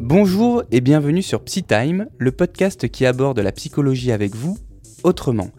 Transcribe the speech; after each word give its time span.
Bonjour 0.00 0.64
et 0.72 0.80
bienvenue 0.80 1.22
sur 1.22 1.44
PsyTime, 1.44 2.08
le 2.18 2.32
podcast 2.32 2.88
qui 2.88 3.06
aborde 3.06 3.38
la 3.38 3.52
psychologie 3.52 4.10
avec 4.10 4.34
vous 4.34 4.58
autrement. 5.04 5.50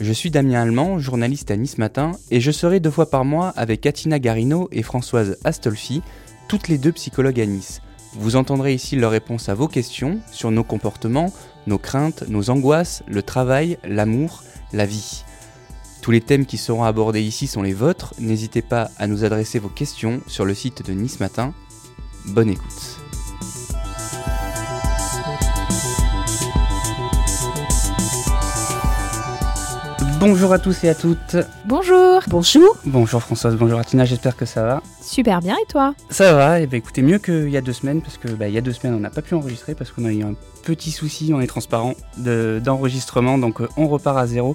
Je 0.00 0.12
suis 0.12 0.32
Damien 0.32 0.62
Allemand, 0.62 0.98
journaliste 0.98 1.52
à 1.52 1.56
Nice 1.56 1.78
Matin, 1.78 2.10
et 2.32 2.40
je 2.40 2.50
serai 2.50 2.80
deux 2.80 2.90
fois 2.90 3.08
par 3.08 3.24
mois 3.24 3.50
avec 3.50 3.82
Katina 3.82 4.18
Garino 4.18 4.68
et 4.72 4.82
Françoise 4.82 5.38
Astolfi, 5.44 6.02
toutes 6.48 6.66
les 6.66 6.78
deux 6.78 6.90
psychologues 6.90 7.40
à 7.40 7.46
Nice. 7.46 7.80
Vous 8.14 8.34
entendrez 8.34 8.74
ici 8.74 8.96
leurs 8.96 9.12
réponses 9.12 9.48
à 9.48 9.54
vos 9.54 9.68
questions 9.68 10.18
sur 10.32 10.50
nos 10.50 10.64
comportements, 10.64 11.32
nos 11.68 11.78
craintes, 11.78 12.24
nos 12.28 12.50
angoisses, 12.50 13.04
le 13.06 13.22
travail, 13.22 13.78
l'amour, 13.84 14.42
la 14.72 14.84
vie. 14.84 15.22
Tous 16.04 16.10
les 16.10 16.20
thèmes 16.20 16.44
qui 16.44 16.58
seront 16.58 16.84
abordés 16.84 17.22
ici 17.22 17.46
sont 17.46 17.62
les 17.62 17.72
vôtres, 17.72 18.12
n'hésitez 18.18 18.60
pas 18.60 18.90
à 18.98 19.06
nous 19.06 19.24
adresser 19.24 19.58
vos 19.58 19.70
questions 19.70 20.20
sur 20.26 20.44
le 20.44 20.52
site 20.52 20.86
de 20.86 20.92
Nice 20.92 21.18
Matin. 21.18 21.54
Bonne 22.26 22.50
écoute. 22.50 23.00
Bonjour 30.20 30.52
à 30.52 30.58
tous 30.58 30.84
et 30.84 30.90
à 30.90 30.94
toutes. 30.94 31.36
Bonjour. 31.64 32.20
Bonjour. 32.28 32.76
Bonjour 32.84 33.22
Françoise, 33.22 33.56
bonjour 33.56 33.78
Atina, 33.78 34.04
j'espère 34.04 34.36
que 34.36 34.44
ça 34.44 34.62
va. 34.62 34.82
Super 35.00 35.40
bien 35.40 35.56
et 35.56 35.66
toi? 35.72 35.94
Ça 36.10 36.34
va, 36.34 36.60
et 36.60 36.66
bah 36.66 36.76
écoutez, 36.76 37.00
mieux 37.00 37.18
qu'il 37.18 37.48
y 37.48 37.56
a 37.56 37.62
deux 37.62 37.72
semaines, 37.72 38.02
parce 38.02 38.18
que 38.18 38.28
bah, 38.28 38.48
il 38.48 38.52
y 38.52 38.58
a 38.58 38.60
deux 38.60 38.74
semaines 38.74 38.94
on 38.94 39.00
n'a 39.00 39.08
pas 39.08 39.22
pu 39.22 39.32
enregistrer 39.32 39.74
parce 39.74 39.90
qu'on 39.90 40.04
a 40.04 40.12
eu 40.12 40.22
un 40.22 40.34
petit 40.64 40.90
souci, 40.90 41.32
on 41.34 41.40
est 41.40 41.46
transparent, 41.46 41.94
d'enregistrement, 42.18 43.38
donc 43.38 43.62
euh, 43.62 43.68
on 43.78 43.88
repart 43.88 44.18
à 44.18 44.26
zéro. 44.26 44.54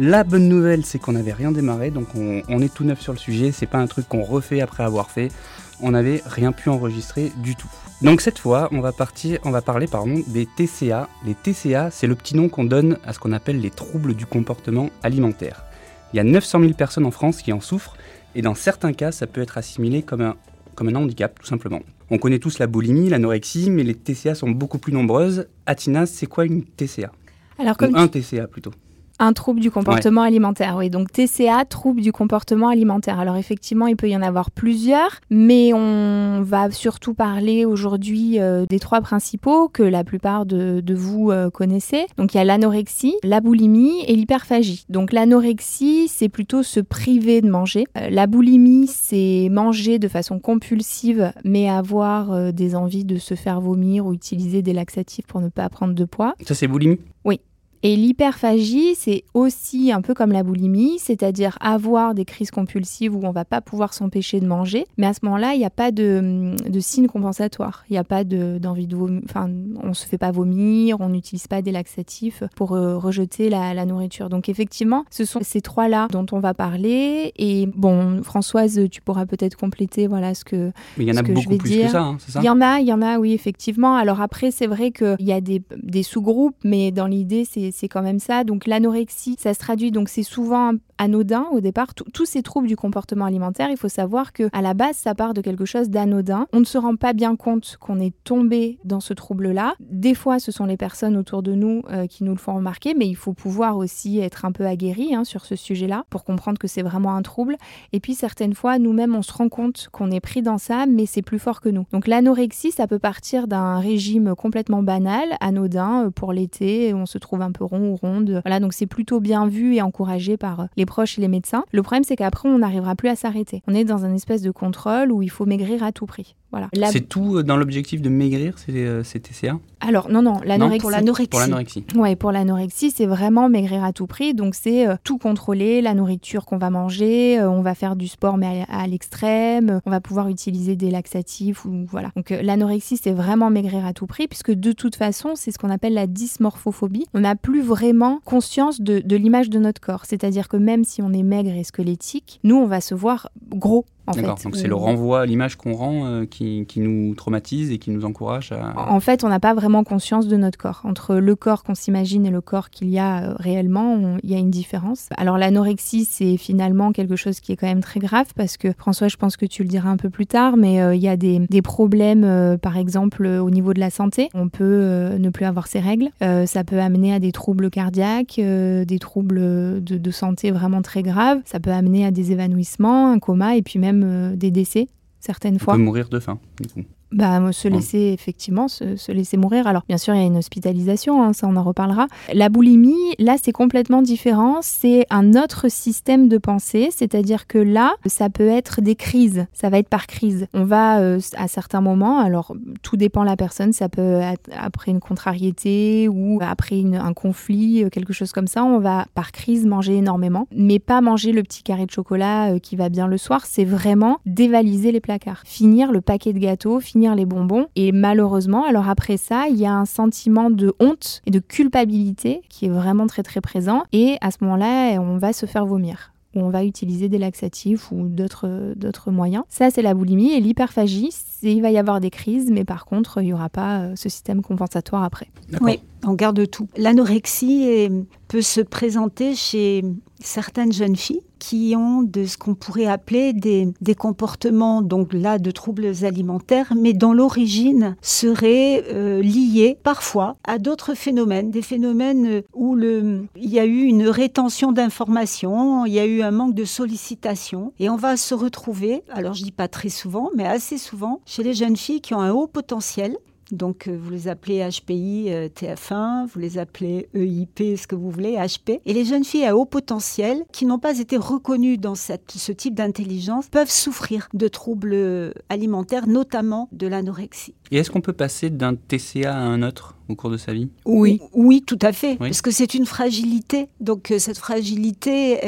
La 0.00 0.22
bonne 0.22 0.48
nouvelle, 0.48 0.86
c'est 0.86 1.00
qu'on 1.00 1.10
n'avait 1.10 1.32
rien 1.32 1.50
démarré, 1.50 1.90
donc 1.90 2.14
on, 2.14 2.42
on, 2.48 2.60
est 2.60 2.72
tout 2.72 2.84
neuf 2.84 3.00
sur 3.00 3.12
le 3.12 3.18
sujet, 3.18 3.50
c'est 3.50 3.66
pas 3.66 3.78
un 3.78 3.88
truc 3.88 4.08
qu'on 4.08 4.22
refait 4.22 4.60
après 4.60 4.84
avoir 4.84 5.10
fait, 5.10 5.32
on 5.80 5.90
n'avait 5.90 6.22
rien 6.24 6.52
pu 6.52 6.68
enregistrer 6.68 7.32
du 7.38 7.56
tout. 7.56 7.68
Donc 8.00 8.20
cette 8.20 8.38
fois, 8.38 8.68
on 8.70 8.80
va, 8.80 8.92
partir, 8.92 9.40
on 9.42 9.50
va 9.50 9.60
parler 9.60 9.88
pardon, 9.88 10.22
des 10.28 10.46
TCA. 10.46 11.08
Les 11.26 11.34
TCA, 11.34 11.90
c'est 11.90 12.06
le 12.06 12.14
petit 12.14 12.36
nom 12.36 12.48
qu'on 12.48 12.62
donne 12.62 12.98
à 13.04 13.12
ce 13.12 13.18
qu'on 13.18 13.32
appelle 13.32 13.60
les 13.60 13.70
troubles 13.70 14.14
du 14.14 14.24
comportement 14.24 14.90
alimentaire. 15.02 15.64
Il 16.12 16.16
y 16.16 16.20
a 16.20 16.24
900 16.24 16.60
000 16.60 16.72
personnes 16.74 17.04
en 17.04 17.10
France 17.10 17.42
qui 17.42 17.52
en 17.52 17.60
souffrent, 17.60 17.96
et 18.36 18.42
dans 18.42 18.54
certains 18.54 18.92
cas, 18.92 19.10
ça 19.10 19.26
peut 19.26 19.40
être 19.40 19.58
assimilé 19.58 20.02
comme 20.02 20.20
un, 20.20 20.36
comme 20.76 20.88
un 20.88 20.94
handicap, 20.94 21.36
tout 21.40 21.46
simplement. 21.46 21.80
On 22.10 22.18
connaît 22.18 22.38
tous 22.38 22.60
la 22.60 22.68
boulimie, 22.68 23.08
l'anorexie, 23.08 23.68
mais 23.68 23.82
les 23.82 23.96
TCA 23.96 24.36
sont 24.36 24.50
beaucoup 24.50 24.78
plus 24.78 24.92
nombreuses. 24.92 25.48
Atina, 25.66 26.06
c'est 26.06 26.26
quoi 26.26 26.44
une 26.44 26.62
TCA 26.62 27.10
Alors, 27.58 27.76
comme 27.76 27.94
Ou 27.94 27.98
un 27.98 28.06
TCA 28.06 28.46
plutôt 28.46 28.70
un 29.18 29.32
trouble 29.32 29.60
du 29.60 29.70
comportement 29.70 30.22
ouais. 30.22 30.28
alimentaire, 30.28 30.76
oui. 30.76 30.90
Donc 30.90 31.12
TCA, 31.12 31.64
trouble 31.64 32.00
du 32.00 32.12
comportement 32.12 32.68
alimentaire. 32.68 33.18
Alors 33.18 33.36
effectivement, 33.36 33.86
il 33.86 33.96
peut 33.96 34.08
y 34.08 34.16
en 34.16 34.22
avoir 34.22 34.50
plusieurs, 34.50 35.20
mais 35.30 35.72
on 35.72 36.42
va 36.42 36.70
surtout 36.70 37.14
parler 37.14 37.64
aujourd'hui 37.64 38.40
euh, 38.40 38.66
des 38.66 38.78
trois 38.78 39.00
principaux 39.00 39.68
que 39.68 39.82
la 39.82 40.04
plupart 40.04 40.46
de, 40.46 40.80
de 40.80 40.94
vous 40.94 41.30
euh, 41.30 41.50
connaissez. 41.50 42.06
Donc 42.16 42.34
il 42.34 42.38
y 42.38 42.40
a 42.40 42.44
l'anorexie, 42.44 43.14
la 43.24 43.40
boulimie 43.40 44.02
et 44.06 44.14
l'hyperphagie. 44.14 44.84
Donc 44.88 45.12
l'anorexie, 45.12 46.08
c'est 46.08 46.28
plutôt 46.28 46.62
se 46.62 46.80
priver 46.80 47.40
de 47.40 47.50
manger. 47.50 47.84
Euh, 47.96 48.10
la 48.10 48.26
boulimie, 48.26 48.86
c'est 48.86 49.48
manger 49.50 49.98
de 49.98 50.08
façon 50.08 50.38
compulsive, 50.38 51.32
mais 51.44 51.68
avoir 51.68 52.32
euh, 52.32 52.52
des 52.52 52.74
envies 52.74 53.04
de 53.04 53.16
se 53.16 53.34
faire 53.34 53.60
vomir 53.60 54.06
ou 54.06 54.12
utiliser 54.12 54.62
des 54.62 54.72
laxatifs 54.72 55.26
pour 55.26 55.40
ne 55.40 55.48
pas 55.48 55.68
prendre 55.68 55.94
de 55.94 56.04
poids. 56.04 56.34
Ça, 56.46 56.54
c'est 56.54 56.68
boulimie? 56.68 56.98
Oui. 57.24 57.40
Et 57.82 57.96
l'hyperphagie, 57.96 58.94
c'est 58.96 59.24
aussi 59.34 59.92
un 59.92 60.00
peu 60.00 60.14
comme 60.14 60.32
la 60.32 60.42
boulimie, 60.42 60.98
c'est-à-dire 60.98 61.56
avoir 61.60 62.14
des 62.14 62.24
crises 62.24 62.50
compulsives 62.50 63.14
où 63.14 63.20
on 63.24 63.30
va 63.30 63.44
pas 63.44 63.60
pouvoir 63.60 63.94
s'empêcher 63.94 64.40
de 64.40 64.46
manger, 64.46 64.86
mais 64.96 65.06
à 65.06 65.14
ce 65.14 65.20
moment-là, 65.22 65.54
il 65.54 65.58
n'y 65.58 65.64
a 65.64 65.70
pas 65.70 65.92
de, 65.92 66.54
de 66.68 66.80
signe 66.80 67.06
compensatoire. 67.06 67.84
Il 67.88 67.92
n'y 67.92 67.98
a 67.98 68.04
pas 68.04 68.24
d'envie 68.24 68.86
de, 68.86 68.92
de 68.92 68.96
vomir, 68.96 69.22
enfin, 69.24 69.48
on 69.82 69.94
se 69.94 70.06
fait 70.06 70.18
pas 70.18 70.30
vomir, 70.30 70.96
on 71.00 71.08
n'utilise 71.08 71.46
pas 71.46 71.62
des 71.62 71.72
laxatifs 71.72 72.42
pour 72.56 72.72
euh, 72.72 72.98
rejeter 72.98 73.48
la, 73.48 73.74
la, 73.74 73.86
nourriture. 73.86 74.28
Donc 74.28 74.48
effectivement, 74.48 75.04
ce 75.10 75.24
sont 75.24 75.40
ces 75.42 75.60
trois-là 75.60 76.08
dont 76.10 76.26
on 76.32 76.40
va 76.40 76.54
parler. 76.54 77.32
Et 77.36 77.68
bon, 77.74 78.22
Françoise, 78.22 78.80
tu 78.90 79.00
pourras 79.00 79.26
peut-être 79.26 79.56
compléter, 79.56 80.06
voilà 80.06 80.34
ce 80.34 80.44
que. 80.44 80.72
Mais 80.96 81.04
il 81.04 81.08
y 81.08 81.12
en 81.12 81.16
a 81.16 81.22
beaucoup 81.22 81.40
je 81.40 81.48
vais 81.48 81.58
plus 81.58 81.70
dire. 81.70 81.86
que 81.86 81.92
ça, 81.92 82.02
hein, 82.02 82.16
c'est 82.18 82.32
ça? 82.32 82.40
Il 82.40 82.46
y 82.46 82.50
en 82.50 82.60
a, 82.60 82.80
il 82.80 82.86
y 82.86 82.92
en 82.92 83.02
a, 83.02 83.18
oui, 83.18 83.32
effectivement. 83.32 83.96
Alors 83.96 84.20
après, 84.20 84.50
c'est 84.50 84.66
vrai 84.66 84.90
qu'il 84.90 85.16
y 85.20 85.32
a 85.32 85.40
des, 85.40 85.62
des 85.82 86.02
sous-groupes, 86.02 86.56
mais 86.64 86.90
dans 86.90 87.06
l'idée, 87.06 87.44
c'est 87.48 87.67
c'est 87.72 87.88
quand 87.88 88.02
même 88.02 88.18
ça. 88.18 88.44
Donc 88.44 88.66
l'anorexie, 88.66 89.36
ça 89.38 89.54
se 89.54 89.58
traduit, 89.58 89.90
donc 89.90 90.08
c'est 90.08 90.22
souvent 90.22 90.72
anodin 90.98 91.46
au 91.52 91.60
départ. 91.60 91.94
Tous 91.94 92.26
ces 92.26 92.42
troubles 92.42 92.66
du 92.66 92.76
comportement 92.76 93.24
alimentaire, 93.24 93.70
il 93.70 93.76
faut 93.76 93.88
savoir 93.88 94.32
que 94.32 94.48
à 94.52 94.62
la 94.62 94.74
base, 94.74 94.96
ça 94.96 95.14
part 95.14 95.32
de 95.32 95.40
quelque 95.40 95.64
chose 95.64 95.90
d'anodin. 95.90 96.46
On 96.52 96.60
ne 96.60 96.64
se 96.64 96.76
rend 96.76 96.96
pas 96.96 97.12
bien 97.12 97.36
compte 97.36 97.76
qu'on 97.80 98.00
est 98.00 98.14
tombé 98.24 98.78
dans 98.84 99.00
ce 99.00 99.14
trouble-là. 99.14 99.74
Des 99.80 100.14
fois, 100.14 100.38
ce 100.38 100.52
sont 100.52 100.66
les 100.66 100.76
personnes 100.76 101.16
autour 101.16 101.42
de 101.42 101.52
nous 101.52 101.82
euh, 101.90 102.06
qui 102.06 102.24
nous 102.24 102.32
le 102.32 102.38
font 102.38 102.56
remarquer, 102.56 102.94
mais 102.94 103.06
il 103.06 103.16
faut 103.16 103.32
pouvoir 103.32 103.76
aussi 103.76 104.18
être 104.18 104.44
un 104.44 104.52
peu 104.52 104.66
aguerri 104.66 105.14
hein, 105.14 105.24
sur 105.24 105.44
ce 105.44 105.56
sujet-là 105.56 106.04
pour 106.10 106.24
comprendre 106.24 106.58
que 106.58 106.68
c'est 106.68 106.82
vraiment 106.82 107.14
un 107.14 107.22
trouble. 107.22 107.56
Et 107.92 108.00
puis 108.00 108.14
certaines 108.14 108.54
fois, 108.54 108.78
nous-mêmes, 108.78 109.14
on 109.14 109.22
se 109.22 109.32
rend 109.32 109.48
compte 109.48 109.88
qu'on 109.92 110.10
est 110.10 110.20
pris 110.20 110.42
dans 110.42 110.58
ça, 110.58 110.86
mais 110.86 111.06
c'est 111.06 111.22
plus 111.22 111.38
fort 111.38 111.60
que 111.60 111.68
nous. 111.68 111.86
Donc 111.92 112.06
l'anorexie, 112.06 112.72
ça 112.72 112.86
peut 112.86 112.98
partir 112.98 113.46
d'un 113.46 113.78
régime 113.78 114.34
complètement 114.34 114.82
banal, 114.82 115.36
anodin, 115.40 116.06
euh, 116.06 116.10
pour 116.10 116.32
l'été, 116.32 116.92
on 116.94 117.06
se 117.06 117.18
trouve 117.18 117.42
un 117.42 117.52
peu 117.52 117.57
rond 117.64 117.90
ou 117.90 117.96
ronde. 117.96 118.40
Voilà, 118.44 118.60
donc 118.60 118.72
c'est 118.72 118.86
plutôt 118.86 119.20
bien 119.20 119.46
vu 119.46 119.74
et 119.74 119.82
encouragé 119.82 120.36
par 120.36 120.68
les 120.76 120.86
proches 120.86 121.18
et 121.18 121.20
les 121.20 121.28
médecins. 121.28 121.64
Le 121.72 121.82
problème, 121.82 122.04
c'est 122.04 122.16
qu'après, 122.16 122.48
on 122.48 122.58
n'arrivera 122.58 122.94
plus 122.94 123.08
à 123.08 123.16
s'arrêter. 123.16 123.62
On 123.66 123.74
est 123.74 123.84
dans 123.84 124.04
un 124.04 124.14
espèce 124.14 124.42
de 124.42 124.50
contrôle 124.50 125.12
où 125.12 125.22
il 125.22 125.30
faut 125.30 125.46
maigrir 125.46 125.82
à 125.82 125.92
tout 125.92 126.06
prix. 126.06 126.34
Voilà. 126.50 126.68
La... 126.72 126.90
C'est 126.90 127.02
tout 127.02 127.42
dans 127.42 127.56
l'objectif 127.56 128.00
de 128.00 128.08
maigrir, 128.08 128.54
c'est 128.56 128.72
euh, 128.74 129.02
TCA 129.02 129.58
Alors, 129.80 130.10
non, 130.10 130.22
non, 130.22 130.40
l'anorexie. 130.44 130.80
Pour 130.80 130.90
l'anorexie. 130.90 131.28
Pour 131.28 131.40
l'anorexie. 131.40 131.84
Ouais, 131.94 132.16
pour 132.16 132.32
l'anorexie, 132.32 132.90
c'est 132.90 133.06
vraiment 133.06 133.48
maigrir 133.50 133.84
à 133.84 133.92
tout 133.92 134.06
prix. 134.06 134.32
Donc, 134.32 134.54
c'est 134.54 134.88
euh, 134.88 134.96
tout 135.04 135.18
contrôler, 135.18 135.82
la 135.82 135.92
nourriture 135.92 136.46
qu'on 136.46 136.56
va 136.56 136.70
manger, 136.70 137.38
euh, 137.38 137.50
on 137.50 137.60
va 137.60 137.74
faire 137.74 137.96
du 137.96 138.08
sport, 138.08 138.38
mais 138.38 138.64
à, 138.68 138.82
à 138.82 138.86
l'extrême, 138.86 139.80
on 139.84 139.90
va 139.90 140.00
pouvoir 140.00 140.28
utiliser 140.28 140.74
des 140.74 140.90
laxatifs, 140.90 141.66
ou 141.66 141.84
voilà. 141.90 142.12
Donc, 142.16 142.32
euh, 142.32 142.40
l'anorexie, 142.40 142.96
c'est 142.96 143.12
vraiment 143.12 143.50
maigrir 143.50 143.84
à 143.84 143.92
tout 143.92 144.06
prix, 144.06 144.26
puisque 144.26 144.52
de 144.52 144.72
toute 144.72 144.96
façon, 144.96 145.32
c'est 145.34 145.50
ce 145.50 145.58
qu'on 145.58 145.70
appelle 145.70 145.94
la 145.94 146.06
dysmorphophobie. 146.06 147.06
On 147.12 147.20
n'a 147.20 147.36
plus 147.36 147.60
vraiment 147.60 148.20
conscience 148.24 148.80
de, 148.80 149.00
de 149.00 149.16
l'image 149.16 149.50
de 149.50 149.58
notre 149.58 149.80
corps. 149.80 150.06
C'est-à-dire 150.06 150.48
que 150.48 150.56
même 150.56 150.84
si 150.84 151.02
on 151.02 151.12
est 151.12 151.22
maigre 151.22 151.52
et 151.52 151.64
squelettique, 151.64 152.40
nous, 152.42 152.56
on 152.56 152.66
va 152.66 152.80
se 152.80 152.94
voir 152.94 153.28
gros 153.50 153.84
D'accord, 154.14 154.38
donc 154.42 154.56
c'est 154.56 154.68
le 154.68 154.74
renvoi 154.74 155.22
à 155.22 155.26
l'image 155.26 155.56
qu'on 155.56 155.72
rend 155.72 156.06
euh, 156.06 156.26
qui, 156.26 156.64
qui, 156.66 156.80
nous 156.80 157.14
traumatise 157.14 157.70
et 157.70 157.78
qui 157.78 157.90
nous 157.90 158.04
encourage 158.04 158.52
à... 158.52 158.74
En 158.90 159.00
fait, 159.00 159.24
on 159.24 159.28
n'a 159.28 159.40
pas 159.40 159.54
vraiment 159.54 159.84
conscience 159.84 160.28
de 160.28 160.36
notre 160.36 160.58
corps. 160.58 160.82
Entre 160.84 161.16
le 161.16 161.36
corps 161.36 161.62
qu'on 161.62 161.74
s'imagine 161.74 162.26
et 162.26 162.30
le 162.30 162.40
corps 162.40 162.70
qu'il 162.70 162.88
y 162.88 162.98
a 162.98 163.22
euh, 163.22 163.34
réellement, 163.38 164.16
il 164.22 164.30
y 164.30 164.34
a 164.34 164.38
une 164.38 164.50
différence. 164.50 165.08
Alors 165.16 165.38
l'anorexie, 165.38 166.04
c'est 166.04 166.36
finalement 166.36 166.92
quelque 166.92 167.16
chose 167.16 167.40
qui 167.40 167.52
est 167.52 167.56
quand 167.56 167.66
même 167.66 167.82
très 167.82 168.00
grave 168.00 168.26
parce 168.36 168.56
que, 168.56 168.72
François, 168.76 169.08
je 169.08 169.16
pense 169.16 169.36
que 169.36 169.46
tu 169.46 169.62
le 169.62 169.68
diras 169.68 169.90
un 169.90 169.96
peu 169.96 170.10
plus 170.10 170.26
tard, 170.26 170.56
mais 170.56 170.80
euh, 170.80 170.94
il 170.94 171.02
y 171.02 171.08
a 171.08 171.16
des, 171.16 171.40
des 171.48 171.62
problèmes, 171.62 172.24
euh, 172.24 172.56
par 172.56 172.76
exemple, 172.76 173.26
au 173.26 173.50
niveau 173.50 173.74
de 173.74 173.80
la 173.80 173.90
santé. 173.90 174.28
On 174.34 174.48
peut 174.48 174.64
euh, 174.64 175.18
ne 175.18 175.30
plus 175.30 175.44
avoir 175.44 175.66
ses 175.66 175.80
règles. 175.80 176.08
ça 176.20 176.64
peut 176.64 176.80
amener 176.80 177.14
à 177.14 177.18
des 177.18 177.32
troubles 177.32 177.70
cardiaques, 177.70 178.36
des 178.38 178.98
troubles 179.00 179.40
de, 179.82 179.98
de 179.98 180.10
santé 180.10 180.50
vraiment 180.50 180.82
très 180.82 181.02
graves. 181.02 181.40
Ça 181.44 181.60
peut 181.60 181.70
amener 181.70 182.04
à 182.04 182.10
des 182.10 182.32
évanouissements, 182.32 183.10
un 183.10 183.18
coma 183.18 183.56
et 183.56 183.62
puis 183.62 183.78
même 183.78 183.97
euh, 184.04 184.36
des 184.36 184.50
décès 184.50 184.88
certaines 185.20 185.58
fois. 185.58 185.74
On 185.74 185.76
peut 185.76 185.82
mourir 185.82 186.08
de 186.08 186.20
faim, 186.20 186.38
du 186.60 186.68
coup. 186.68 186.84
Bah, 187.10 187.40
se 187.52 187.68
laisser 187.68 188.12
effectivement 188.12 188.68
se, 188.68 188.96
se, 188.96 189.12
laisser 189.12 189.38
mourir. 189.38 189.66
Alors 189.66 189.82
bien 189.88 189.96
sûr 189.96 190.14
il 190.14 190.20
y 190.20 190.22
a 190.22 190.26
une 190.26 190.36
hospitalisation, 190.36 191.22
hein, 191.22 191.32
ça 191.32 191.46
on 191.48 191.56
en 191.56 191.62
reparlera. 191.62 192.06
La 192.34 192.50
boulimie, 192.50 193.14
là 193.18 193.36
c'est 193.42 193.52
complètement 193.52 194.02
différent. 194.02 194.58
C'est 194.60 195.06
un 195.08 195.34
autre 195.34 195.70
système 195.70 196.28
de 196.28 196.36
pensée, 196.36 196.90
c'est-à-dire 196.94 197.46
que 197.46 197.56
là 197.56 197.94
ça 198.04 198.28
peut 198.28 198.48
être 198.48 198.82
des 198.82 198.94
crises. 198.94 199.46
Ça 199.54 199.70
va 199.70 199.78
être 199.78 199.88
par 199.88 200.06
crise. 200.06 200.48
On 200.52 200.64
va 200.64 201.00
euh, 201.00 201.18
à 201.36 201.48
certains 201.48 201.80
moments, 201.80 202.18
alors 202.18 202.54
tout 202.82 202.98
dépend 202.98 203.22
de 203.22 203.28
la 203.28 203.36
personne. 203.36 203.72
Ça 203.72 203.88
peut 203.88 204.20
être 204.20 204.50
après 204.54 204.90
une 204.90 205.00
contrariété 205.00 206.08
ou 206.08 206.38
après 206.42 206.78
une, 206.78 206.96
un 206.96 207.14
conflit, 207.14 207.84
euh, 207.84 207.88
quelque 207.88 208.12
chose 208.12 208.32
comme 208.32 208.48
ça. 208.48 208.64
On 208.64 208.80
va 208.80 209.06
par 209.14 209.32
crise 209.32 209.64
manger 209.64 209.96
énormément, 209.96 210.46
mais 210.54 210.78
pas 210.78 211.00
manger 211.00 211.32
le 211.32 211.42
petit 211.42 211.62
carré 211.62 211.86
de 211.86 211.90
chocolat 211.90 212.52
euh, 212.52 212.58
qui 212.58 212.76
va 212.76 212.90
bien 212.90 213.06
le 213.06 213.16
soir. 213.16 213.46
C'est 213.46 213.64
vraiment 213.64 214.18
dévaliser 214.26 214.92
les 214.92 215.00
placards, 215.00 215.42
finir 215.46 215.90
le 215.90 216.02
paquet 216.02 216.34
de 216.34 216.38
gâteaux, 216.38 216.80
finir 216.80 216.97
les 217.14 217.24
bonbons. 217.24 217.66
Et 217.76 217.92
malheureusement, 217.92 218.64
alors 218.64 218.88
après 218.88 219.16
ça, 219.16 219.48
il 219.48 219.56
y 219.56 219.66
a 219.66 219.72
un 219.72 219.84
sentiment 219.84 220.50
de 220.50 220.74
honte 220.80 221.22
et 221.26 221.30
de 221.30 221.38
culpabilité 221.38 222.42
qui 222.48 222.66
est 222.66 222.70
vraiment 222.70 223.06
très 223.06 223.22
très 223.22 223.40
présent. 223.40 223.82
Et 223.92 224.16
à 224.20 224.30
ce 224.30 224.38
moment-là, 224.42 225.00
on 225.00 225.18
va 225.18 225.32
se 225.32 225.46
faire 225.46 225.66
vomir 225.66 226.12
où 226.34 226.40
on 226.40 226.50
va 226.50 226.62
utiliser 226.62 227.08
des 227.08 227.16
laxatifs 227.16 227.90
ou 227.90 228.06
d'autres 228.06 229.10
moyens. 229.10 229.44
Ça, 229.48 229.70
c'est 229.70 229.80
la 229.80 229.94
boulimie. 229.94 230.32
Et 230.32 230.40
l'hyperphagie, 230.40 231.10
il 231.42 231.62
va 231.62 231.70
y 231.70 231.78
avoir 231.78 232.00
des 232.00 232.10
crises, 232.10 232.50
mais 232.50 232.64
par 232.64 232.84
contre, 232.84 233.22
il 233.22 233.26
n'y 233.26 233.32
aura 233.32 233.48
pas 233.48 233.96
ce 233.96 234.10
système 234.10 234.42
compensatoire 234.42 235.02
après. 235.04 235.28
Oui. 235.62 235.80
On 236.06 236.14
garde 236.14 236.48
tout. 236.50 236.68
L'anorexie 236.76 237.88
peut 238.28 238.42
se 238.42 238.60
présenter 238.60 239.34
chez 239.34 239.84
certaines 240.20 240.72
jeunes 240.72 240.96
filles 240.96 241.22
qui 241.38 241.74
ont 241.76 242.02
de 242.02 242.24
ce 242.24 242.36
qu'on 242.36 242.54
pourrait 242.54 242.86
appeler 242.86 243.32
des, 243.32 243.94
comportements, 243.94 244.82
donc 244.82 245.12
là, 245.12 245.38
de 245.38 245.50
troubles 245.50 245.92
alimentaires, 246.02 246.72
mais 246.76 246.92
dont 246.92 247.12
l'origine 247.12 247.96
serait 248.02 248.84
euh, 248.92 249.22
liée 249.22 249.78
parfois 249.82 250.36
à 250.44 250.58
d'autres 250.58 250.94
phénomènes, 250.94 251.50
des 251.50 251.62
phénomènes 251.62 252.42
où 252.54 252.74
le, 252.74 253.24
il 253.36 253.50
y 253.50 253.58
a 253.58 253.64
eu 253.64 253.82
une 253.82 254.08
rétention 254.08 254.72
d'informations, 254.72 255.86
il 255.86 255.92
y 255.92 256.00
a 256.00 256.06
eu 256.06 256.22
un 256.22 256.30
manque 256.30 256.54
de 256.54 256.64
sollicitation, 256.64 257.72
et 257.78 257.88
on 257.88 257.96
va 257.96 258.16
se 258.16 258.34
retrouver, 258.34 259.02
alors 259.12 259.34
je 259.34 259.44
dis 259.44 259.52
pas 259.52 259.68
très 259.68 259.88
souvent, 259.88 260.30
mais 260.36 260.44
assez 260.44 260.78
souvent, 260.78 261.20
chez 261.24 261.42
les 261.42 261.54
jeunes 261.54 261.76
filles 261.76 262.00
qui 262.00 262.14
ont 262.14 262.20
un 262.20 262.32
haut 262.32 262.46
potentiel, 262.46 263.16
donc, 263.52 263.88
euh, 263.88 263.98
vous 264.00 264.10
les 264.10 264.28
appelez 264.28 264.66
HPI, 264.68 265.26
euh, 265.28 265.48
TF1, 265.48 266.26
vous 266.26 266.38
les 266.38 266.58
appelez 266.58 267.08
EIP, 267.14 267.76
ce 267.76 267.86
que 267.86 267.94
vous 267.94 268.10
voulez, 268.10 268.36
HP. 268.36 268.80
Et 268.84 268.92
les 268.92 269.04
jeunes 269.04 269.24
filles 269.24 269.46
à 269.46 269.56
haut 269.56 269.64
potentiel, 269.64 270.44
qui 270.52 270.66
n'ont 270.66 270.78
pas 270.78 270.98
été 270.98 271.16
reconnues 271.16 271.78
dans 271.78 271.94
ce 271.94 272.52
type 272.52 272.74
d'intelligence, 272.74 273.48
peuvent 273.48 273.70
souffrir 273.70 274.28
de 274.34 274.48
troubles 274.48 275.34
alimentaires, 275.48 276.06
notamment 276.06 276.68
de 276.72 276.86
l'anorexie. 276.86 277.54
Et 277.70 277.78
est-ce 277.78 277.90
qu'on 277.90 278.00
peut 278.00 278.12
passer 278.12 278.50
d'un 278.50 278.74
TCA 278.74 279.34
à 279.34 279.40
un 279.40 279.62
autre? 279.62 279.97
Au 280.08 280.14
cours 280.14 280.30
de 280.30 280.36
sa 280.36 280.52
vie 280.52 280.68
Oui, 280.84 281.20
oui, 281.34 281.62
tout 281.66 281.78
à 281.82 281.92
fait, 281.92 282.16
parce 282.16 282.42
que 282.42 282.50
c'est 282.50 282.74
une 282.74 282.86
fragilité. 282.86 283.68
Donc 283.80 284.10
euh, 284.10 284.18
cette 284.18 284.38
fragilité, 284.38 285.38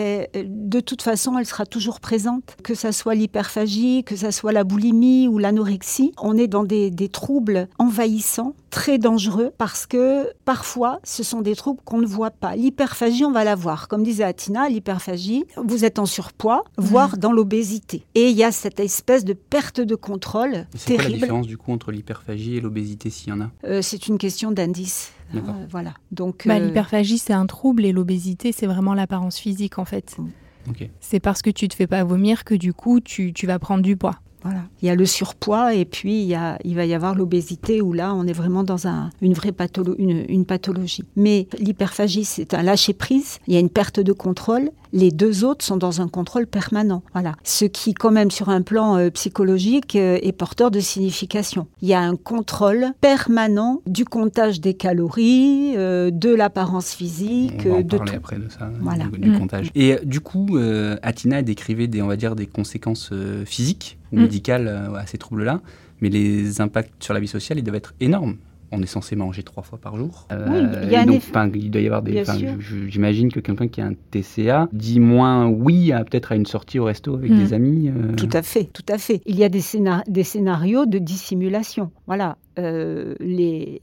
de 0.44 0.80
toute 0.80 1.02
façon, 1.02 1.38
elle 1.38 1.46
sera 1.46 1.66
toujours 1.66 2.00
présente, 2.00 2.56
que 2.62 2.74
ça 2.74 2.92
soit 2.92 3.14
l'hyperphagie, 3.14 4.04
que 4.04 4.16
ça 4.16 4.32
soit 4.32 4.52
la 4.52 4.64
boulimie 4.64 5.28
ou 5.28 5.38
l'anorexie. 5.38 6.12
On 6.22 6.36
est 6.36 6.46
dans 6.46 6.64
des, 6.64 6.90
des 6.90 7.08
troubles 7.08 7.68
envahissants, 7.78 8.54
très 8.70 8.98
dangereux, 8.98 9.50
parce 9.58 9.86
que 9.86 10.32
parfois, 10.44 11.00
ce 11.04 11.22
sont 11.22 11.40
des 11.42 11.56
troubles 11.56 11.80
qu'on 11.84 11.98
ne 11.98 12.06
voit 12.06 12.30
pas. 12.30 12.56
L'hyperphagie, 12.56 13.24
on 13.24 13.32
va 13.32 13.44
la 13.44 13.54
voir. 13.54 13.88
Comme 13.88 14.02
disait 14.02 14.24
Atina, 14.24 14.68
l'hyperphagie, 14.68 15.44
vous 15.62 15.84
êtes 15.84 15.98
en 15.98 16.06
surpoids, 16.06 16.64
voire 16.78 17.18
dans 17.18 17.32
l'obésité. 17.32 18.04
Et 18.14 18.30
il 18.30 18.36
y 18.36 18.44
a 18.44 18.52
cette 18.52 18.80
espèce 18.80 19.24
de 19.24 19.32
perte 19.32 19.80
de 19.80 19.94
contrôle 19.94 20.66
C'est 20.74 20.94
quoi 20.94 21.04
la 21.04 21.10
différence 21.10 21.46
du 21.46 21.58
coup 21.58 21.72
entre 21.72 21.90
l'hyperphagie 21.92 22.56
et 22.56 22.60
l'obésité 22.60 23.10
s'il 23.10 23.28
y 23.28 23.32
en 23.32 23.40
a? 23.40 23.50
Euh, 23.64 23.82
C'est 23.82 24.06
une 24.06 24.18
question 24.18 24.50
d'indice. 24.52 25.12
Euh, 25.34 25.40
voilà. 25.70 25.94
Donc 26.10 26.46
bah, 26.46 26.56
euh, 26.56 26.58
l'hyperphagie 26.66 27.18
c'est 27.18 27.32
un 27.32 27.46
trouble 27.46 27.84
et 27.84 27.92
l'obésité 27.92 28.52
c'est 28.52 28.66
vraiment 28.66 28.94
l'apparence 28.94 29.38
physique 29.38 29.78
en 29.78 29.84
fait. 29.84 30.16
Mm. 30.18 30.28
C'est 31.00 31.20
parce 31.20 31.42
que 31.42 31.50
tu 31.50 31.68
te 31.68 31.74
fais 31.74 31.86
pas 31.86 32.04
vomir 32.04 32.44
que 32.44 32.54
du 32.54 32.72
coup 32.72 33.00
tu, 33.00 33.32
tu 33.32 33.46
vas 33.46 33.58
prendre 33.58 33.82
du 33.82 33.96
poids. 33.96 34.16
Voilà. 34.42 34.62
Il 34.82 34.86
y 34.86 34.90
a 34.90 34.94
le 34.94 35.06
surpoids 35.06 35.74
et 35.74 35.84
puis 35.84 36.22
il, 36.22 36.28
y 36.28 36.34
a, 36.34 36.58
il 36.64 36.74
va 36.74 36.86
y 36.86 36.94
avoir 36.94 37.14
l'obésité 37.14 37.82
où 37.82 37.92
là, 37.92 38.14
on 38.14 38.26
est 38.26 38.32
vraiment 38.32 38.64
dans 38.64 38.86
un, 38.86 39.10
une 39.20 39.34
vraie 39.34 39.54
une, 39.98 40.44
pathologie. 40.46 41.04
Mais 41.16 41.46
l'hyperphagie, 41.58 42.24
c'est 42.24 42.54
un 42.54 42.62
lâcher-prise, 42.62 43.38
il 43.46 43.54
y 43.54 43.56
a 43.56 43.60
une 43.60 43.68
perte 43.68 44.00
de 44.00 44.12
contrôle. 44.12 44.70
Les 44.92 45.12
deux 45.12 45.44
autres 45.44 45.64
sont 45.64 45.76
dans 45.76 46.00
un 46.00 46.08
contrôle 46.08 46.48
permanent. 46.48 47.04
Voilà. 47.12 47.36
Ce 47.44 47.64
qui, 47.64 47.94
quand 47.94 48.10
même, 48.10 48.32
sur 48.32 48.48
un 48.48 48.62
plan 48.62 48.96
euh, 48.96 49.10
psychologique, 49.10 49.94
euh, 49.94 50.18
est 50.20 50.32
porteur 50.32 50.72
de 50.72 50.80
signification. 50.80 51.68
Il 51.80 51.88
y 51.88 51.94
a 51.94 52.00
un 52.00 52.16
contrôle 52.16 52.86
permanent 53.00 53.82
du 53.86 54.04
comptage 54.04 54.60
des 54.60 54.74
calories, 54.74 55.74
euh, 55.76 56.10
de 56.10 56.34
l'apparence 56.34 56.92
physique, 56.92 57.62
on 57.66 57.70
va 57.70 57.76
en 57.76 57.82
de 57.82 57.96
parler 57.96 58.14
après 58.14 58.36
de 58.38 58.48
ça, 58.48 58.68
voilà. 58.80 59.04
du, 59.04 59.30
mm. 59.30 59.38
comptage. 59.38 59.70
Et 59.76 59.96
du 60.04 60.20
coup, 60.20 60.58
Atina 61.02 61.42
décrivait 61.42 61.86
des, 61.86 62.02
on 62.02 62.08
va 62.08 62.16
dire, 62.16 62.34
des 62.34 62.46
conséquences 62.46 63.12
physiques 63.44 63.99
ou 64.12 64.16
mm. 64.16 64.22
médicales 64.22 64.68
à 64.96 65.06
ces 65.06 65.18
troubles-là, 65.18 65.60
mais 66.00 66.08
les 66.08 66.60
impacts 66.60 67.02
sur 67.02 67.14
la 67.14 67.20
vie 67.20 67.28
sociale, 67.28 67.58
ils 67.58 67.62
doivent 67.62 67.76
être 67.76 67.94
énormes 68.00 68.36
on 68.72 68.82
est 68.82 68.86
censé 68.86 69.16
manger 69.16 69.42
trois 69.42 69.62
fois 69.62 69.78
par 69.78 69.96
jour. 69.96 70.26
oui, 70.30 70.36
euh, 70.36 70.82
il 70.84 70.92
y 70.92 70.96
a 70.96 71.04
donc, 71.04 71.22
il 71.54 71.70
doit 71.70 71.80
y 71.80 71.86
avoir 71.86 72.02
des. 72.02 72.22
J'imagine 72.88 73.32
que 73.32 73.40
quelqu'un 73.40 73.68
qui 73.68 73.80
a 73.80 73.86
un 73.86 73.94
TCA 74.10 74.68
dit 74.72 75.00
moins 75.00 75.46
oui 75.46 75.92
à 75.92 76.04
peut-être 76.04 76.32
à 76.32 76.36
une 76.36 76.46
sortie 76.46 76.78
au 76.78 76.84
resto 76.84 77.14
avec 77.14 77.34
des 77.34 77.50
hmm. 77.50 77.54
amis. 77.54 77.88
Euh. 77.88 78.14
Tout 78.14 78.28
à 78.32 78.42
fait, 78.42 78.64
tout 78.64 78.84
à 78.88 78.98
fait. 78.98 79.22
Il 79.26 79.36
y 79.36 79.44
a 79.44 79.48
des, 79.48 79.62
des 80.08 80.24
scénarios 80.24 80.86
de 80.86 80.98
dissimulation. 80.98 81.90
Voilà, 82.06 82.36
euh, 82.58 83.14
les, 83.20 83.80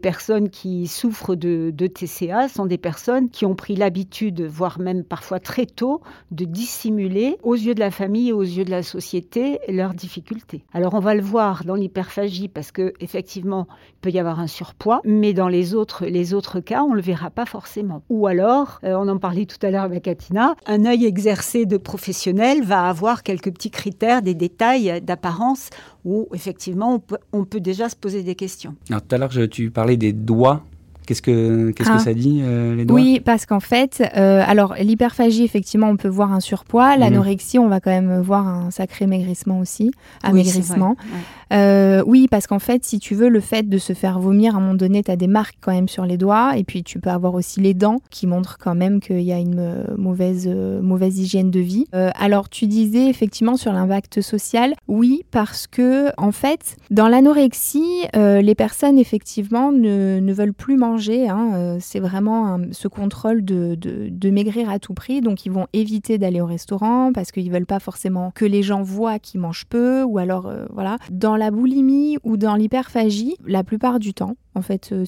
personnes 0.00 0.48
qui 0.48 0.86
souffrent 0.86 1.34
de, 1.34 1.72
TCA 1.86 2.48
sont 2.48 2.64
des 2.64 2.78
personnes 2.78 3.28
qui 3.28 3.44
ont 3.44 3.54
pris 3.54 3.76
l'habitude, 3.76 4.42
voire 4.42 4.78
même 4.78 5.04
parfois 5.04 5.40
très 5.40 5.66
tôt, 5.66 6.00
de 6.30 6.44
dissimuler 6.44 7.36
aux 7.42 7.54
yeux 7.54 7.74
de 7.74 7.80
la 7.80 7.90
famille 7.90 8.28
et 8.28 8.32
aux 8.32 8.42
yeux 8.42 8.64
de 8.64 8.70
la 8.70 8.82
société 8.82 9.58
leurs 9.68 9.92
difficultés. 9.92 10.64
Alors 10.72 10.94
on 10.94 11.00
va 11.00 11.14
le 11.14 11.20
voir 11.20 11.64
dans 11.64 11.74
l'hyperphagie 11.74 12.48
parce 12.48 12.72
que 12.72 12.94
effectivement 13.00 13.66
il 13.90 14.00
peut 14.00 14.10
y 14.10 14.18
avoir 14.18 14.40
un 14.40 14.46
surpoids, 14.46 15.00
mais 15.04 15.34
dans 15.34 15.48
les 15.48 15.74
autres, 15.74 16.06
les 16.06 16.32
autres 16.32 16.60
cas 16.60 16.82
on 16.82 16.94
le 16.94 17.02
verra 17.02 17.30
pas 17.30 17.46
forcément. 17.46 18.02
Ou 18.08 18.26
alors, 18.26 18.80
euh, 18.84 18.94
on 18.94 19.08
en 19.08 19.18
parlait 19.18 19.46
tout 19.46 19.58
à 19.62 19.70
l'heure 19.70 19.84
avec 19.84 20.04
Katina, 20.04 20.54
un 20.66 20.86
œil 20.86 21.04
exercé 21.04 21.66
de 21.66 21.76
professionnel 21.76 22.62
va 22.62 22.88
avoir 22.88 23.22
quelques 23.22 23.52
petits 23.52 23.70
critères, 23.70 24.22
des 24.22 24.34
détails 24.34 25.02
d'apparence 25.02 25.70
où 26.04 26.28
effectivement 26.34 27.02
on 27.32 27.44
peut, 27.44 27.60
déjà 27.60 27.88
se 27.88 27.96
poser 27.96 28.22
des 28.22 28.34
questions. 28.34 28.74
Alors 28.88 29.02
tout 29.02 29.14
à 29.14 29.18
l'heure 29.18 29.30
tu 29.50 29.70
parlais 29.70 29.96
des 29.96 30.12
doigts 30.12 30.64
Qu'est-ce 31.10 31.22
que, 31.22 31.72
qu'est-ce 31.72 31.88
que 31.88 31.94
ah. 31.96 31.98
ça 31.98 32.14
dit, 32.14 32.40
euh, 32.40 32.76
les 32.76 32.84
doigts 32.84 32.94
Oui, 32.94 33.18
parce 33.18 33.44
qu'en 33.44 33.58
fait, 33.58 34.00
euh, 34.16 34.44
alors 34.46 34.76
l'hyperphagie, 34.78 35.42
effectivement, 35.42 35.88
on 35.88 35.96
peut 35.96 36.06
voir 36.06 36.32
un 36.32 36.38
surpoids. 36.38 36.94
Mhm. 36.94 37.00
L'anorexie, 37.00 37.58
on 37.58 37.66
va 37.66 37.80
quand 37.80 37.90
même 37.90 38.20
voir 38.20 38.46
un 38.46 38.70
sacré 38.70 39.08
maigrissement 39.08 39.58
aussi, 39.58 39.90
amaigrissement. 40.22 40.94
Oui, 41.00 41.18
euh, 41.52 42.04
oui, 42.06 42.28
parce 42.30 42.46
qu'en 42.46 42.60
fait, 42.60 42.84
si 42.84 43.00
tu 43.00 43.16
veux, 43.16 43.28
le 43.28 43.40
fait 43.40 43.68
de 43.68 43.76
se 43.76 43.92
faire 43.92 44.20
vomir, 44.20 44.54
à 44.54 44.58
un 44.58 44.60
moment 44.60 44.74
donné, 44.74 45.02
tu 45.02 45.10
as 45.10 45.16
des 45.16 45.26
marques 45.26 45.56
quand 45.60 45.72
même 45.72 45.88
sur 45.88 46.06
les 46.06 46.16
doigts. 46.16 46.56
Et 46.56 46.62
puis, 46.62 46.84
tu 46.84 47.00
peux 47.00 47.10
avoir 47.10 47.34
aussi 47.34 47.58
les 47.58 47.74
dents 47.74 47.98
qui 48.10 48.28
montrent 48.28 48.56
quand 48.56 48.76
même 48.76 49.00
qu'il 49.00 49.22
y 49.22 49.32
a 49.32 49.38
une 49.38 49.84
mauvaise, 49.98 50.46
mauvaise 50.46 51.18
hygiène 51.18 51.50
de 51.50 51.58
vie. 51.58 51.86
alors, 51.92 52.48
tu 52.48 52.68
disais 52.68 53.08
effectivement 53.08 53.56
sur 53.56 53.72
l'impact 53.72 54.20
social. 54.20 54.74
Oui, 54.86 55.24
parce 55.32 55.66
que, 55.66 56.12
en 56.18 56.30
fait, 56.30 56.76
dans 56.92 57.08
l'anorexie, 57.08 58.06
les 58.14 58.54
personnes, 58.54 58.96
effectivement, 58.96 59.72
ne, 59.72 60.20
ne 60.20 60.32
veulent 60.32 60.54
plus 60.54 60.76
manger 60.76 60.99
Hein, 61.08 61.52
euh, 61.54 61.76
c'est 61.80 62.00
vraiment 62.00 62.58
ce 62.72 62.88
contrôle 62.88 63.44
de, 63.44 64.30
maigrir 64.30 64.70
à 64.70 64.78
tout 64.78 64.94
prix. 64.94 65.20
Donc 65.20 65.46
ils 65.46 65.52
vont 65.52 65.66
éviter 65.72 66.18
d'aller 66.18 66.40
au 66.40 66.46
restaurant 66.46 67.12
parce 67.12 67.32
qu'ils 67.32 67.50
veulent 67.50 67.66
pas 67.66 67.80
forcément 67.80 68.30
que 68.34 68.44
les 68.44 68.62
gens 68.62 68.82
voient 68.82 69.18
qu'ils 69.18 69.40
mangent 69.40 69.66
peu 69.66 70.02
ou 70.02 70.18
alors 70.18 70.46
euh, 70.46 70.66
voilà. 70.72 70.98
Dans 71.10 71.36
la 71.36 71.50
boulimie 71.50 72.18
ou 72.22 72.36
dans 72.36 72.54
l'hyperphagie, 72.54 73.36
la 73.46 73.64
plupart 73.64 73.98
du 73.98 74.14
temps, 74.14 74.36
en 74.54 74.62
fait, 74.62 74.90
euh, 74.92 75.04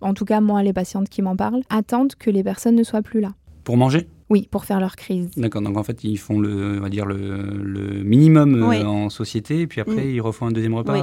en 0.00 0.14
tout 0.14 0.24
cas 0.24 0.40
moi 0.40 0.62
les 0.62 0.72
patientes 0.72 1.08
qui 1.08 1.22
m'en 1.22 1.36
parlent, 1.36 1.62
attendent 1.70 2.14
que 2.14 2.30
les 2.30 2.44
personnes 2.44 2.76
ne 2.76 2.84
soient 2.84 3.02
plus 3.02 3.20
là. 3.20 3.30
Pour 3.64 3.76
manger? 3.76 4.08
Oui, 4.30 4.46
pour 4.48 4.64
faire 4.64 4.78
leur 4.78 4.94
crise. 4.94 5.28
D'accord, 5.36 5.60
donc 5.60 5.76
en 5.76 5.82
fait, 5.82 6.04
ils 6.04 6.16
font 6.16 6.38
le, 6.38 6.78
on 6.78 6.80
va 6.80 6.88
dire 6.88 7.04
le, 7.04 8.02
minimum 8.04 8.62
euh, 8.62 8.84
en 8.84 9.10
société, 9.10 9.62
et 9.62 9.66
puis 9.66 9.80
après, 9.80 10.04
mm. 10.04 10.10
ils 10.10 10.20
refont 10.20 10.46
un 10.46 10.52
deuxième 10.52 10.74
repas. 10.74 10.94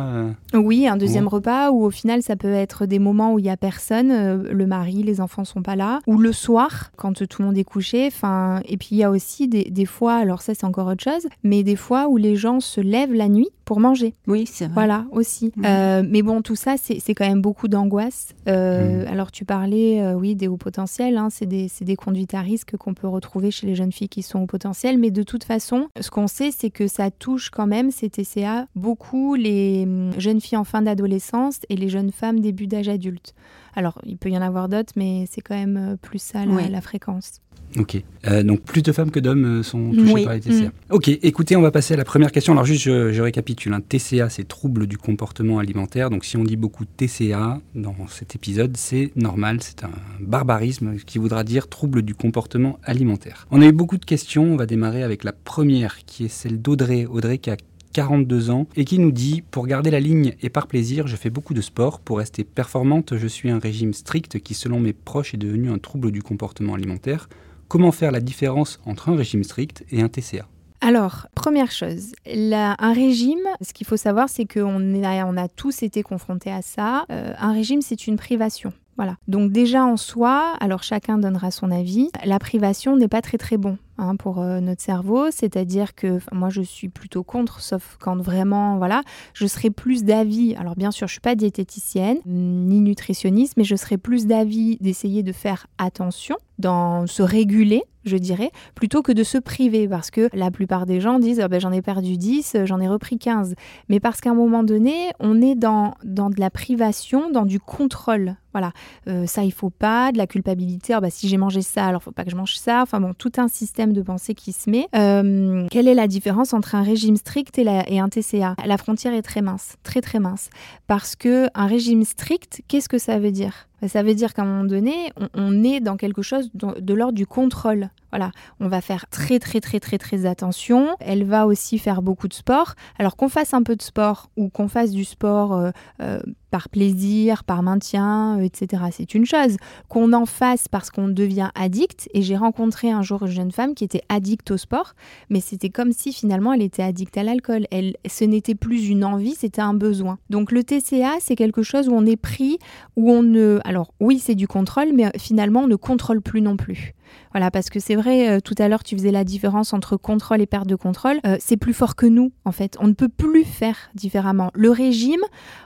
Oui, 0.54 0.88
euh, 0.88 0.92
un 0.92 0.98
deuxième 0.98 1.28
repas 1.28 1.72
où 1.72 1.84
au 1.84 1.92
final, 1.92 2.24
ça 2.24 2.38
peut 2.38 2.54
être 2.54 2.86
des 2.86 3.00
moments 3.00 3.34
où 3.34 3.40
il 3.40 3.44
n'y 3.44 3.50
a 3.50 3.58
personne, 3.58 4.12
euh, 4.12 4.44
le 4.52 4.66
mari, 4.66 5.04
les 5.04 5.20
enfants 5.20 5.44
sont 5.44 5.62
pas 5.62 5.76
là, 5.76 6.00
ou 6.08 6.18
le 6.18 6.32
soir, 6.32 6.92
quand 6.96 7.14
tout 7.14 7.42
le 7.42 7.46
monde 7.46 7.58
est 7.58 7.66
couché. 7.66 8.08
Enfin, 8.08 8.62
et 8.66 8.78
puis 8.78 8.90
il 8.92 8.98
y 8.98 9.04
a 9.04 9.12
aussi 9.12 9.50
des, 9.50 9.66
des 9.66 9.86
fois, 9.86 10.16
alors 10.16 10.42
ça 10.42 10.54
c'est 10.54 10.66
encore 10.66 10.88
autre 10.88 11.04
chose, 11.04 11.28
mais 11.44 11.64
des 11.64 11.76
fois 11.76 12.08
où 12.08 12.16
les 12.16 12.38
gens 12.38 12.62
se 12.62 12.80
lèvent 12.80 13.14
la 13.14 13.28
nuit 13.28 13.50
pour 13.68 13.80
manger. 13.82 14.16
Oui, 14.28 14.46
c'est 14.48 14.66
vrai. 14.66 14.74
Voilà, 14.74 15.06
aussi. 15.12 15.52
Mm. 15.58 16.08
mais 16.10 16.22
bon, 16.22 16.42
tout 16.42 16.56
ça, 16.56 16.76
c'est 16.78 17.14
quand 17.14 17.28
même 17.28 17.42
beaucoup 17.42 17.68
d'angoisse. 17.68 18.30
Mm. 18.48 19.06
Alors 19.08 19.32
tu 19.32 19.46
parlais, 19.46 20.14
oui, 20.14 20.36
des 20.36 20.48
hauts 20.48 20.58
potentiels, 20.58 21.18
hein, 21.18 21.28
c'est 21.30 21.46
des, 21.46 21.68
des 21.82 21.96
conduites 21.96 22.34
à 22.34 22.42
risque 22.42 22.78
qu'on 22.78 22.94
peut 22.94 23.08
retrouver 23.08 23.52
chez 23.52 23.68
les 23.68 23.76
jeunes 23.76 23.92
filles 23.92 24.10
qui 24.10 24.24
sont 24.24 24.40
au 24.40 24.46
potentiel. 24.46 24.98
Mais 24.98 25.12
de 25.12 25.22
toute 25.22 25.44
façon, 25.44 25.90
ce 26.00 26.10
qu'on 26.10 26.28
sait, 26.28 26.52
c'est 26.52 26.70
que 26.70 26.88
ça 26.88 27.12
touche 27.12 27.50
quand 27.50 27.68
même, 27.68 27.92
ces 27.92 28.10
TCA, 28.10 28.68
beaucoup 28.76 29.36
les 29.36 29.84
hum, 29.84 30.12
jeunes 30.18 30.40
filles 30.40 30.58
en 30.58 30.64
fin 30.64 30.82
d'adolescence 30.82 31.60
et 31.70 31.76
les 31.76 31.90
jeunes 31.90 32.12
femmes 32.12 32.40
début 32.40 32.68
d'âge 32.68 32.88
adulte. 32.88 33.34
Alors, 33.78 34.02
il 34.08 34.18
peut 34.18 34.32
y 34.32 34.38
en 34.38 34.42
avoir 34.42 34.70
d'autres, 34.70 34.94
mais 34.96 35.26
c'est 35.30 35.42
quand 35.42 35.54
même 35.54 35.78
euh, 35.78 35.96
plus 36.02 36.18
ça 36.18 36.44
la 36.48 36.82
fréquence. 36.82 37.42
Ok. 37.78 38.02
Euh, 38.26 38.42
donc 38.42 38.62
plus 38.62 38.82
de 38.82 38.92
femmes 38.92 39.12
que 39.12 39.20
d'hommes 39.20 39.60
euh, 39.60 39.64
sont 39.64 39.92
touchés 39.92 40.24
par 40.24 40.34
les 40.34 40.40
TCA. 40.40 40.70
Mm. 40.70 40.72
Ok, 40.90 41.10
écoutez, 41.10 41.56
on 41.56 41.62
va 41.62 41.70
passer 41.70 41.94
à 41.94 41.98
la 41.98 42.04
première 42.04 42.32
question. 42.32 42.54
Alors 42.54 42.66
juste, 42.66 42.86
je, 42.86 43.22
récapitule. 43.22 43.74
Un 43.74 43.82
TCA, 43.82 44.30
c'est 44.30 44.48
trouble 44.48 44.88
du 44.88 44.98
comportement 44.98 45.60
alimentaire. 45.60 46.10
Donc 46.10 46.26
si 46.26 46.38
on 46.38 46.44
dit 46.44 46.56
beaucoup 46.56 46.86
TCA 46.86 47.62
dans 47.76 47.96
cet 48.08 48.36
épisode, 48.36 48.76
c'est 48.78 49.12
normal, 49.16 49.60
c'est 49.62 49.84
un 49.84 49.92
barbarisme 50.22 50.96
qui 50.96 51.20
voudra 51.20 51.44
dire 51.44 51.68
trouble 51.68 52.02
du 52.02 52.16
comportement 52.16 52.80
alimentaire. 52.84 53.46
On 53.52 53.62
a 53.62 53.68
eu 53.68 53.74
beaucoup 53.74 53.98
de 53.98 54.06
questions. 54.06 54.44
On 54.46 54.56
va 54.56 54.66
démarrer 54.66 55.04
avec 55.04 55.24
la 55.24 55.34
première, 55.34 56.00
qui 56.08 56.26
est 56.26 56.30
celle 56.30 56.60
d'Audrey. 56.60 57.06
Audrey 57.06 57.38
qui 57.38 57.52
a 57.52 57.58
42 57.94 58.50
ans 58.50 58.68
et 58.76 58.86
qui 58.86 59.00
nous 59.00 59.12
dit 59.12 59.44
Pour 59.50 59.68
garder 59.68 59.92
la 59.92 60.00
ligne 60.00 60.36
et 60.42 60.50
par 60.50 60.68
plaisir, 60.68 61.08
je 61.08 61.16
fais 61.16 61.30
beaucoup 61.30 61.54
de 61.54 61.62
sport. 61.62 62.00
Pour 62.00 62.20
rester 62.20 62.44
performante, 62.44 63.18
je 63.18 63.28
suis 63.28 63.50
un 63.50 63.60
régime 63.60 63.94
strict 63.94 64.40
qui, 64.40 64.54
selon 64.54 64.80
mes 64.80 64.94
proches, 64.94 65.34
est 65.34 65.38
devenu 65.38 65.72
un 65.72 65.78
trouble 65.78 66.12
du 66.12 66.22
comportement 66.22 66.74
alimentaire. 66.74 67.30
Comment 67.68 67.92
faire 67.92 68.12
la 68.12 68.22
différence 68.22 68.80
entre 68.86 69.10
un 69.10 69.16
régime 69.16 69.44
strict 69.44 69.84
et 69.92 70.02
un 70.02 70.10
TCA 70.10 70.48
alors, 70.80 71.26
première 71.34 71.72
chose, 71.72 72.12
un 72.28 72.94
régime, 72.94 73.48
ce 73.62 73.74
qu'il 73.74 73.88
faut 73.88 73.98
savoir, 73.98 74.30
c'est 74.30 74.46
qu'on 74.46 74.80
on 74.80 75.38
a 75.38 75.48
tous 75.48 75.82
été 75.82 76.04
confrontés 76.04 76.52
à 76.52 76.62
ça. 76.62 77.06
Euh, 77.12 77.34
un 77.40 77.52
régime, 77.52 77.82
c'est 77.82 78.06
une 78.06 78.16
privation. 78.16 78.72
Voilà. 78.96 79.16
Donc 79.28 79.52
déjà 79.52 79.86
en 79.86 79.98
soi, 79.98 80.56
alors 80.60 80.84
chacun 80.84 81.18
donnera 81.18 81.52
son 81.52 81.72
avis, 81.72 82.10
la 82.26 82.40
privation 82.40 82.96
n'est 82.96 83.08
pas 83.08 83.22
très 83.22 83.38
très 83.38 83.58
bon. 83.58 83.78
Hein, 84.00 84.16
pour 84.16 84.42
euh, 84.42 84.60
notre 84.60 84.84
cerveau, 84.84 85.32
c'est-à-dire 85.32 85.96
que 85.96 86.20
moi 86.32 86.50
je 86.50 86.62
suis 86.62 86.88
plutôt 86.88 87.24
contre, 87.24 87.62
sauf 87.62 87.98
quand 88.00 88.16
vraiment, 88.22 88.78
voilà, 88.78 89.02
je 89.34 89.48
serais 89.48 89.72
plus 89.72 90.04
d'avis, 90.04 90.54
alors 90.54 90.76
bien 90.76 90.92
sûr 90.92 91.08
je 91.08 91.14
suis 91.14 91.20
pas 91.20 91.34
diététicienne 91.34 92.20
ni 92.28 92.80
nutritionniste, 92.80 93.56
mais 93.58 93.64
je 93.64 93.76
serais 93.76 93.98
plus 93.98 94.28
d'avis 94.28 94.78
d'essayer 94.82 95.24
de 95.24 95.32
faire 95.32 95.66
attention, 95.80 96.38
dans 96.60 97.08
se 97.08 97.22
réguler, 97.22 97.84
je 98.06 98.18
dirais, 98.18 98.52
plutôt 98.74 99.02
que 99.02 99.12
de 99.12 99.24
se 99.24 99.38
priver, 99.38 99.88
parce 99.88 100.12
que 100.12 100.30
la 100.34 100.50
plupart 100.50 100.86
des 100.86 101.02
gens 101.02 101.20
disent 101.20 101.42
oh 101.44 101.48
ben, 101.48 101.60
j'en 101.60 101.72
ai 101.72 101.82
perdu 101.82 102.18
10, 102.18 102.58
j'en 102.66 102.80
ai 102.80 102.88
repris 102.88 103.18
15, 103.18 103.56
mais 103.90 104.00
parce 104.00 104.22
qu'à 104.22 104.32
un 104.32 104.36
moment 104.36 104.64
donné, 104.64 105.12
on 105.20 105.42
est 105.42 105.56
dans, 105.56 105.96
dans 106.04 106.30
de 106.30 106.40
la 106.40 106.50
privation, 106.50 107.30
dans 107.30 107.46
du 107.46 107.60
contrôle. 107.60 108.36
Voilà, 108.54 108.72
euh, 109.08 109.28
ça 109.28 109.44
il 109.44 109.52
faut 109.52 109.70
pas, 109.70 110.12
de 110.12 110.18
la 110.18 110.26
culpabilité. 110.26 110.96
Oh, 110.98 111.02
bah, 111.02 111.12
si 111.12 111.28
j'ai 111.28 111.38
mangé 111.38 111.62
ça, 111.62 111.86
alors 111.86 112.02
faut 112.02 112.12
pas 112.12 112.24
que 112.24 112.32
je 112.32 112.36
mange 112.36 112.56
ça. 112.56 112.82
Enfin 112.82 113.00
bon, 113.00 113.14
tout 113.14 113.34
un 113.38 113.48
système 113.48 113.94
de 113.94 114.02
pensée 114.02 114.34
qui 114.34 114.52
se 114.52 114.70
met. 114.70 114.88
Euh, 114.96 115.68
quelle 115.70 115.88
est 115.88 115.94
la 115.94 116.08
différence 116.08 116.54
entre 116.54 116.74
un 116.74 116.82
régime 116.82 117.18
strict 117.18 117.60
et, 117.60 117.66
et 117.88 118.00
un 118.00 118.10
TCA 118.10 118.56
La 118.66 118.78
frontière 118.78 119.14
est 119.14 119.22
très 119.22 119.42
mince, 119.42 119.76
très 119.84 120.02
très 120.02 120.20
mince, 120.20 120.50
parce 120.88 121.16
que 121.16 121.48
un 121.54 121.68
régime 121.68 122.04
strict, 122.04 122.64
qu'est-ce 122.68 122.90
que 122.90 122.98
ça 122.98 123.20
veut 123.20 123.32
dire? 123.32 123.68
Ça 123.86 124.02
veut 124.02 124.16
dire 124.16 124.34
qu'à 124.34 124.42
un 124.42 124.46
moment 124.46 124.64
donné, 124.64 125.12
on, 125.36 125.64
est 125.64 125.80
dans 125.80 125.98
quelque 125.98 126.24
chose 126.24 126.50
de, 126.56 126.94
l'ordre 126.94 127.14
du 127.14 127.28
contrôle. 127.28 127.90
Voilà, 128.12 128.32
on 128.60 128.70
va 128.70 128.82
faire 128.82 129.08
très 129.10 129.40
très 129.40 129.60
très 129.60 129.80
très 129.80 129.98
très 129.98 130.26
attention. 130.26 130.96
Elle 131.00 131.26
va 131.26 131.46
aussi 131.46 131.78
faire 131.78 132.02
beaucoup 132.02 132.28
de 132.28 132.34
sport. 132.34 132.74
Alors 132.98 133.18
qu'on 133.18 133.30
fasse 133.30 133.54
un 133.54 133.64
peu 133.64 133.76
de 133.76 133.82
sport 133.82 134.30
ou 134.38 134.50
qu'on 134.50 134.68
fasse 134.68 134.92
du 134.92 135.04
sport 135.04 135.54
euh, 135.54 135.72
euh, 136.02 136.20
par 136.50 136.70
plaisir, 136.70 137.44
par 137.44 137.64
maintien, 137.64 138.38
euh, 138.38 138.44
etc. 138.44 138.84
C'est 138.92 139.14
une 139.14 139.26
chose. 139.26 139.58
Qu'on 139.90 140.14
en 140.14 140.26
fasse 140.26 140.68
parce 140.68 140.90
qu'on 140.90 141.10
devient 141.10 141.50
addict. 141.56 142.10
Et 142.14 142.22
j'ai 142.22 142.38
rencontré 142.38 142.90
un 142.90 143.02
jour 143.02 143.24
une 143.24 143.32
jeune 143.32 143.52
femme 143.52 143.76
qui 143.76 143.84
était 143.84 144.04
addicte 144.10 144.52
au 144.52 144.58
sport, 144.58 144.94
mais 145.30 145.42
c'était 145.42 145.70
comme 145.70 145.92
si 145.92 146.14
finalement 146.14 146.54
elle 146.54 146.62
était 146.62 146.84
addicte 146.84 147.18
à 147.18 147.24
l'alcool. 147.24 147.68
Elle, 147.72 147.96
ce 148.08 148.24
n'était 148.24 148.56
plus 148.56 148.88
une 148.88 149.04
envie, 149.04 149.36
c'était 149.36 149.62
un 149.62 149.74
besoin. 149.74 150.18
Donc 150.30 150.52
le 150.52 150.64
TCA, 150.64 151.16
c'est 151.20 151.36
quelque 151.36 151.64
chose 151.64 151.90
où 151.90 151.94
on 151.94 152.06
est 152.06 152.16
pris, 152.16 152.58
où 152.96 153.12
on 153.12 153.22
ne... 153.22 153.60
Alors 153.66 153.94
oui, 154.00 154.20
c'est 154.20 154.36
du 154.36 154.48
contrôle, 154.48 154.94
mais 154.94 155.12
finalement 155.18 155.62
on 155.62 155.68
ne 155.68 155.76
contrôle 155.76 156.22
plus 156.22 156.42
non 156.42 156.56
plus. 156.56 156.94
Voilà, 157.32 157.52
parce 157.52 157.70
que 157.70 157.80
c'est 157.80 157.96
vrai, 157.96 158.30
euh, 158.30 158.40
tout 158.40 158.56
à 158.58 158.68
l'heure, 158.68 158.84
tu 158.84 158.96
faisais 158.96 159.12
la 159.12 159.24
différence 159.24 159.74
entre 159.74 159.98
contrôle 159.98 160.42
et 160.42 160.46
perte 160.46 160.68
de 160.68 160.76
contrôle. 160.76 161.20
Euh, 161.26 161.38
c'est 161.40 161.58
plus 161.58 161.74
fort 161.74 161.96
que 161.96 162.06
nous, 162.06 162.32
en 162.46 162.52
fait. 162.52 162.78
On 162.80 162.88
ne 162.88 162.94
peut 162.94 163.10
plus 163.10 163.44
faire 163.44 163.78
différemment. 163.96 164.52
Le 164.54 164.72
régime, 164.72 165.22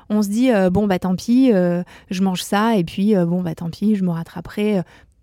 on 0.10 0.22
se 0.22 0.30
dit, 0.30 0.52
euh, 0.52 0.70
bon, 0.70 0.88
bah 0.88 1.00
tant 1.00 1.16
pis, 1.16 1.52
je 1.52 2.22
mange 2.22 2.42
ça, 2.42 2.78
et 2.78 2.84
puis, 2.84 3.16
bon, 3.16 3.42
bah 3.42 3.56
tant 3.56 3.70
pis, 3.70 3.96
je 3.96 4.04
me 4.04 4.12
rattraperai 4.12 4.82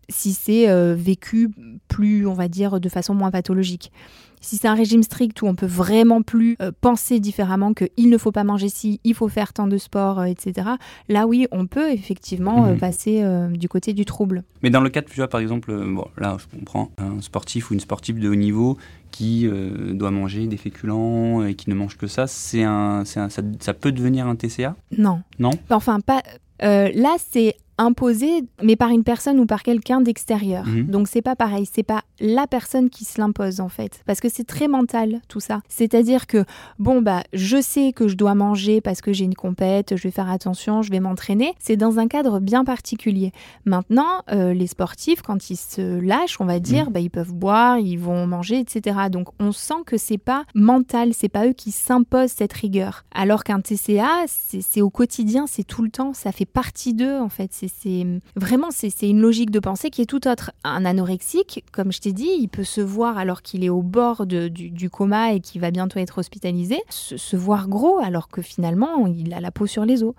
si 0.08 0.32
c'est 0.32 0.66
vécu 0.94 1.50
plus, 1.88 2.26
on 2.26 2.34
va 2.34 2.48
dire, 2.48 2.80
de 2.80 2.88
façon 2.88 3.14
moins 3.14 3.30
pathologique. 3.30 3.92
Si 4.40 4.56
c'est 4.56 4.68
un 4.68 4.74
régime 4.74 5.02
strict 5.02 5.42
où 5.42 5.46
on 5.46 5.54
peut 5.54 5.66
vraiment 5.66 6.22
plus 6.22 6.56
euh, 6.62 6.70
penser 6.80 7.20
différemment 7.20 7.74
qu'il 7.74 8.08
ne 8.08 8.18
faut 8.18 8.32
pas 8.32 8.44
manger 8.44 8.68
ci, 8.68 9.00
il 9.04 9.14
faut 9.14 9.28
faire 9.28 9.52
tant 9.52 9.66
de 9.66 9.78
sport, 9.78 10.20
euh, 10.20 10.24
etc. 10.24 10.68
Là, 11.08 11.26
oui, 11.26 11.46
on 11.50 11.66
peut 11.66 11.90
effectivement 11.90 12.66
euh, 12.66 12.72
mhm. 12.72 12.78
passer 12.78 13.24
du 13.50 13.68
côté 13.68 13.92
du 13.92 14.04
trouble. 14.04 14.44
Mais 14.62 14.70
dans 14.70 14.80
le 14.80 14.90
cas, 14.90 15.02
tu 15.02 15.16
vois, 15.16 15.28
par 15.28 15.40
exemple, 15.40 15.72
bon, 15.72 16.06
là, 16.16 16.36
je 16.38 16.56
comprends, 16.56 16.90
un 16.98 17.20
sportif 17.20 17.70
ou 17.70 17.74
une 17.74 17.80
sportive 17.80 18.18
de 18.18 18.28
haut 18.28 18.34
niveau 18.34 18.76
qui 19.10 19.48
doit 19.92 20.10
manger 20.10 20.46
des 20.46 20.56
féculents 20.56 21.44
et 21.44 21.54
qui 21.54 21.70
ne 21.70 21.74
mange 21.74 21.96
que 21.96 22.06
ça, 22.06 22.26
c'est 22.26 22.62
un, 22.62 23.04
ça, 23.04 23.28
ça, 23.30 23.74
peut 23.74 23.92
devenir 23.92 24.26
un 24.26 24.36
TCA 24.36 24.76
Non. 24.96 25.22
Non? 25.38 25.50
Enfin, 25.70 26.00
pas. 26.00 26.22
là, 26.60 27.16
c'est 27.18 27.56
imposé, 27.78 28.42
mais 28.62 28.76
par 28.76 28.90
une 28.90 29.04
personne 29.04 29.38
ou 29.40 29.46
par 29.46 29.62
quelqu'un 29.62 30.00
d'extérieur. 30.00 30.66
Mhm. 30.66 30.86
Donc 30.86 31.08
c'est 31.08 31.22
pas 31.22 31.36
pareil, 31.36 31.68
c'est 31.70 31.82
pas 31.82 32.02
la 32.20 32.46
personne 32.46 32.90
qui 32.90 33.04
se 33.04 33.20
l'impose 33.20 33.60
en 33.60 33.68
fait, 33.68 34.02
parce 34.06 34.20
que 34.20 34.28
c'est 34.28 34.44
très 34.44 34.68
mental 34.68 35.20
tout 35.28 35.40
ça. 35.40 35.60
C'est-à-dire 35.68 36.26
que 36.26 36.44
bon 36.78 37.00
bah 37.00 37.22
je 37.32 37.60
sais 37.60 37.92
que 37.92 38.08
je 38.08 38.16
dois 38.16 38.34
manger 38.34 38.80
parce 38.80 39.00
que 39.00 39.12
j'ai 39.12 39.24
une 39.24 39.34
compète, 39.34 39.96
je 39.96 40.02
vais 40.02 40.10
faire 40.10 40.30
attention, 40.30 40.82
je 40.82 40.90
vais 40.90 41.00
m'entraîner. 41.00 41.54
C'est 41.58 41.76
dans 41.76 41.98
un 41.98 42.08
cadre 42.08 42.40
bien 42.40 42.64
particulier. 42.64 43.32
Maintenant, 43.64 44.22
euh, 44.32 44.52
les 44.52 44.66
sportifs 44.66 45.22
quand 45.22 45.50
ils 45.50 45.56
se 45.56 46.00
lâchent, 46.00 46.40
on 46.40 46.44
va 46.44 46.58
dire, 46.58 46.86
mhm. 46.86 46.92
bah, 46.92 47.00
ils 47.00 47.10
peuvent 47.10 47.32
boire, 47.32 47.78
ils 47.78 47.98
vont 47.98 48.26
manger, 48.26 48.58
etc. 48.58 48.98
Donc 49.10 49.28
on 49.38 49.52
sent 49.52 49.82
que 49.86 49.96
c'est 49.96 50.18
pas 50.18 50.44
mental, 50.54 51.14
c'est 51.14 51.28
pas 51.28 51.46
eux 51.46 51.52
qui 51.52 51.70
s'imposent 51.70 52.32
cette 52.32 52.52
rigueur. 52.52 53.04
Alors 53.14 53.44
qu'un 53.44 53.60
TCA, 53.60 54.24
c'est 54.26 54.82
au 54.82 54.90
quotidien, 54.90 55.46
c'est 55.46 55.64
tout 55.64 55.82
le 55.82 55.90
temps, 55.90 56.12
ça 56.12 56.32
fait 56.32 56.44
partie 56.44 56.94
d'eux 56.94 57.18
en 57.18 57.28
fait. 57.28 57.50
C'est 57.52 57.67
c'est 57.68 58.06
vraiment 58.36 58.68
c'est 58.70 59.08
une 59.08 59.20
logique 59.20 59.50
de 59.50 59.60
pensée 59.60 59.90
qui 59.90 60.02
est 60.02 60.06
tout 60.06 60.26
autre. 60.28 60.52
Un 60.64 60.84
anorexique, 60.84 61.64
comme 61.72 61.92
je 61.92 62.00
t'ai 62.00 62.12
dit, 62.12 62.30
il 62.38 62.48
peut 62.48 62.64
se 62.64 62.80
voir 62.80 63.18
alors 63.18 63.42
qu'il 63.42 63.64
est 63.64 63.68
au 63.68 63.82
bord 63.82 64.26
du, 64.26 64.90
coma 64.90 65.32
et 65.32 65.40
qu'il 65.40 65.60
va 65.60 65.70
bientôt 65.70 65.98
être 65.98 66.18
hospitalisé, 66.18 66.78
se, 66.88 67.36
voir 67.36 67.68
gros 67.68 67.98
alors 67.98 68.28
que 68.28 68.42
finalement 68.42 69.06
il 69.06 69.32
a 69.34 69.40
la 69.40 69.50
peau 69.50 69.66
sur 69.66 69.84
les 69.84 70.02
os. 70.02 70.14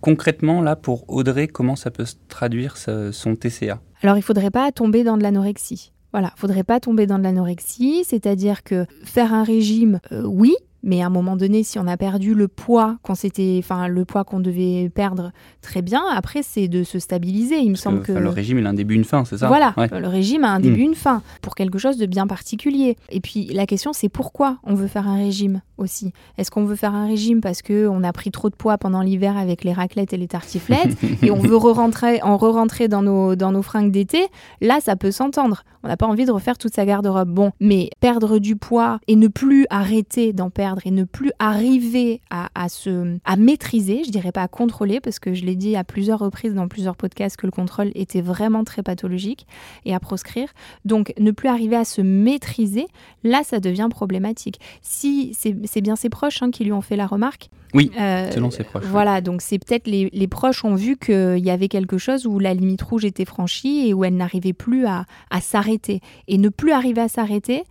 concrètement, 0.00 0.60
là, 0.60 0.76
pour 0.76 1.04
Audrey, 1.08 1.48
comment 1.48 1.76
ça 1.76 1.90
peut 1.90 2.04
se 2.04 2.14
traduire 2.28 2.76
son 2.76 3.36
TCA 3.36 3.80
Alors 4.02 4.16
il 4.16 4.22
faudrait 4.22 4.50
pas 4.50 4.70
tomber 4.72 5.04
dans 5.04 5.16
de 5.16 5.22
l'anorexie. 5.22 5.92
Voilà, 6.12 6.32
faudrait 6.36 6.62
pas 6.62 6.78
tomber 6.78 7.06
dans 7.06 7.18
de 7.18 7.24
l'anorexie, 7.24 8.04
c'est-à-dire 8.04 8.62
que 8.62 8.86
faire 9.04 9.34
un 9.34 9.42
régime, 9.42 9.98
euh, 10.12 10.22
oui, 10.22 10.54
mais 10.84 11.02
à 11.02 11.06
un 11.06 11.10
moment 11.10 11.34
donné, 11.34 11.62
si 11.62 11.78
on 11.78 11.86
a 11.86 11.96
perdu 11.96 12.34
le 12.34 12.46
poids 12.46 12.98
qu'on 13.02 13.14
s'était, 13.14 13.56
enfin 13.58 13.88
le 13.88 14.04
poids 14.04 14.22
qu'on 14.22 14.38
devait 14.38 14.90
perdre, 14.94 15.32
très 15.62 15.82
bien. 15.82 16.02
Après, 16.14 16.42
c'est 16.42 16.68
de 16.68 16.84
se 16.84 16.98
stabiliser. 16.98 17.56
Il 17.56 17.70
me 17.70 17.74
semble 17.74 18.02
que, 18.02 18.12
le 18.12 18.28
régime, 18.28 18.58
il 18.58 18.66
a 18.66 18.68
un 18.68 18.74
début, 18.74 18.94
une 18.94 19.04
fin, 19.04 19.24
c'est 19.24 19.38
ça? 19.38 19.48
Voilà, 19.48 19.74
le 19.76 20.06
régime 20.06 20.44
a 20.44 20.50
un 20.50 20.60
début, 20.60 20.82
hmm. 20.82 20.88
une 20.88 20.94
fin 20.94 21.22
pour 21.40 21.54
quelque 21.54 21.78
chose 21.78 21.96
de 21.96 22.06
bien 22.06 22.26
particulier. 22.26 22.96
Et 23.08 23.20
puis 23.20 23.46
la 23.46 23.66
question, 23.66 23.92
c'est 23.92 24.10
pourquoi 24.10 24.58
on 24.62 24.74
veut 24.74 24.86
faire 24.86 25.08
un 25.08 25.16
régime 25.16 25.62
aussi? 25.78 26.12
Est-ce 26.36 26.50
qu'on 26.50 26.64
veut 26.64 26.76
faire 26.76 26.94
un 26.94 27.06
régime 27.06 27.40
parce 27.40 27.62
que 27.62 27.88
on 27.88 28.04
a 28.04 28.12
pris 28.12 28.30
trop 28.30 28.50
de 28.50 28.54
poids 28.54 28.76
pendant 28.76 29.00
l'hiver 29.00 29.38
avec 29.38 29.64
les 29.64 29.72
raclettes 29.72 30.12
et 30.12 30.18
les 30.18 30.28
tartiflettes 30.28 30.96
et 31.22 31.30
on 31.30 31.38
veut 31.38 31.56
re-rentrer, 31.56 32.22
en 32.22 32.36
re-rentrer 32.36 32.88
dans 32.88 33.02
nos 33.02 33.36
dans 33.36 33.52
nos 33.52 33.62
fringues 33.62 33.90
d'été? 33.90 34.26
Là, 34.60 34.80
ça 34.80 34.96
peut 34.96 35.10
s'entendre. 35.10 35.64
On 35.82 35.88
n'a 35.88 35.96
pas 35.96 36.06
envie 36.06 36.24
de 36.24 36.32
refaire 36.32 36.58
toute 36.58 36.74
sa 36.74 36.84
garde-robe. 36.84 37.28
Bon, 37.28 37.52
mais 37.60 37.90
perdre 38.00 38.38
du 38.38 38.56
poids 38.56 38.98
et 39.06 39.16
ne 39.16 39.28
plus 39.28 39.66
arrêter 39.70 40.32
d'en 40.32 40.50
perdre 40.74 40.86
et 40.86 40.90
ne 40.90 41.04
plus 41.04 41.30
arriver 41.38 42.20
à, 42.30 42.48
à, 42.54 42.68
se, 42.68 43.16
à 43.24 43.36
maîtriser, 43.36 44.02
je 44.04 44.10
dirais 44.10 44.32
pas 44.32 44.42
à 44.42 44.48
contrôler, 44.48 45.00
parce 45.00 45.18
que 45.18 45.34
je 45.34 45.44
l'ai 45.44 45.56
dit 45.56 45.76
à 45.76 45.84
plusieurs 45.84 46.18
reprises 46.18 46.54
dans 46.54 46.68
plusieurs 46.68 46.96
podcasts 46.96 47.36
que 47.36 47.46
le 47.46 47.52
contrôle 47.52 47.90
était 47.94 48.20
vraiment 48.20 48.64
très 48.64 48.82
pathologique 48.82 49.46
et 49.84 49.94
à 49.94 50.00
proscrire. 50.00 50.48
Donc 50.84 51.12
ne 51.18 51.30
plus 51.30 51.48
arriver 51.48 51.76
à 51.76 51.84
se 51.84 52.00
maîtriser, 52.00 52.86
là 53.22 53.42
ça 53.44 53.60
devient 53.60 53.88
problématique. 53.90 54.60
Si 54.82 55.34
c'est 55.34 55.80
bien 55.80 55.96
ses 55.96 56.08
proches 56.08 56.42
hein, 56.42 56.50
qui 56.50 56.64
lui 56.64 56.72
ont 56.72 56.80
fait 56.80 56.96
la 56.96 57.06
remarque. 57.06 57.50
Oui, 57.72 57.90
euh, 57.98 58.30
selon 58.30 58.52
ses 58.52 58.62
proches. 58.62 58.84
Voilà, 58.84 59.20
donc 59.20 59.42
c'est 59.42 59.58
peut-être 59.58 59.88
les, 59.88 60.08
les, 60.12 60.28
proches 60.28 60.64
ont 60.64 60.76
vu 60.76 60.96
qu'il 60.96 61.44
y 61.44 61.50
avait 61.50 61.66
quelque 61.66 61.98
chose 61.98 62.24
où 62.24 62.38
la 62.38 62.54
limite 62.54 62.82
rouge 62.82 63.04
était 63.04 63.24
franchie 63.24 63.88
et 63.88 63.94
où 63.94 64.04
elle 64.04 64.16
n'arrivait 64.16 64.52
plus 64.52 64.86
à, 64.86 65.06
à 65.30 65.40
s'arrêter. 65.40 66.00
Et 66.28 66.38
ne 66.38 66.50
plus 66.50 66.70
arriver 66.70 67.00
à 67.00 67.08
s'arrêter, 67.08 67.64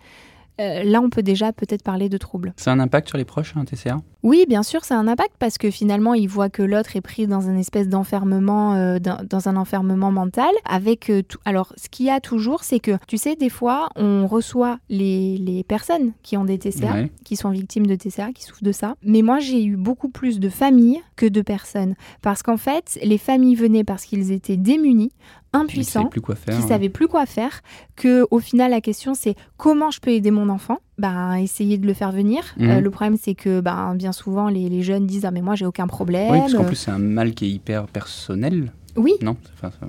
euh, 0.60 0.84
là, 0.84 1.02
on 1.02 1.10
peut 1.10 1.24
déjà 1.24 1.52
peut-être 1.52 1.84
parler 1.84 2.10
de 2.10 2.18
troubles. 2.18 2.54
C'est 2.58 2.70
un 2.70 2.80
impact 2.80 3.10
sur 3.10 3.18
les 3.18 3.26
proches, 3.26 3.56
un 3.58 3.66
TCA 3.66 4.02
Oui, 4.22 4.46
bien 4.48 4.62
sûr, 4.62 4.84
c'est 4.84 4.94
un 4.94 5.08
impact 5.08 5.34
parce 5.40 5.58
que 5.58 5.72
finalement, 5.72 6.14
ils 6.14 6.28
voient 6.28 6.50
que 6.50 6.62
l'autre 6.62 6.96
est 6.96 7.02
pris 7.02 7.26
dans 7.26 7.50
un 7.50 7.58
espèce 7.58 7.90
d'enfermement, 7.90 8.76
euh, 8.76 9.00
dans, 9.00 9.48
un 9.48 9.56
enfermement 9.56 10.12
mental. 10.12 10.52
Avec 10.66 11.10
euh, 11.10 11.24
tout. 11.24 11.40
Alors, 11.46 11.74
ce 11.76 11.90
qu'il 11.90 12.06
y 12.06 12.10
a 12.10 12.20
toujours, 12.20 12.64
c'est 12.64 12.80
que, 12.80 12.98
tu 13.08 13.18
sais, 13.18 13.36
des 13.36 13.50
fois, 13.50 13.90
on 13.96 14.28
reçoit 14.28 14.78
les, 14.90 15.38
les 15.38 15.64
personnes 15.64 16.14
qui 16.22 16.38
ont 16.38 16.46
des 16.46 16.60
TCA, 16.60 17.06
qui 17.24 17.36
sont 17.36 17.50
victimes 17.50 17.88
de 17.88 17.96
TCA, 17.96 18.32
qui 18.34 18.44
souffrent 18.44 18.64
de 18.64 18.72
ça. 18.72 18.96
Mais 19.04 19.22
moi, 19.22 19.40
j'ai 19.40 19.64
eu 19.64 19.76
beaucoup 19.76 20.10
plus 20.10 20.40
de 20.40 20.50
familles 20.50 21.02
que 21.16 21.26
de 21.26 21.42
personnes. 21.42 21.96
Parce 22.22 22.44
qu'en 22.44 22.58
fait, 22.58 23.00
les 23.04 23.18
familles 23.18 23.56
venaient 23.56 23.84
parce 23.84 24.06
qu'ils 24.06 24.32
étaient 24.32 24.58
démunis, 24.58 25.12
impuissants, 25.54 26.10
qui 26.10 26.52
ne 26.52 26.68
savaient 26.68 26.90
plus 26.90 27.08
quoi 27.08 27.26
faire, 27.26 27.62
que 27.96 28.28
au 28.32 28.40
final 28.40 28.72
la 28.72 28.82
question 28.82 29.14
c'est 29.14 29.36
comment 29.58 29.92
je 29.92 30.00
peux 30.00 30.12
aider 30.12 30.32
mon 30.32 30.50
enfant 30.50 30.80
bah, 30.98 31.40
essayer 31.40 31.78
de 31.78 31.88
le 31.88 31.94
faire 31.94 32.12
venir. 32.12 32.44
Mhm. 32.58 32.70
Euh, 32.70 32.82
le 32.82 32.90
problème, 32.90 33.18
c'est 33.20 33.36
que 33.36 33.62
bah, 33.62 33.94
bien 33.96 34.12
souvent, 34.12 34.50
les, 34.50 34.70
les, 34.70 34.84
jeunes 34.84 35.06
disent 35.06 35.26
Ah, 35.26 35.32
mais 35.32 35.42
moi, 35.42 35.56
j'ai 35.56 35.66
aucun 35.66 35.88
problème. 35.88 36.32
Oui, 36.32 36.40
parce 36.40 36.54
qu'en 36.54 36.66
plus, 36.66 36.76
c'est 36.76 36.92
un 36.92 37.00
mal 37.00 37.34
qui 37.34 37.46
est 37.46 37.50
hyper 37.50 37.88
personnel. 37.88 38.72
Oui, 38.96 39.14
non, 39.22 39.36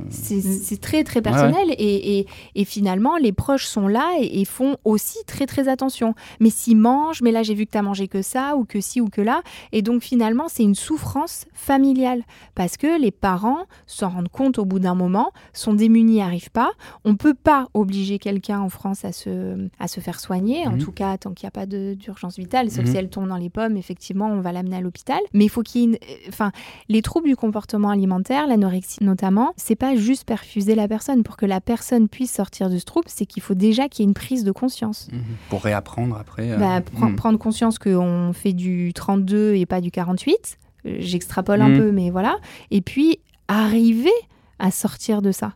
c'est 0.08 0.80
très 0.80 1.04
très 1.04 1.20
personnel 1.20 1.74
Et, 1.76 2.20
et, 2.20 2.26
et, 2.54 2.64
finalement 2.64 3.18
les 3.18 3.32
proches 3.32 3.66
sont 3.66 3.86
là 3.86 4.16
et, 4.18 4.44
font 4.46 4.76
aussi 4.84 5.18
très 5.26 5.44
très 5.44 5.68
attention. 5.68 6.14
Mais 6.40 6.48
s'ils 6.48 6.78
mangent, 6.78 7.20
mais 7.20 7.30
là 7.30 7.42
j'ai 7.42 7.54
vu 7.54 7.66
que 7.66 7.72
tu 7.72 7.78
as 7.78 7.82
mangé 7.82 8.08
que 8.08 8.22
ça 8.22 8.56
ou 8.56 8.64
que 8.64 8.80
ci 8.80 9.02
ou 9.02 9.08
que 9.08 9.20
là. 9.20 9.42
Et 9.72 9.82
donc 9.82 10.02
finalement 10.02 10.48
c'est 10.48 10.62
une 10.62 10.74
souffrance 10.74 11.44
familiale 11.52 12.22
parce 12.54 12.78
que 12.78 12.98
les 12.98 13.10
parents 13.10 13.66
s'en 13.86 14.08
rendent 14.08 14.30
compte 14.30 14.58
au 14.58 14.64
bout 14.64 14.78
d'un 14.78 14.94
moment, 14.94 15.32
sont 15.52 15.74
démunis, 15.74 16.18
n'arrivent 16.18 16.50
pas. 16.50 16.72
On 17.04 17.16
peut 17.16 17.34
pas 17.34 17.68
obliger 17.74 18.18
quelqu'un 18.18 18.60
en 18.60 18.70
France 18.70 19.04
à 19.04 19.12
se, 19.12 19.68
à 19.78 19.88
se 19.88 20.00
faire 20.00 20.18
soigner, 20.18 20.66
en 20.66 20.72
mhm. 20.72 20.78
tout 20.78 20.92
cas 20.94 21.18
tant 21.18 21.32
qu'il 21.34 21.44
n'y 21.46 21.48
a 21.48 21.50
pas 21.50 21.66
d'urgence 21.66 22.38
vitale, 22.38 22.70
sauf 22.70 22.84
mhm. 22.86 22.90
si 22.90 22.96
elle 22.96 23.08
tombe 23.10 23.28
dans 23.28 23.36
les 23.36 23.50
pommes, 23.50 23.76
effectivement 23.76 24.28
on 24.28 24.40
va 24.40 24.52
l'amener 24.52 24.76
à 24.76 24.80
l'hôpital. 24.80 25.18
Mais 25.34 25.44
il 25.44 25.48
faut 25.50 25.62
qu'il 25.62 25.90
y 25.90 25.94
ait... 25.94 26.00
Enfin, 26.28 26.50
les 26.88 27.02
troubles 27.02 27.28
du 27.28 27.36
comportement 27.36 27.90
alimentaire, 27.90 28.46
l'anorexie, 28.46 29.02
notamment, 29.04 29.52
c'est 29.56 29.76
pas 29.76 29.94
juste 29.96 30.24
perfuser 30.24 30.74
la 30.74 30.88
personne. 30.88 31.22
Pour 31.22 31.36
que 31.36 31.44
la 31.46 31.60
personne 31.60 32.08
puisse 32.08 32.32
sortir 32.32 32.70
de 32.70 32.78
ce 32.78 32.84
trouble, 32.84 33.06
c'est 33.08 33.26
qu'il 33.26 33.42
faut 33.42 33.54
déjà 33.54 33.88
qu'il 33.88 34.04
y 34.04 34.06
ait 34.06 34.08
une 34.08 34.14
prise 34.14 34.44
de 34.44 34.52
conscience. 34.52 35.08
Mhm. 35.12 35.20
Pour 35.50 35.62
réapprendre 35.62 36.16
après. 36.16 36.50
euh, 36.52 36.56
Bah, 36.56 36.80
mhm. 36.80 37.16
Prendre 37.16 37.38
conscience 37.38 37.78
qu'on 37.78 38.32
fait 38.32 38.52
du 38.54 38.92
32 38.94 39.54
et 39.54 39.66
pas 39.66 39.80
du 39.80 39.90
48. 39.90 40.58
Euh, 40.86 40.96
J'extrapole 41.00 41.60
un 41.60 41.68
Mhm. 41.70 41.78
peu, 41.78 41.90
mais 41.92 42.10
voilà. 42.10 42.36
Et 42.70 42.80
puis, 42.80 43.18
arriver 43.48 44.10
à 44.58 44.70
sortir 44.70 45.22
de 45.22 45.32
ça. 45.32 45.54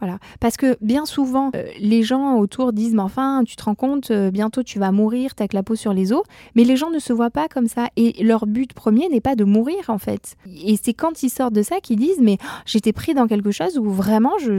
Voilà. 0.00 0.18
Parce 0.40 0.56
que 0.56 0.76
bien 0.80 1.06
souvent, 1.06 1.50
euh, 1.54 1.64
les 1.78 2.02
gens 2.02 2.36
autour 2.38 2.72
disent 2.72 2.94
Mais 2.94 3.00
enfin, 3.02 3.42
tu 3.46 3.56
te 3.56 3.64
rends 3.64 3.74
compte, 3.74 4.10
euh, 4.10 4.30
bientôt 4.30 4.62
tu 4.62 4.78
vas 4.78 4.92
mourir, 4.92 5.34
t'as 5.34 5.48
que 5.48 5.56
la 5.56 5.62
peau 5.62 5.74
sur 5.74 5.92
les 5.94 6.12
os. 6.12 6.22
Mais 6.54 6.64
les 6.64 6.76
gens 6.76 6.90
ne 6.90 6.98
se 6.98 7.12
voient 7.12 7.30
pas 7.30 7.48
comme 7.48 7.66
ça. 7.66 7.88
Et 7.96 8.22
leur 8.22 8.46
but 8.46 8.72
premier 8.74 9.08
n'est 9.08 9.20
pas 9.22 9.36
de 9.36 9.44
mourir, 9.44 9.76
en 9.88 9.98
fait. 9.98 10.36
Et 10.64 10.76
c'est 10.82 10.92
quand 10.92 11.22
ils 11.22 11.30
sortent 11.30 11.54
de 11.54 11.62
ça 11.62 11.80
qu'ils 11.80 11.98
disent 11.98 12.20
Mais 12.20 12.36
j'étais 12.66 12.92
pris 12.92 13.14
dans 13.14 13.26
quelque 13.26 13.50
chose 13.50 13.78
où 13.78 13.84
vraiment, 13.90 14.32
je- 14.38 14.58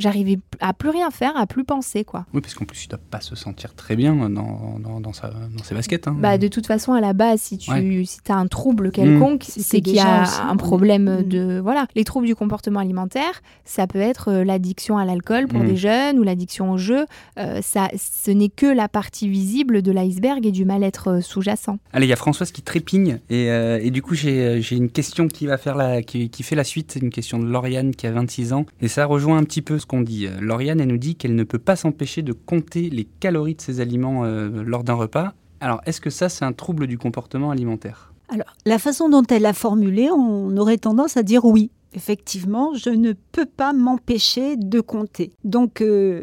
j'arrivais 0.00 0.38
à 0.60 0.72
plus 0.72 0.88
rien 0.90 1.10
faire, 1.10 1.36
à 1.36 1.46
plus 1.46 1.64
penser, 1.64 2.04
quoi. 2.04 2.26
Oui, 2.34 2.40
parce 2.40 2.54
qu'en 2.54 2.64
plus, 2.64 2.84
il 2.84 2.88
doit 2.88 2.98
pas 3.10 3.20
se 3.20 3.34
sentir 3.36 3.74
très 3.74 3.96
bien 3.96 4.14
dans, 4.14 4.78
dans, 4.78 5.00
dans, 5.00 5.12
sa, 5.12 5.28
dans 5.30 5.62
ses 5.64 5.74
baskets. 5.74 6.08
hein. 6.08 6.16
Bah, 6.18 6.38
de 6.38 6.48
toute 6.48 6.66
façon, 6.66 6.92
à 6.92 7.00
la 7.00 7.12
base, 7.12 7.40
si 7.40 7.58
tu 7.58 7.70
Ouais. 7.70 8.02
si 8.06 8.18
as 8.28 8.36
un 8.36 8.46
trouble 8.46 8.90
quelconque, 8.90 9.44
c'est 9.48 9.80
qu'il 9.80 9.94
y 9.94 10.00
a 10.00 10.22
aussi, 10.22 10.40
un 10.40 10.56
problème 10.56 11.20
Mm. 11.20 11.22
de... 11.24 11.60
Voilà. 11.62 11.86
Les 11.94 12.04
troubles 12.04 12.26
du 12.26 12.34
comportement 12.34 12.80
alimentaire, 12.80 13.42
ça 13.64 13.86
peut 13.86 13.98
être 14.00 14.28
euh, 14.30 14.44
l'addiction 14.44 14.98
à 14.98 15.04
l'alcool 15.04 15.46
pour 15.46 15.60
Mm. 15.60 15.66
des 15.66 15.76
jeunes 15.76 16.18
ou 16.18 16.22
l'addiction 16.22 16.72
au 16.72 16.78
jeu. 16.78 17.06
Euh, 17.38 17.60
ça, 17.62 17.88
ce 17.96 18.30
n'est 18.30 18.48
que 18.48 18.66
la 18.66 18.88
partie 18.88 19.28
visible 19.28 19.82
de 19.82 19.92
l'iceberg 19.92 20.44
et 20.46 20.52
du 20.52 20.64
mal-être 20.64 21.08
euh, 21.08 21.20
sous-jacent. 21.20 21.78
Allez, 21.92 22.06
il 22.06 22.10
y 22.10 22.12
a 22.12 22.16
Françoise 22.16 22.50
qui 22.52 22.62
trépigne. 22.62 23.20
Et, 23.30 23.50
euh, 23.50 23.78
et 23.82 23.90
du 23.90 24.02
coup, 24.02 24.14
j'ai 24.14 24.60
j'ai 24.62 24.76
une 24.76 24.90
question 24.90 25.28
qui, 25.28 25.46
va 25.46 25.58
faire 25.58 25.74
la, 25.76 26.02
qui, 26.02 26.30
qui 26.30 26.42
fait 26.42 26.56
la 26.56 26.64
suite. 26.64 26.92
C'est 26.92 27.00
une 27.00 27.10
question 27.10 27.38
de 27.38 27.44
Lauriane 27.46 27.94
qui 27.94 28.06
a 28.06 28.12
26 28.12 28.52
ans. 28.52 28.64
Et 28.80 28.88
ça 28.88 29.04
rejoint 29.06 29.36
un 29.38 29.44
petit 29.44 29.62
peu 29.62 29.78
ce 29.78 29.86
qu'on 29.90 30.02
dit. 30.02 30.26
Euh, 30.26 30.38
Lauriane, 30.40 30.80
elle 30.80 30.88
nous 30.88 30.98
dit 30.98 31.16
qu'elle 31.16 31.34
ne 31.34 31.42
peut 31.42 31.58
pas 31.58 31.74
s'empêcher 31.74 32.22
de 32.22 32.32
compter 32.32 32.90
les 32.90 33.04
calories 33.04 33.56
de 33.56 33.60
ses 33.60 33.80
aliments 33.80 34.24
euh, 34.24 34.62
lors 34.64 34.84
d'un 34.84 34.94
repas. 34.94 35.34
Alors, 35.60 35.80
est-ce 35.84 36.00
que 36.00 36.10
ça, 36.10 36.28
c'est 36.28 36.44
un 36.44 36.52
trouble 36.52 36.86
du 36.86 36.96
comportement 36.96 37.50
alimentaire? 37.50 38.14
Alors, 38.28 38.54
la 38.64 38.78
façon 38.78 39.08
dont 39.08 39.24
elle 39.28 39.42
l'a 39.42 39.52
formulé, 39.52 40.08
on 40.12 40.56
aurait 40.56 40.78
tendance 40.78 41.16
à 41.16 41.24
dire 41.24 41.44
oui. 41.44 41.72
Effectivement, 41.92 42.72
je 42.74 42.90
ne 42.90 43.14
peux 43.32 43.46
pas 43.46 43.72
m'empêcher 43.72 44.56
de 44.56 44.80
compter. 44.80 45.32
Donc, 45.42 45.80
euh, 45.80 46.22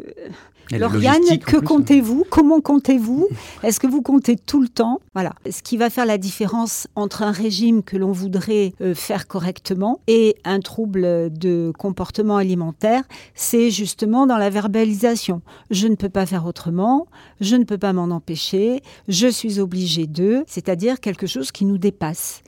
Lauriane, 0.70 1.38
que 1.38 1.56
hein. 1.56 1.60
comptez-vous? 1.60 2.24
Comment 2.28 2.60
comptez-vous? 2.60 3.28
Est-ce 3.62 3.80
que 3.80 3.86
vous 3.86 4.02
comptez 4.02 4.36
tout 4.36 4.60
le 4.60 4.68
temps? 4.68 5.00
Voilà. 5.14 5.32
Ce 5.50 5.62
qui 5.62 5.76
va 5.76 5.90
faire 5.90 6.06
la 6.06 6.18
différence 6.18 6.86
entre 6.94 7.22
un 7.22 7.32
régime 7.32 7.82
que 7.82 7.96
l'on 7.96 8.12
voudrait 8.12 8.74
euh, 8.80 8.94
faire 8.94 9.26
correctement 9.26 10.00
et 10.06 10.36
un 10.44 10.60
trouble 10.60 11.30
de 11.32 11.72
comportement 11.78 12.36
alimentaire, 12.36 13.04
c'est 13.34 13.70
justement 13.70 14.26
dans 14.26 14.36
la 14.36 14.50
verbalisation. 14.50 15.42
Je 15.70 15.86
ne 15.88 15.94
peux 15.94 16.08
pas 16.08 16.26
faire 16.26 16.46
autrement, 16.46 17.06
je 17.40 17.56
ne 17.56 17.64
peux 17.64 17.78
pas 17.78 17.92
m'en 17.92 18.10
empêcher, 18.14 18.82
je 19.08 19.28
suis 19.28 19.60
obligé 19.60 20.06
de, 20.06 20.44
c'est-à-dire 20.46 21.00
quelque 21.00 21.26
chose 21.26 21.52
qui 21.52 21.64
nous 21.64 21.78
dépasse. 21.78 22.42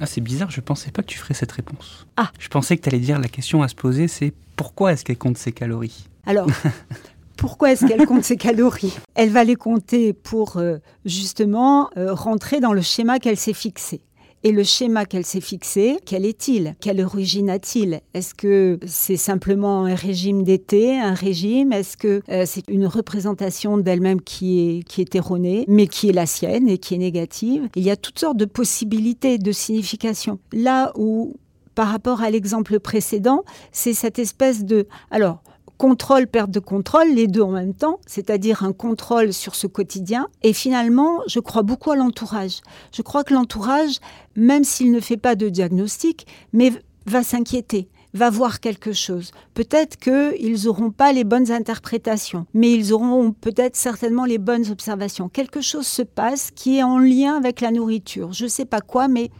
Ah, 0.00 0.06
c'est 0.06 0.20
bizarre, 0.20 0.50
je 0.50 0.60
pensais 0.60 0.90
pas 0.90 1.02
que 1.02 1.08
tu 1.08 1.18
ferais 1.18 1.34
cette 1.34 1.52
réponse. 1.52 2.06
Ah. 2.16 2.30
Je 2.38 2.48
pensais 2.48 2.76
que 2.76 2.82
tu 2.82 2.88
allais 2.88 2.98
dire 2.98 3.18
la 3.18 3.28
question 3.28 3.62
à 3.62 3.68
se 3.68 3.74
poser, 3.74 4.08
c'est 4.08 4.32
pourquoi 4.56 4.92
est-ce 4.92 5.04
qu'elle 5.04 5.18
compte 5.18 5.38
ses 5.38 5.52
calories? 5.52 6.08
Alors, 6.26 6.46
pourquoi 7.40 7.72
est-ce 7.72 7.86
qu'elle 7.86 8.04
compte 8.04 8.22
ses 8.22 8.36
calories? 8.36 8.92
Elle 9.14 9.30
va 9.30 9.44
les 9.44 9.56
compter 9.56 10.12
pour 10.12 10.58
euh, 10.58 10.76
justement 11.06 11.88
euh, 11.96 12.12
rentrer 12.12 12.60
dans 12.60 12.74
le 12.74 12.82
schéma 12.82 13.18
qu'elle 13.18 13.38
s'est 13.38 13.54
fixé. 13.54 14.02
Et 14.42 14.52
le 14.52 14.62
schéma 14.62 15.06
qu'elle 15.06 15.24
s'est 15.24 15.40
fixé, 15.40 15.96
quel 16.04 16.26
est-il? 16.26 16.74
Quelle 16.80 17.00
origine 17.00 17.48
a-t-il? 17.48 18.00
Est-ce 18.12 18.34
que 18.34 18.78
c'est 18.86 19.16
simplement 19.16 19.86
un 19.86 19.94
régime 19.94 20.42
d'été, 20.42 20.98
un 20.98 21.14
régime? 21.14 21.72
Est-ce 21.72 21.96
que 21.96 22.20
euh, 22.28 22.44
c'est 22.46 22.68
une 22.68 22.86
représentation 22.86 23.78
d'elle-même 23.78 24.20
qui 24.20 24.60
est, 24.60 24.82
qui 24.82 25.00
est 25.00 25.14
erronée, 25.14 25.64
mais 25.66 25.86
qui 25.86 26.10
est 26.10 26.12
la 26.12 26.26
sienne 26.26 26.68
et 26.68 26.76
qui 26.76 26.94
est 26.94 26.98
négative? 26.98 27.70
Il 27.74 27.82
y 27.82 27.90
a 27.90 27.96
toutes 27.96 28.18
sortes 28.18 28.36
de 28.36 28.44
possibilités 28.44 29.38
de 29.38 29.52
signification. 29.52 30.40
Là 30.52 30.92
où, 30.94 31.36
par 31.74 31.88
rapport 31.88 32.20
à 32.20 32.28
l'exemple 32.28 32.80
précédent, 32.80 33.44
c'est 33.72 33.94
cette 33.94 34.18
espèce 34.18 34.62
de... 34.66 34.86
Alors, 35.10 35.42
contrôle, 35.80 36.26
perte 36.26 36.50
de 36.50 36.60
contrôle, 36.60 37.08
les 37.14 37.26
deux 37.26 37.40
en 37.40 37.52
même 37.52 37.72
temps, 37.72 38.00
c'est-à-dire 38.06 38.64
un 38.64 38.74
contrôle 38.74 39.32
sur 39.32 39.54
ce 39.54 39.66
quotidien. 39.66 40.28
Et 40.42 40.52
finalement, 40.52 41.20
je 41.26 41.40
crois 41.40 41.62
beaucoup 41.62 41.90
à 41.90 41.96
l'entourage. 41.96 42.60
Je 42.92 43.00
crois 43.00 43.24
que 43.24 43.32
l'entourage, 43.32 43.98
même 44.36 44.62
s'il 44.62 44.92
ne 44.92 45.00
fait 45.00 45.16
pas 45.16 45.36
de 45.36 45.48
diagnostic, 45.48 46.26
mais 46.52 46.70
va 47.06 47.22
s'inquiéter 47.22 47.88
va 48.12 48.28
voir 48.28 48.58
quelque 48.58 48.92
chose. 48.92 49.30
Peut-être 49.54 49.96
qu'ils 49.96 50.64
n'auront 50.64 50.90
pas 50.90 51.12
les 51.12 51.22
bonnes 51.22 51.52
interprétations, 51.52 52.44
mais 52.54 52.72
ils 52.72 52.92
auront 52.92 53.30
peut-être 53.30 53.76
certainement 53.76 54.24
les 54.24 54.38
bonnes 54.38 54.68
observations. 54.68 55.28
Quelque 55.28 55.60
chose 55.60 55.86
se 55.86 56.02
passe 56.02 56.50
qui 56.50 56.78
est 56.78 56.82
en 56.82 56.98
lien 56.98 57.36
avec 57.36 57.60
la 57.60 57.70
nourriture. 57.70 58.32
Je 58.32 58.44
ne 58.44 58.48
sais 58.48 58.64
pas 58.64 58.80
quoi, 58.80 59.06
mais 59.06 59.30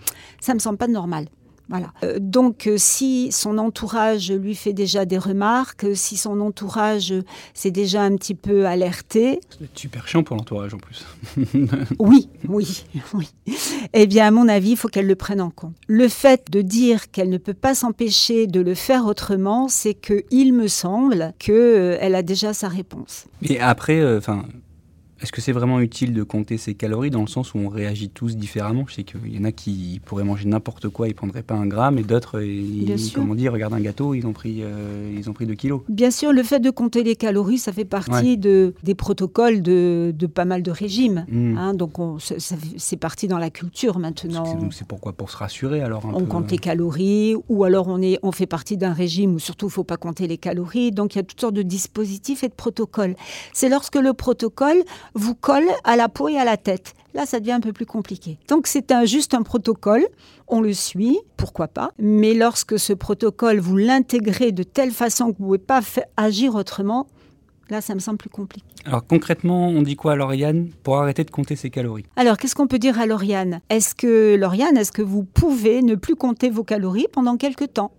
ça 0.40 0.54
me 0.54 0.60
semble 0.60 0.78
pas 0.78 0.86
normal. 0.86 1.26
Voilà. 1.70 1.92
Euh, 2.02 2.18
donc, 2.20 2.66
euh, 2.66 2.74
si 2.76 3.30
son 3.30 3.56
entourage 3.56 4.30
lui 4.32 4.56
fait 4.56 4.72
déjà 4.72 5.04
des 5.04 5.18
remarques, 5.18 5.84
euh, 5.84 5.94
si 5.94 6.16
son 6.16 6.40
entourage 6.40 7.14
s'est 7.54 7.70
déjà 7.70 8.02
un 8.02 8.16
petit 8.16 8.34
peu 8.34 8.66
alerté, 8.66 9.40
être 9.62 9.78
super 9.78 10.08
chiant 10.08 10.24
pour 10.24 10.36
l'entourage 10.36 10.74
en 10.74 10.78
plus. 10.78 11.06
oui, 11.98 12.28
oui, 12.48 12.84
oui. 13.14 13.28
Eh 13.92 14.06
bien, 14.06 14.26
à 14.26 14.30
mon 14.32 14.48
avis, 14.48 14.70
il 14.70 14.76
faut 14.76 14.88
qu'elle 14.88 15.06
le 15.06 15.14
prenne 15.14 15.40
en 15.40 15.50
compte. 15.50 15.74
Le 15.86 16.08
fait 16.08 16.50
de 16.50 16.60
dire 16.60 17.10
qu'elle 17.10 17.30
ne 17.30 17.38
peut 17.38 17.54
pas 17.54 17.74
s'empêcher 17.74 18.46
de 18.46 18.60
le 18.60 18.74
faire 18.74 19.06
autrement, 19.06 19.68
c'est 19.68 19.94
que 19.94 20.24
il 20.30 20.52
me 20.52 20.66
semble 20.66 21.32
qu'elle 21.38 22.14
a 22.14 22.22
déjà 22.22 22.52
sa 22.52 22.68
réponse. 22.68 23.26
Mais 23.42 23.58
après, 23.60 24.00
euh, 24.00 24.18
enfin, 24.18 24.44
est-ce 25.22 25.32
que 25.32 25.40
c'est 25.40 25.52
vraiment 25.52 25.80
utile 25.80 26.14
de 26.14 26.22
compter 26.22 26.56
ses 26.56 26.74
calories 26.74 27.10
dans 27.10 27.20
le 27.20 27.26
sens 27.26 27.54
où 27.54 27.58
on 27.58 27.68
réagit 27.68 28.08
tous 28.08 28.36
différemment? 28.36 28.84
Je 28.88 28.94
sais 28.94 29.02
qu'il 29.04 29.34
y 29.34 29.38
en 29.38 29.44
a 29.44 29.52
qui 29.52 30.00
pourraient 30.04 30.24
manger 30.24 30.48
n'importe 30.48 30.88
quoi, 30.88 31.08
ils 31.08 31.14
prendraient 31.14 31.42
pas 31.42 31.54
un 31.54 31.66
gramme, 31.66 31.98
et 31.98 32.02
d'autres, 32.02 32.40
euh, 32.40 32.96
comme 33.14 33.30
on 33.30 33.34
dit, 33.34 33.48
regardent 33.48 33.74
un 33.74 33.80
gâteau, 33.80 34.14
ils 34.14 34.26
ont 34.26 34.32
pris, 34.32 34.60
euh, 34.62 35.14
ils 35.16 35.28
ont 35.28 35.32
pris 35.32 35.46
2 35.46 35.54
kilos. 35.54 35.82
Bien 35.88 36.10
sûr, 36.10 36.32
le 36.32 36.42
fait 36.42 36.60
de 36.60 36.70
compter 36.70 37.02
les 37.02 37.16
calories, 37.16 37.58
ça 37.58 37.72
fait 37.72 37.84
partie 37.84 38.38
de, 38.38 38.74
des 38.82 38.94
protocoles 38.94 39.62
de, 39.62 40.14
de 40.16 40.26
pas 40.26 40.44
mal 40.44 40.62
de 40.62 40.70
régimes. 40.70 41.26
Hmm. 41.30 41.56
hein. 41.58 41.74
donc, 41.74 41.92
c'est 42.76 42.96
parti 42.96 43.28
dans 43.28 43.38
la 43.38 43.50
culture 43.50 43.98
maintenant. 43.98 44.44
c'est- 44.70 44.86
pourquoi 44.86 45.12
Pour 45.12 45.30
se 45.30 45.36
rassurer 45.36 45.82
alors 45.82 46.06
un 46.06 46.14
on 46.14 46.20
peu. 46.20 46.26
compte 46.26 46.50
les 46.50 46.58
calories, 46.58 47.34
ou 47.48 47.64
alors 47.64 47.88
on, 47.88 48.00
est, 48.02 48.18
on 48.22 48.32
fait 48.32 48.46
partie 48.46 48.76
d'un 48.76 48.92
régime 48.92 49.34
où 49.34 49.38
surtout 49.38 49.66
il 49.66 49.68
ne 49.68 49.72
faut 49.72 49.84
pas 49.84 49.96
compter 49.98 50.26
les 50.26 50.38
calories. 50.38 50.90
Donc 50.90 51.14
il 51.14 51.18
y 51.18 51.20
a 51.20 51.24
toutes 51.24 51.40
sortes 51.40 51.54
de 51.54 51.62
dispositifs 51.62 52.42
et 52.42 52.48
de 52.48 52.54
protocoles. 52.54 53.14
C'est 53.52 53.68
lorsque 53.68 53.96
le 53.96 54.12
protocole 54.12 54.82
vous 55.14 55.34
colle 55.34 55.68
à 55.84 55.96
la 55.96 56.08
peau 56.08 56.28
et 56.28 56.36
à 56.36 56.44
la 56.44 56.56
tête. 56.56 56.94
Là, 57.14 57.26
ça 57.26 57.40
devient 57.40 57.52
un 57.52 57.60
peu 57.60 57.72
plus 57.72 57.86
compliqué. 57.86 58.38
Donc 58.48 58.66
c'est 58.66 58.92
un, 58.92 59.04
juste 59.04 59.34
un 59.34 59.42
protocole, 59.42 60.06
on 60.46 60.60
le 60.60 60.72
suit, 60.72 61.18
pourquoi 61.36 61.68
pas. 61.68 61.90
Mais 61.98 62.34
lorsque 62.34 62.78
ce 62.78 62.92
protocole, 62.92 63.58
vous 63.58 63.76
l'intégrez 63.76 64.52
de 64.52 64.62
telle 64.62 64.92
façon 64.92 65.32
que 65.32 65.38
vous 65.38 65.42
ne 65.42 65.46
pouvez 65.46 65.58
pas 65.58 65.80
agir 66.16 66.54
autrement, 66.54 67.08
là, 67.68 67.80
ça 67.80 67.94
me 67.94 68.00
semble 68.00 68.18
plus 68.18 68.30
compliqué. 68.30 68.66
Alors 68.84 69.06
concrètement, 69.06 69.68
on 69.68 69.82
dit 69.82 69.96
quoi 69.96 70.12
à 70.12 70.16
Lauriane 70.16 70.68
pour 70.82 70.98
arrêter 70.98 71.24
de 71.24 71.30
compter 71.30 71.56
ses 71.56 71.70
calories? 71.70 72.04
Alors, 72.16 72.36
qu'est-ce 72.36 72.54
qu'on 72.54 72.66
peut 72.66 72.78
dire 72.78 72.98
à 72.98 73.06
Lauriane? 73.06 73.60
Est-ce 73.68 73.94
que, 73.94 74.36
Lauriane, 74.36 74.76
est-ce 74.76 74.92
que 74.92 75.02
vous 75.02 75.24
pouvez 75.24 75.82
ne 75.82 75.96
plus 75.96 76.16
compter 76.16 76.48
vos 76.48 76.64
calories 76.64 77.06
pendant 77.12 77.36
quelque 77.36 77.64
temps? 77.64 77.92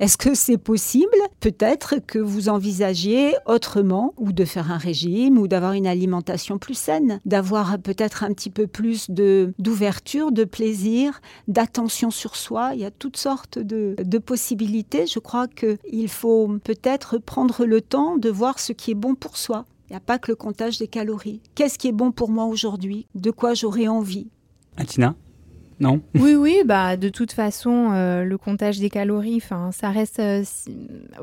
Est-ce 0.00 0.16
que 0.16 0.34
c'est 0.34 0.58
possible 0.58 1.16
Peut-être 1.40 1.96
que 2.06 2.18
vous 2.18 2.48
envisagiez 2.48 3.34
autrement, 3.46 4.14
ou 4.16 4.32
de 4.32 4.44
faire 4.44 4.70
un 4.70 4.78
régime, 4.78 5.38
ou 5.38 5.48
d'avoir 5.48 5.72
une 5.72 5.86
alimentation 5.86 6.58
plus 6.58 6.74
saine, 6.74 7.20
d'avoir 7.24 7.78
peut-être 7.78 8.22
un 8.22 8.32
petit 8.32 8.50
peu 8.50 8.66
plus 8.66 9.10
de 9.10 9.52
d'ouverture, 9.58 10.32
de 10.32 10.44
plaisir, 10.44 11.20
d'attention 11.48 12.10
sur 12.10 12.36
soi? 12.36 12.70
Il 12.74 12.80
y 12.80 12.84
a 12.84 12.90
toutes 12.90 13.16
sortes 13.16 13.58
de, 13.58 13.96
de 13.98 14.18
possibilités. 14.18 15.06
Je 15.06 15.18
crois 15.18 15.48
qu'il 15.48 16.08
faut 16.08 16.48
peut-être 16.62 17.18
prendre 17.18 17.64
le 17.64 17.80
temps 17.80 18.16
de 18.18 18.30
voir 18.30 18.58
ce 18.58 18.72
qui 18.72 18.92
est 18.92 18.94
bon 18.94 19.14
pour 19.14 19.36
soi. 19.36 19.64
Il 19.88 19.92
n'y 19.92 19.96
a 19.96 20.00
pas 20.00 20.18
que 20.18 20.30
le 20.30 20.36
comptage 20.36 20.78
des 20.78 20.88
calories. 20.88 21.40
Qu'est-ce 21.54 21.78
qui 21.78 21.88
est 21.88 21.92
bon 21.92 22.12
pour 22.12 22.30
moi 22.30 22.44
aujourd'hui? 22.44 23.06
De 23.14 23.30
quoi 23.30 23.54
j'aurais 23.54 23.88
envie? 23.88 24.28
Atina 24.76 25.14
Non 25.80 26.00
Oui, 26.14 26.34
oui, 26.34 26.62
bah 26.64 26.96
de 26.96 27.08
toute 27.08 27.32
façon, 27.32 27.90
euh, 27.92 28.24
le 28.24 28.38
comptage 28.38 28.78
des 28.78 28.90
calories, 28.90 29.40
ça 29.72 29.90
reste, 29.90 30.18
euh, 30.18 30.42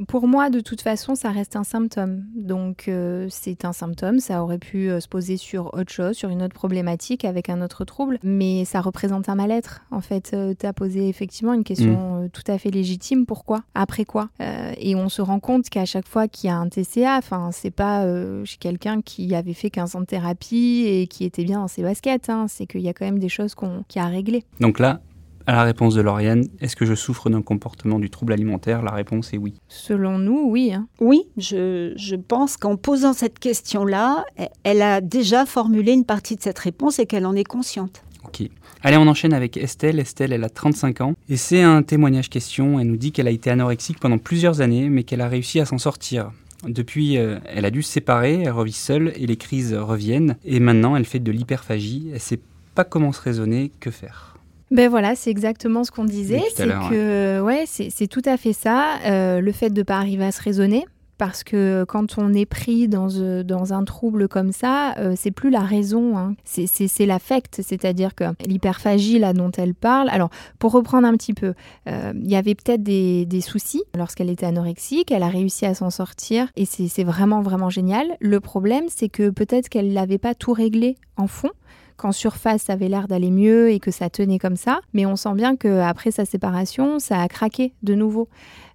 pour 0.07 0.27
moi, 0.27 0.49
de 0.49 0.59
toute 0.59 0.81
façon, 0.81 1.15
ça 1.15 1.31
reste 1.31 1.55
un 1.55 1.63
symptôme. 1.63 2.23
Donc, 2.35 2.85
euh, 2.87 3.27
c'est 3.29 3.65
un 3.65 3.73
symptôme. 3.73 4.19
Ça 4.19 4.43
aurait 4.43 4.57
pu 4.57 4.89
se 4.99 5.07
poser 5.07 5.37
sur 5.37 5.73
autre 5.73 5.91
chose, 5.91 6.15
sur 6.15 6.29
une 6.29 6.41
autre 6.41 6.53
problématique, 6.53 7.25
avec 7.25 7.49
un 7.49 7.61
autre 7.61 7.85
trouble, 7.85 8.17
mais 8.23 8.65
ça 8.65 8.81
représente 8.81 9.27
un 9.29 9.35
mal-être. 9.35 9.81
En 9.91 10.01
fait, 10.01 10.35
tu 10.59 10.65
as 10.65 10.73
posé 10.73 11.09
effectivement 11.09 11.53
une 11.53 11.63
question 11.63 12.23
euh, 12.23 12.27
tout 12.31 12.43
à 12.47 12.57
fait 12.57 12.71
légitime. 12.71 13.25
Pourquoi? 13.25 13.63
Après 13.73 14.05
quoi? 14.05 14.29
Et 14.77 14.95
on 14.95 15.09
se 15.09 15.21
rend 15.21 15.39
compte 15.39 15.69
qu'à 15.69 15.85
chaque 15.85 16.07
fois 16.07 16.27
qu'il 16.27 16.49
y 16.49 16.53
a 16.53 16.57
un 16.57 16.69
TCA, 16.69 17.17
enfin, 17.17 17.49
c'est 17.51 17.71
pas 17.71 18.05
chez 18.45 18.57
quelqu'un 18.57 19.01
qui 19.01 19.33
avait 19.35 19.53
fait 19.53 19.69
15 19.69 19.95
ans 19.95 20.01
de 20.01 20.05
thérapie 20.05 20.85
et 20.87 21.07
qui 21.07 21.25
était 21.25 21.43
bien 21.43 21.59
dans 21.59 21.67
ses 21.67 21.81
baskets. 21.81 22.29
hein. 22.29 22.45
C'est 22.47 22.65
qu'il 22.65 22.81
y 22.81 22.89
a 22.89 22.93
quand 22.93 23.05
même 23.05 23.19
des 23.19 23.29
choses 23.29 23.55
qu'on 23.55 23.83
qui 23.87 23.99
a 23.99 24.05
à 24.05 24.07
régler. 24.07 24.44
Donc 24.59 24.79
là, 24.79 25.01
à 25.47 25.53
la 25.53 25.63
réponse 25.63 25.93
de 25.93 26.01
Lauriane, 26.01 26.45
est-ce 26.59 26.75
que 26.75 26.85
je 26.85 26.95
souffre 26.95 27.29
d'un 27.29 27.41
comportement 27.41 27.99
du 27.99 28.09
trouble 28.09 28.33
alimentaire? 28.33 28.81
La 28.81 28.91
réponse 28.91 29.33
est 29.33 29.37
oui. 29.37 29.53
Selon 29.67 30.17
nous, 30.17 30.49
oui. 30.49 30.73
Hein. 30.73 30.87
Oui, 30.99 31.23
je, 31.37 31.93
je 31.95 32.15
pense 32.15 32.57
qu'en 32.57 32.77
posant 32.77 33.13
cette 33.13 33.37
question-là, 33.37 34.25
elle 34.63 34.81
a 34.81 35.01
déjà 35.01 35.45
formulé 35.45 35.93
une 35.93 36.05
partie 36.05 36.35
de 36.35 36.41
cette 36.41 36.59
réponse 36.59 36.97
et 36.99 37.05
qu'elle 37.05 37.25
en 37.25 37.35
est 37.35 37.43
consciente. 37.43 38.03
Ok. 38.25 38.49
Allez, 38.81 38.97
on 38.97 39.07
enchaîne 39.07 39.33
avec 39.33 39.55
Estelle. 39.57 39.99
Estelle, 39.99 40.33
elle 40.33 40.43
a 40.43 40.49
35 40.49 41.01
ans 41.01 41.13
et 41.29 41.37
c'est 41.37 41.61
un 41.61 41.83
témoignage 41.83 42.29
question. 42.29 42.79
Elle 42.79 42.87
nous 42.87 42.97
dit 42.97 43.11
qu'elle 43.11 43.27
a 43.27 43.31
été 43.31 43.51
anorexique 43.51 43.99
pendant 43.99 44.17
plusieurs 44.17 44.61
années, 44.61 44.89
mais 44.89 45.03
qu'elle 45.03 45.21
a 45.21 45.27
réussi 45.27 45.59
à 45.59 45.65
s'en 45.65 45.77
sortir. 45.77 46.31
Depuis, 46.67 47.17
euh, 47.17 47.37
elle 47.45 47.65
a 47.65 47.71
dû 47.71 47.83
se 47.83 47.91
séparer, 47.91 48.41
elle 48.41 48.51
revit 48.51 48.73
seule 48.73 49.13
et 49.15 49.27
les 49.27 49.37
crises 49.37 49.75
reviennent. 49.75 50.37
Et 50.43 50.59
maintenant, 50.59 50.95
elle 50.95 51.05
fait 51.05 51.19
de 51.19 51.31
l'hyperphagie. 51.31 52.09
Elle 52.13 52.19
sait 52.19 52.39
pas 52.73 52.83
comment 52.83 53.11
se 53.11 53.21
raisonner, 53.21 53.71
que 53.79 53.91
faire? 53.91 54.34
Ben 54.71 54.89
voilà, 54.89 55.15
c'est 55.15 55.29
exactement 55.29 55.83
ce 55.83 55.91
qu'on 55.91 56.05
disait. 56.05 56.41
C'est 56.55 56.67
que, 56.67 57.41
ouais, 57.41 57.65
c'est 57.67 58.07
tout 58.07 58.23
à 58.25 58.37
fait 58.37 58.53
ça. 58.53 58.99
Euh, 59.05 59.39
le 59.39 59.51
fait 59.51 59.69
de 59.69 59.79
ne 59.79 59.83
pas 59.83 59.97
arriver 59.97 60.25
à 60.25 60.31
se 60.31 60.41
raisonner, 60.41 60.85
parce 61.19 61.43
que 61.43 61.85
quand 61.87 62.17
on 62.17 62.33
est 62.33 62.47
pris 62.47 62.87
dans, 62.87 63.07
euh, 63.15 63.43
dans 63.43 63.73
un 63.73 63.83
trouble 63.83 64.27
comme 64.27 64.51
ça, 64.51 64.95
euh, 64.97 65.13
c'est 65.15 65.29
plus 65.29 65.51
la 65.51 65.61
raison, 65.61 66.17
hein. 66.17 66.35
c'est 66.43 67.05
l'affect, 67.05 67.61
c'est-à-dire 67.63 68.15
que 68.15 68.23
l'hyperphagie 68.45 69.19
là 69.19 69.33
dont 69.33 69.51
elle 69.51 69.75
parle. 69.75 70.09
Alors, 70.09 70.29
pour 70.57 70.71
reprendre 70.71 71.07
un 71.07 71.13
petit 71.13 71.33
peu, 71.33 71.53
il 71.85 72.29
y 72.29 72.35
avait 72.35 72.55
peut-être 72.55 72.81
des, 72.81 73.27
des, 73.27 73.41
soucis 73.41 73.83
lorsqu'elle 73.95 74.31
était 74.31 74.47
anorexique, 74.47 75.11
elle 75.11 75.23
a 75.23 75.29
réussi 75.29 75.67
à 75.67 75.75
s'en 75.75 75.91
sortir 75.91 76.47
et 76.55 76.65
c'est 76.65 77.03
vraiment 77.03 77.41
vraiment 77.41 77.69
génial. 77.69 78.17
Le 78.19 78.39
problème, 78.39 78.85
c'est 78.87 79.09
que 79.09 79.29
peut-être 79.29 79.69
qu'elle 79.69 79.93
n'avait 79.93 80.17
pas 80.17 80.33
tout 80.33 80.53
réglé 80.53 80.97
en 81.17 81.27
fond 81.27 81.51
qu'en 81.97 82.11
surface 82.11 82.63
ça 82.63 82.73
avait 82.73 82.89
l'air 82.89 83.07
d'aller 83.07 83.31
mieux 83.31 83.71
et 83.71 83.79
que 83.79 83.91
ça 83.91 84.09
tenait 84.09 84.39
comme 84.39 84.55
ça, 84.55 84.79
mais 84.93 85.05
on 85.05 85.15
sent 85.15 85.33
bien 85.33 85.55
qu'après 85.55 86.11
sa 86.11 86.25
séparation, 86.25 86.99
ça 86.99 87.21
a 87.21 87.27
craqué 87.27 87.73
de 87.83 87.95
nouveau. 87.95 88.29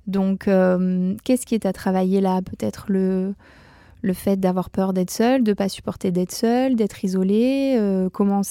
Donc, 0.07 0.49
euh, 0.49 1.15
qu'est-ce 1.25 1.47
qui 1.47 1.55
est 1.55 1.67
à 1.67 1.73
travailler 1.73 2.21
là? 2.21 2.41
Peut-être 2.43 2.87
le, 2.89 3.35
fait 4.13 4.37
d'avoir 4.37 4.71
peur 4.71 4.93
d'être 4.93 5.11
seul, 5.11 5.45
de 5.45 5.51
ne 5.51 5.55
pas 5.55 5.69
supporter 5.69 6.11
d'être 6.11 6.33
seul, 6.33 6.75
d'être 6.75 7.05
isolé, 7.05 7.77
euh, 7.79 8.09
comment, 8.11 8.43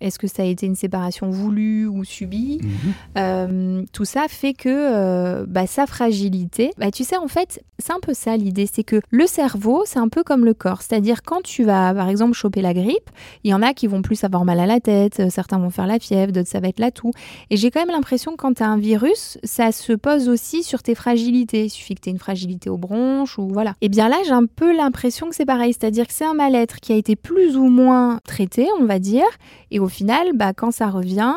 est-ce 0.00 0.18
que 0.18 0.26
ça 0.26 0.42
a 0.42 0.46
été 0.46 0.66
une 0.66 0.74
séparation 0.74 1.30
voulue 1.30 1.86
ou 1.86 2.04
subie 2.04 2.60
mhm. 2.62 2.92
euh, 3.18 3.82
Tout 3.92 4.04
ça 4.04 4.26
fait 4.28 4.54
que 4.54 4.68
euh, 4.68 5.44
bah, 5.46 5.66
sa 5.66 5.86
fragilité, 5.86 6.70
bah, 6.78 6.90
tu 6.90 7.04
sais, 7.04 7.16
en 7.16 7.28
fait, 7.28 7.62
c'est 7.78 7.92
un 7.92 8.00
peu 8.00 8.14
ça 8.14 8.36
l'idée, 8.36 8.68
c'est 8.72 8.84
que 8.84 9.00
le 9.10 9.26
cerveau, 9.26 9.82
c'est 9.86 9.98
un 9.98 10.08
peu 10.08 10.22
comme 10.22 10.44
le 10.44 10.54
corps. 10.54 10.82
C'est-à-dire 10.82 11.22
quand 11.22 11.42
tu 11.42 11.64
vas, 11.64 11.94
par 11.94 12.08
exemple, 12.08 12.32
choper 12.34 12.62
la 12.62 12.74
grippe, 12.74 13.10
il 13.44 13.50
y 13.50 13.54
en 13.54 13.62
a 13.62 13.74
qui 13.74 13.86
vont 13.86 14.02
plus 14.02 14.24
avoir 14.24 14.44
mal 14.44 14.60
à 14.60 14.66
la 14.66 14.80
tête, 14.80 15.20
euh, 15.20 15.30
certains 15.30 15.58
vont 15.58 15.70
faire 15.70 15.86
la 15.86 15.98
fièvre, 15.98 16.32
d'autres 16.32 16.48
ça 16.48 16.60
va 16.60 16.68
être 16.68 16.80
la 16.80 16.90
toux. 16.90 17.12
Et 17.50 17.56
j'ai 17.56 17.70
quand 17.70 17.80
même 17.80 17.94
l'impression 17.94 18.32
que 18.32 18.36
quand 18.36 18.54
tu 18.54 18.62
as 18.62 18.68
un 18.68 18.78
virus, 18.78 19.38
ça 19.44 19.72
se 19.72 19.92
pose 19.92 20.28
aussi 20.28 20.62
sur 20.62 20.82
tes 20.82 20.94
fragilités. 20.94 21.64
Il 21.64 21.70
suffit 21.70 21.94
que 21.94 22.00
tu 22.00 22.08
aies 22.08 22.12
une 22.12 22.18
fragilité 22.18 22.70
aux 22.70 22.78
bronches 22.78 23.38
ou 23.38 23.48
voilà. 23.48 23.70
Et 23.80 23.86
eh 23.86 23.88
bien 23.88 24.08
là, 24.08 24.16
j'ai 24.24 24.32
un 24.32 24.46
peu 24.46 24.76
l'impression 24.76 25.28
que 25.28 25.34
c'est 25.34 25.46
pareil, 25.46 25.72
c'est-à-dire 25.72 26.06
que 26.06 26.12
c'est 26.12 26.24
un 26.24 26.34
mal-être 26.34 26.80
qui 26.80 26.92
a 26.92 26.96
été 26.96 27.16
plus 27.16 27.56
ou 27.56 27.68
moins 27.68 28.20
traité, 28.24 28.66
on 28.80 28.84
va 28.84 28.98
dire, 28.98 29.26
et 29.70 29.78
au 29.78 29.87
final, 29.88 30.32
bah, 30.34 30.52
quand 30.52 30.70
ça 30.70 30.88
revient, 30.88 31.34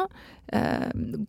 euh, 0.54 0.80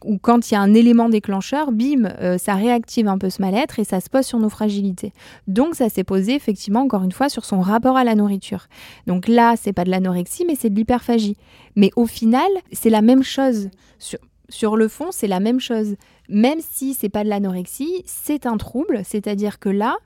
ou 0.05 0.19
quand 0.19 0.51
il 0.51 0.55
y 0.55 0.57
a 0.57 0.61
un 0.61 0.75
élément 0.75 1.09
déclencheur, 1.09 1.71
bim, 1.71 2.07
euh, 2.21 2.39
ça 2.39 2.55
réactive 2.55 3.07
un 3.07 3.19
peu 3.19 3.31
ce 3.31 3.41
mal-être 3.41 3.79
et 3.79 3.85
ça 3.85 4.01
se 4.01 4.11
pose 4.11 4.27
sur 4.27 4.39
nos 4.39 4.49
fragilités. 4.49 5.13
Donc 5.47 5.77
ça 5.77 5.89
s'est 5.89 6.05
posé 6.05 6.35
effectivement 6.35 6.81
encore 6.81 7.05
une 7.05 7.13
fois 7.13 7.29
sur 7.29 7.45
son 7.45 7.61
rapport 7.61 7.97
à 7.97 8.05
la 8.05 8.15
nourriture. 8.15 8.67
Donc 9.07 9.29
là, 9.29 9.55
c'est 9.57 9.73
pas 9.73 9.85
de 9.85 9.91
l'anorexie, 9.91 10.45
mais 10.47 10.57
c'est 10.57 10.71
de 10.71 10.75
l'hyperphagie. 10.75 11.37
Mais 11.77 11.91
au 11.95 12.07
final, 12.07 12.49
c'est 12.73 12.91
la 12.91 13.03
même 13.03 13.23
chose. 13.23 13.71
Sur, 13.99 14.19
sur 14.49 14.77
le 14.77 14.89
fond, 14.89 15.09
c'est 15.11 15.29
la 15.29 15.41
même 15.41 15.61
chose. 15.61 15.95
Même 16.29 16.59
si 16.61 16.95
c'est 16.95 17.09
pas 17.09 17.25
de 17.25 17.29
l'anorexie, 17.29 18.03
c'est 18.07 18.47
un 18.47 18.57
trouble, 18.57 19.03
c'est-à-dire 19.05 19.59
que 19.59 19.69
là, 19.69 19.97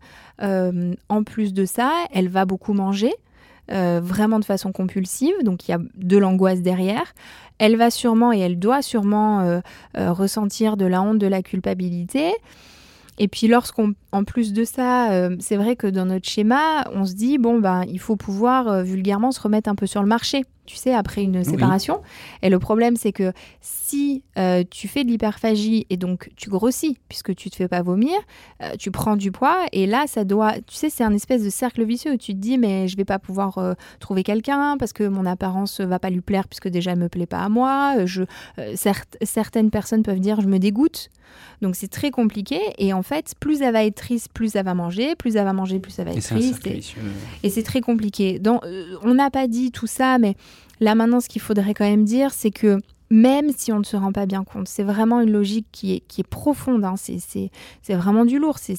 euh, 0.42 0.94
en 1.09 1.22
plus 1.22 1.55
de 1.55 1.64
ça, 1.64 1.92
elle 2.12 2.29
va 2.29 2.44
beaucoup 2.44 2.74
manger. 2.74 3.14
Euh, 3.72 4.00
vraiment 4.02 4.38
de 4.38 4.44
façon 4.44 4.70
compulsive, 4.70 5.35
donc 5.42 5.66
il 5.66 5.72
y 5.72 5.74
a 5.74 5.79
de 5.96 6.16
l'angoisse 6.16 6.62
derrière. 6.62 7.14
Elle 7.59 7.76
va 7.76 7.90
sûrement 7.90 8.33
et 8.33 8.38
elle 8.38 8.59
doit 8.59 8.81
sûrement 8.81 9.40
euh, 9.40 9.61
euh, 9.98 10.12
ressentir 10.12 10.76
de 10.76 10.87
la 10.87 11.02
honte, 11.02 11.18
de 11.18 11.26
la 11.26 11.42
culpabilité. 11.42 12.33
Et 13.18 13.29
puis 13.29 13.48
lorsqu'on, 13.48 13.94
en 14.12 14.24
plus 14.24 14.52
de 14.52 14.64
ça, 14.64 15.29
c'est 15.40 15.57
vrai 15.57 15.76
que 15.76 15.87
dans 15.87 16.07
notre 16.07 16.29
schéma, 16.29 16.85
on 16.92 17.05
se 17.05 17.14
dit 17.14 17.38
bon 17.38 17.61
ben 17.61 17.85
il 17.88 17.98
faut 17.98 18.16
pouvoir 18.16 18.83
vulgairement 18.83 19.33
se 19.33 19.40
remettre 19.40 19.70
un 19.70 19.74
peu 19.74 19.87
sur 19.87 20.02
le 20.02 20.09
marché 20.09 20.44
tu 20.66 20.76
sais, 20.76 20.92
après 20.92 21.22
une 21.22 21.42
séparation. 21.44 22.02
Et 22.42 22.50
le 22.50 22.59
problème, 22.59 22.96
c'est 22.96 23.12
que 23.12 23.33
si 23.61 24.22
euh, 24.37 24.64
tu 24.68 24.88
fais 24.88 25.05
de 25.05 25.09
l'hyperphagie 25.09 25.87
et 25.88 25.96
donc 25.96 26.31
tu 26.37 26.50
grossis, 26.50 26.98
puisque 27.09 27.35
tu 27.35 27.48
te 27.48 27.57
fais 27.57 27.68
pas 27.68 27.83
vomir, 27.83 28.14
euh, 28.62 28.72
tu 28.79 28.90
prends 28.90 29.16
du 29.16 29.33
poids 29.33 29.64
et 29.72 29.87
là, 29.87 30.05
ça 30.07 30.24
doit, 30.24 30.55
tu 30.66 30.74
sais, 30.74 30.90
c'est 30.90 31.05
un 31.05 31.14
espèce 31.14 31.42
de 31.42 31.50
cercle 31.50 31.85
vicieux 31.85 32.12
où 32.12 32.16
tu 32.16 32.35
te 32.35 32.38
dis, 32.38 32.59
mais 32.59 32.88
je 32.88 32.96
vais 32.96 33.05
pas 33.05 33.18
pouvoir 33.18 33.59
euh, 33.59 33.74
trouver 34.00 34.24
quelqu'un 34.24 34.76
parce 34.76 34.92
que 34.92 35.05
mon 35.05 35.24
apparence 35.24 35.81
va 35.81 35.98
pas 35.98 36.11
lui 36.11 36.20
plaire 36.20 36.48
puisque 36.48 36.68
déjà 36.68 36.92
elle 36.92 36.98
me 36.98 37.09
plaît 37.09 37.26
pas 37.26 37.40
à 37.40 37.48
moi. 37.48 38.05
Je, 38.05 38.24
certaines 38.74 39.70
personnes 39.70 40.02
peuvent 40.02 40.20
dire, 40.20 40.40
je 40.40 40.48
me 40.48 40.59
dégoûte. 40.59 41.11
Donc 41.62 41.76
c'est 41.76 41.88
très 41.88 42.10
compliqué 42.10 42.60
et 42.78 42.92
en 42.92 43.02
fait, 43.02 43.34
plus 43.40 43.62
elle 43.62 43.72
va 43.72 43.84
être 43.84 43.96
triste, 43.96 44.28
plus 44.32 44.56
elle 44.56 44.64
va 44.64 44.74
manger, 44.74 45.14
plus 45.16 45.36
elle 45.36 45.44
va 45.44 45.52
manger, 45.52 45.78
plus 45.78 45.98
elle 45.98 46.06
va 46.06 46.12
être 46.12 46.22
triste. 46.22 46.66
Et, 47.42 47.50
c'est 47.50 47.62
très 47.62 47.80
compliqué. 47.80 48.38
Donc, 48.38 48.62
on 49.02 49.14
n'a 49.14 49.30
pas 49.30 49.46
dit 49.46 49.70
tout 49.70 49.86
ça, 49.86 50.18
mais 50.18 50.36
Là 50.80 50.94
maintenant, 50.94 51.20
ce 51.20 51.28
qu'il 51.28 51.40
faudrait 51.40 51.74
quand 51.74 51.88
même 51.88 52.04
dire, 52.04 52.32
c'est 52.32 52.50
que 52.50 52.80
même 53.10 53.50
si 53.56 53.72
on 53.72 53.78
ne 53.78 53.84
se 53.84 53.96
rend 53.96 54.12
pas 54.12 54.26
bien 54.26 54.44
compte, 54.44 54.68
c'est 54.68 54.82
vraiment 54.82 55.20
une 55.20 55.30
logique 55.30 55.66
qui 55.72 55.94
est, 55.94 56.00
qui 56.00 56.22
est 56.22 56.28
profonde, 56.28 56.84
hein. 56.84 56.94
c'est 56.96 57.94
vraiment 57.94 58.24
du 58.24 58.38
lourd, 58.38 58.58
c'est 58.58 58.76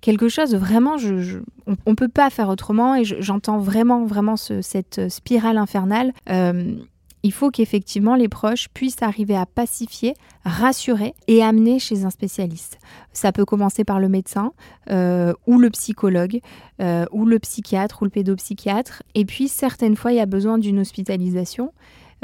quelque 0.00 0.28
chose 0.28 0.54
vraiment, 0.54 0.96
je, 0.96 1.38
on 1.66 1.90
ne 1.90 1.94
peut 1.94 2.08
pas 2.08 2.30
faire 2.30 2.48
autrement 2.48 2.94
et 2.94 3.04
j'entends 3.04 3.58
vraiment, 3.58 4.04
vraiment 4.04 4.36
cette 4.36 5.08
spirale 5.08 5.58
infernale. 5.58 6.12
Euh, 6.30 6.74
il 7.22 7.32
faut 7.32 7.50
qu'effectivement 7.50 8.16
les 8.16 8.28
proches 8.28 8.68
puissent 8.68 9.02
arriver 9.02 9.36
à 9.36 9.46
pacifier, 9.46 10.14
rassurer 10.44 11.14
et 11.28 11.42
amener 11.42 11.78
chez 11.78 12.04
un 12.04 12.10
spécialiste. 12.10 12.78
Ça 13.12 13.32
peut 13.32 13.44
commencer 13.44 13.84
par 13.84 14.00
le 14.00 14.08
médecin 14.08 14.52
euh, 14.90 15.32
ou 15.46 15.58
le 15.58 15.70
psychologue 15.70 16.40
euh, 16.80 17.04
ou 17.12 17.24
le 17.24 17.38
psychiatre 17.38 18.02
ou 18.02 18.04
le 18.04 18.10
pédopsychiatre. 18.10 19.02
Et 19.14 19.24
puis 19.24 19.48
certaines 19.48 19.96
fois, 19.96 20.12
il 20.12 20.16
y 20.16 20.20
a 20.20 20.26
besoin 20.26 20.58
d'une 20.58 20.80
hospitalisation 20.80 21.72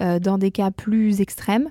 euh, 0.00 0.18
dans 0.18 0.38
des 0.38 0.50
cas 0.50 0.70
plus 0.70 1.20
extrêmes. 1.20 1.68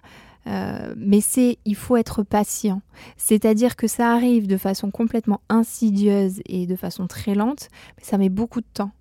mais 0.95 1.19
c'est, 1.19 1.57
il 1.65 1.75
faut 1.75 1.97
être 1.97 2.23
patient. 2.23 2.81
C'est-à-dire 3.17 3.75
que 3.75 3.87
ça 3.87 4.13
arrive 4.13 4.47
de 4.47 4.55
façon 4.55 4.91
complètement 4.91 5.41
insidieuse 5.49 6.39
et 6.45 6.65
de 6.67 6.75
façon 6.77 7.07
très 7.07 7.35
lente, 7.35 7.67
mais 7.97 8.05
ça 8.05 8.17
met 8.17 8.29
beaucoup 8.29 8.61
de 8.61 8.71
temps. 8.73 8.91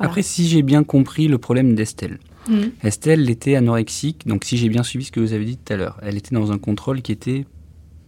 Après, 0.00 0.22
si 0.22 0.48
j'ai 0.48 0.62
bien 0.62 0.82
compris 0.82 1.28
le 1.28 1.38
problème 1.38 1.74
d'Estelle, 1.74 2.18
Mm. 2.48 2.68
Estelle 2.82 3.28
était 3.30 3.56
anorexique, 3.56 4.26
donc 4.26 4.44
si 4.44 4.56
j'ai 4.56 4.68
bien 4.68 4.82
suivi 4.82 5.04
ce 5.04 5.12
que 5.12 5.20
vous 5.20 5.32
avez 5.32 5.44
dit 5.44 5.56
tout 5.56 5.72
à 5.72 5.76
l'heure, 5.76 5.98
elle 6.02 6.16
était 6.16 6.34
dans 6.34 6.52
un 6.52 6.58
contrôle 6.58 7.02
qui 7.02 7.12
était 7.12 7.46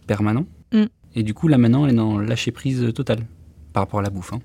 permanent. 0.07 0.45
Mm. 0.73 0.83
Et 1.15 1.23
du 1.23 1.33
coup, 1.33 1.47
là 1.47 1.57
maintenant, 1.57 1.85
elle 1.85 1.93
est 1.93 1.97
dans 1.97 2.17
lâcher 2.17 2.51
prise 2.51 2.91
totale 2.93 3.25
par 3.71 3.83
rapport 3.83 3.99
à 3.99 4.03
la 4.03 4.09
bouffe. 4.09 4.33
Hein. 4.33 4.39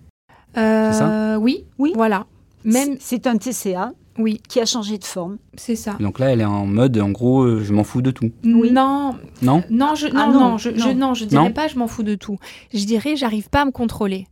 c'est 0.54 0.98
ça? 0.98 1.10
Euh, 1.10 1.36
Oui, 1.36 1.64
oui. 1.78 1.92
Voilà. 1.94 2.26
Même... 2.64 2.96
C'est 3.00 3.26
un 3.26 3.36
TCA 3.36 3.92
oui. 4.18 4.40
qui 4.48 4.60
a 4.60 4.66
changé 4.66 4.98
de 4.98 5.04
forme. 5.04 5.38
C'est 5.54 5.76
ça. 5.76 5.96
Donc 6.00 6.18
là, 6.18 6.32
elle 6.32 6.40
est 6.40 6.46
en 6.46 6.66
mode, 6.66 6.98
en 6.98 7.10
gros, 7.10 7.42
euh, 7.42 7.62
je 7.62 7.72
m'en 7.72 7.84
fous 7.84 8.02
de 8.02 8.10
tout. 8.10 8.30
Oui. 8.44 8.70
Non. 8.72 9.16
Non? 9.42 9.62
Non, 9.70 9.94
je, 9.94 10.08
ah 10.08 10.26
non, 10.26 10.32
non, 10.32 10.58
je, 10.58 10.70
non. 10.92 11.14
Je, 11.14 11.24
dirais 11.24 11.52
pas 11.52 11.68
je 11.68 11.78
m'en 11.78 11.86
fous 11.86 12.02
de 12.02 12.14
tout. 12.14 12.38
Je 12.74 12.84
dirais 12.84 13.16
j'arrive 13.16 13.48
pas 13.48 13.62
à 13.62 13.64
me 13.64 13.70
contrôler 13.70 14.26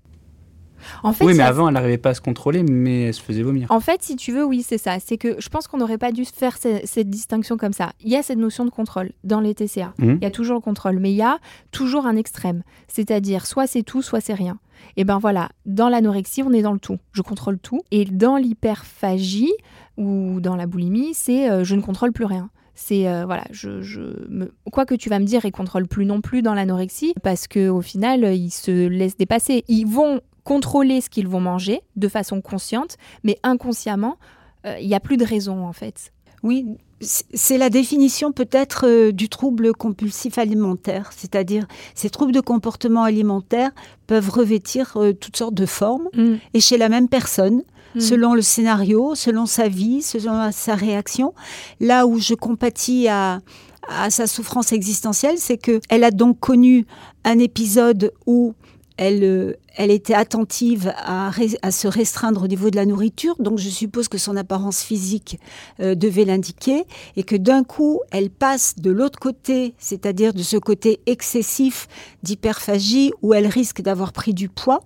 oui, 1.20 1.34
mais 1.34 1.42
avant, 1.42 1.68
elle 1.68 1.74
n'arrivait 1.74 1.98
pas 1.98 2.10
à 2.10 2.14
se 2.14 2.20
contrôler, 2.20 2.62
mais 2.62 3.04
elle 3.04 3.14
se 3.14 3.22
faisait 3.22 3.42
vomir. 3.42 3.70
En 3.70 3.80
fait, 3.80 4.02
si 4.02 4.16
tu 4.16 4.32
veux, 4.32 4.44
oui, 4.44 4.62
c'est 4.62 4.78
ça. 4.78 4.98
C'est 5.00 5.16
que 5.16 5.36
je 5.38 5.48
pense 5.48 5.66
qu'on 5.66 5.78
n'aurait 5.78 5.98
pas 5.98 6.12
dû 6.12 6.24
faire 6.24 6.56
cette, 6.56 7.10
distinction 7.10 7.56
comme 7.56 7.72
ça. 7.72 7.92
Il 8.00 8.10
y 8.10 8.16
a 8.16 8.22
cette 8.22 8.38
notion 8.38 8.64
de 8.64 8.70
contrôle 8.70 9.10
dans 9.24 9.40
les 9.40 9.54
TCA. 9.54 9.92
Mmh. 9.98 10.14
Il 10.16 10.22
y 10.22 10.26
a 10.26 10.30
toujours 10.30 10.54
le 10.56 10.60
contrôle, 10.60 10.98
mais 10.98 11.12
il 11.12 11.16
y 11.16 11.22
a 11.22 11.38
toujours 11.70 12.06
un 12.06 12.16
extrême. 12.16 12.62
C'est-à-dire, 12.88 13.46
soit 13.46 13.66
c'est 13.66 13.82
tout, 13.82 14.02
soit 14.02 14.20
c'est 14.20 14.34
rien. 14.34 14.58
Et 14.96 15.04
ben 15.04 15.18
voilà, 15.18 15.48
dans 15.64 15.88
l'anorexie, 15.88 16.42
on 16.42 16.52
est 16.52 16.62
dans 16.62 16.72
le 16.72 16.78
tout. 16.78 16.98
Je 17.12 17.22
contrôle 17.22 17.58
tout. 17.58 17.80
Et 17.90 18.04
dans 18.04 18.36
l'hyperphagie 18.36 19.52
ou 19.96 20.40
dans 20.40 20.56
la 20.56 20.66
boulimie, 20.66 21.14
c'est 21.14 21.50
euh, 21.50 21.64
je 21.64 21.74
ne 21.74 21.80
contrôle 21.80 22.12
plus 22.12 22.26
rien 22.26 22.50
c'est 22.76 23.08
euh, 23.08 23.24
voilà, 23.24 23.44
je, 23.50 23.80
je 23.80 24.00
me... 24.28 24.52
quoi 24.70 24.84
que 24.84 24.94
tu 24.94 25.08
vas 25.08 25.18
me 25.18 25.24
dire, 25.24 25.44
ils 25.44 25.50
contrôlent 25.50 25.88
plus 25.88 26.04
non 26.04 26.20
plus 26.20 26.42
dans 26.42 26.54
l'anorexie 26.54 27.14
parce 27.22 27.48
que 27.48 27.68
au 27.68 27.80
final, 27.80 28.36
ils 28.36 28.50
se 28.50 28.86
laissent 28.86 29.16
dépasser. 29.16 29.64
Ils 29.66 29.86
vont 29.86 30.20
contrôler 30.46 31.00
ce 31.00 31.10
qu'ils 31.10 31.26
vont 31.26 31.40
manger 31.40 31.82
de 31.96 32.08
façon 32.08 32.40
consciente, 32.40 32.96
mais 33.24 33.36
inconsciemment, 33.42 34.16
euh, 34.64 34.78
il 34.80 34.86
n'y 34.86 34.94
a 34.94 35.00
plus 35.00 35.16
de 35.16 35.24
raison 35.24 35.66
en 35.66 35.72
fait. 35.72 36.12
Oui, 36.44 36.64
c'est 37.00 37.58
la 37.58 37.68
définition 37.68 38.30
peut-être 38.30 38.86
euh, 38.86 39.10
du 39.10 39.28
trouble 39.28 39.72
compulsif 39.72 40.38
alimentaire, 40.38 41.10
c'est-à-dire 41.14 41.66
ces 41.96 42.10
troubles 42.10 42.32
de 42.32 42.40
comportement 42.40 43.02
alimentaire 43.02 43.72
peuvent 44.06 44.30
revêtir 44.30 44.96
euh, 44.96 45.12
toutes 45.12 45.36
sortes 45.36 45.54
de 45.54 45.66
formes 45.66 46.08
mm. 46.14 46.34
et 46.54 46.60
chez 46.60 46.78
la 46.78 46.88
même 46.88 47.08
personne. 47.08 47.62
mm. 47.96 48.00
selon 48.00 48.34
le 48.34 48.42
scénario, 48.42 49.16
selon 49.16 49.46
sa 49.46 49.66
vie, 49.66 50.00
selon 50.00 50.52
sa 50.52 50.76
réaction. 50.76 51.34
Là 51.80 52.06
où 52.06 52.20
je 52.20 52.34
compatis 52.34 53.08
à, 53.08 53.40
à 53.88 54.10
sa 54.10 54.28
souffrance 54.28 54.70
existentielle, 54.72 55.38
c'est 55.38 55.58
que 55.58 55.80
elle 55.88 56.04
a 56.04 56.12
donc 56.12 56.38
connu 56.38 56.86
un 57.24 57.40
épisode 57.40 58.12
où 58.26 58.54
elle, 58.96 59.24
euh, 59.24 59.52
elle 59.76 59.90
était 59.90 60.14
attentive 60.14 60.92
à, 60.96 61.30
se 61.70 61.88
restreindre 61.88 62.42
au 62.42 62.48
niveau 62.48 62.70
de 62.70 62.76
la 62.76 62.86
nourriture, 62.86 63.36
donc 63.38 63.58
je 63.58 63.68
suppose 63.68 64.08
que 64.08 64.18
son 64.18 64.36
apparence 64.36 64.82
physique 64.82 65.38
euh, 65.80 65.94
devait 65.94 66.24
l'indiquer, 66.24 66.84
et 67.16 67.22
que 67.22 67.36
d'un 67.36 67.62
coup, 67.62 68.00
elle 68.10 68.30
passe 68.30 68.76
de 68.76 68.90
l'autre 68.90 69.18
côté, 69.18 69.74
c'est-à-dire 69.78 70.32
de 70.32 70.42
ce 70.42 70.56
côté 70.56 71.00
excessif 71.06 71.88
d'hyperphagie, 72.22 73.12
où 73.22 73.34
elle 73.34 73.46
risque 73.46 73.82
d'avoir 73.82 74.12
pris 74.12 74.34
du 74.34 74.48
poids, 74.48 74.80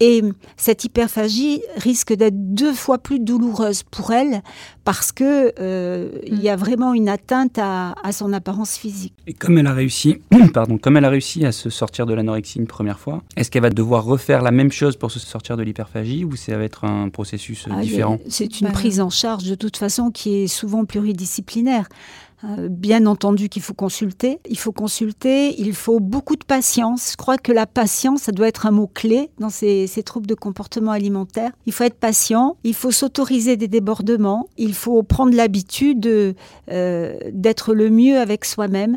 et 0.00 0.22
cette 0.56 0.84
hyperphagie 0.84 1.62
risque 1.76 2.12
d'être 2.12 2.54
deux 2.54 2.72
fois 2.72 2.98
plus 2.98 3.20
douloureuse 3.20 3.84
pour 3.84 4.12
elle, 4.12 4.42
parce 4.84 5.12
que 5.12 5.52
euh, 5.60 6.10
il 6.26 6.42
y 6.42 6.48
a 6.48 6.56
vraiment 6.56 6.92
une 6.92 7.08
atteinte 7.08 7.56
à, 7.58 7.94
à, 8.02 8.10
son 8.10 8.32
apparence 8.32 8.76
physique. 8.76 9.14
Et 9.28 9.32
comme 9.32 9.58
elle 9.58 9.68
a 9.68 9.72
réussi, 9.72 10.16
pardon, 10.52 10.76
comme 10.76 10.96
elle 10.96 11.04
a 11.04 11.08
réussi 11.08 11.46
à 11.46 11.52
se 11.52 11.70
sortir 11.70 12.06
de 12.06 12.14
l'anorexie 12.14 12.58
une 12.58 12.66
première 12.66 12.98
fois, 12.98 13.22
est-ce 13.36 13.48
qu'elle 13.48 13.62
va 13.62 13.70
devoir 13.70 14.04
refaire 14.04 14.31
la 14.40 14.50
même 14.50 14.72
chose 14.72 14.96
pour 14.96 15.10
se 15.10 15.18
sortir 15.18 15.56
de 15.56 15.62
l'hyperphagie 15.62 16.24
ou 16.24 16.36
ça 16.36 16.56
va 16.56 16.64
être 16.64 16.84
un 16.84 17.08
processus 17.10 17.66
euh, 17.66 17.72
ah, 17.74 17.80
différent? 17.82 18.18
C'est 18.28 18.60
une 18.60 18.68
bah, 18.68 18.72
prise 18.72 19.00
en 19.00 19.10
charge 19.10 19.44
de 19.44 19.54
toute 19.54 19.76
façon 19.76 20.10
qui 20.10 20.44
est 20.44 20.46
souvent 20.46 20.84
pluridisciplinaire. 20.84 21.88
Euh, 22.44 22.68
bien 22.68 23.06
entendu 23.06 23.48
qu'il 23.48 23.62
faut 23.62 23.74
consulter. 23.74 24.40
Il 24.48 24.58
faut 24.58 24.72
consulter, 24.72 25.60
il 25.60 25.74
faut 25.74 26.00
beaucoup 26.00 26.34
de 26.34 26.44
patience. 26.44 27.12
Je 27.12 27.16
crois 27.16 27.36
que 27.36 27.52
la 27.52 27.66
patience, 27.66 28.22
ça 28.22 28.32
doit 28.32 28.48
être 28.48 28.66
un 28.66 28.72
mot-clé 28.72 29.30
dans 29.38 29.50
ces, 29.50 29.86
troubles 30.04 30.26
de 30.26 30.34
comportement 30.34 30.90
alimentaire. 30.90 31.52
Il 31.66 31.72
faut 31.72 31.84
être 31.84 31.98
patient, 31.98 32.56
il 32.64 32.74
faut 32.74 32.90
s'autoriser 32.90 33.56
des 33.56 33.68
débordements, 33.68 34.48
il 34.56 34.74
faut 34.74 35.04
prendre 35.04 35.36
l'habitude 35.36 36.34
euh, 36.70 37.14
d'être 37.32 37.74
le 37.74 37.90
mieux 37.90 38.18
avec 38.18 38.44
soi-même. 38.44 38.96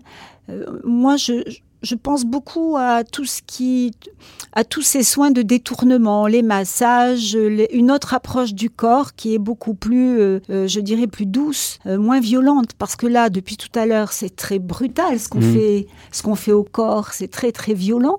moi, 0.84 1.16
je, 1.18 1.44
je 1.86 1.96
pense 1.96 2.26
beaucoup 2.26 2.76
à 2.78 3.04
tout 3.04 3.26
ce 3.26 3.42
qui, 3.46 3.92
à 4.54 4.64
tous 4.64 4.82
ces 4.82 5.04
soins 5.04 5.30
de 5.30 5.44
détournement, 5.44 6.26
les 6.26 6.42
massages, 6.42 7.38
une 7.72 7.92
autre 7.92 8.16
approche 8.16 8.54
du 8.54 8.72
corps 8.72 9.14
qui 9.14 9.36
est 9.36 9.40
beaucoup 9.40 9.76
plus, 9.76 10.20
euh, 10.20 10.40
euh, 10.50 10.68
je 10.68 10.80
dirais, 10.80 11.06
plus 11.06 11.28
douce, 11.28 11.78
euh, 11.86 12.00
moins 12.00 12.20
violente, 12.20 12.74
parce 12.78 12.96
que 12.96 13.06
là, 13.06 13.30
depuis 13.30 13.56
tout 13.56 13.70
à 13.78 13.86
l'heure, 13.86 14.12
c'est 14.14 14.36
très 14.36 14.58
brutal 14.58 15.20
ce 15.20 15.30
qu'on 15.30 15.40
mmh. 15.40 15.54
fait, 15.54 15.88
ce 16.12 16.24
qu'on 16.24 16.36
fait 16.36 16.52
au 16.52 16.64
corps, 16.64 17.14
c'est 17.14 17.30
très 17.30 17.52
très 17.52 17.76
violent. 17.76 18.18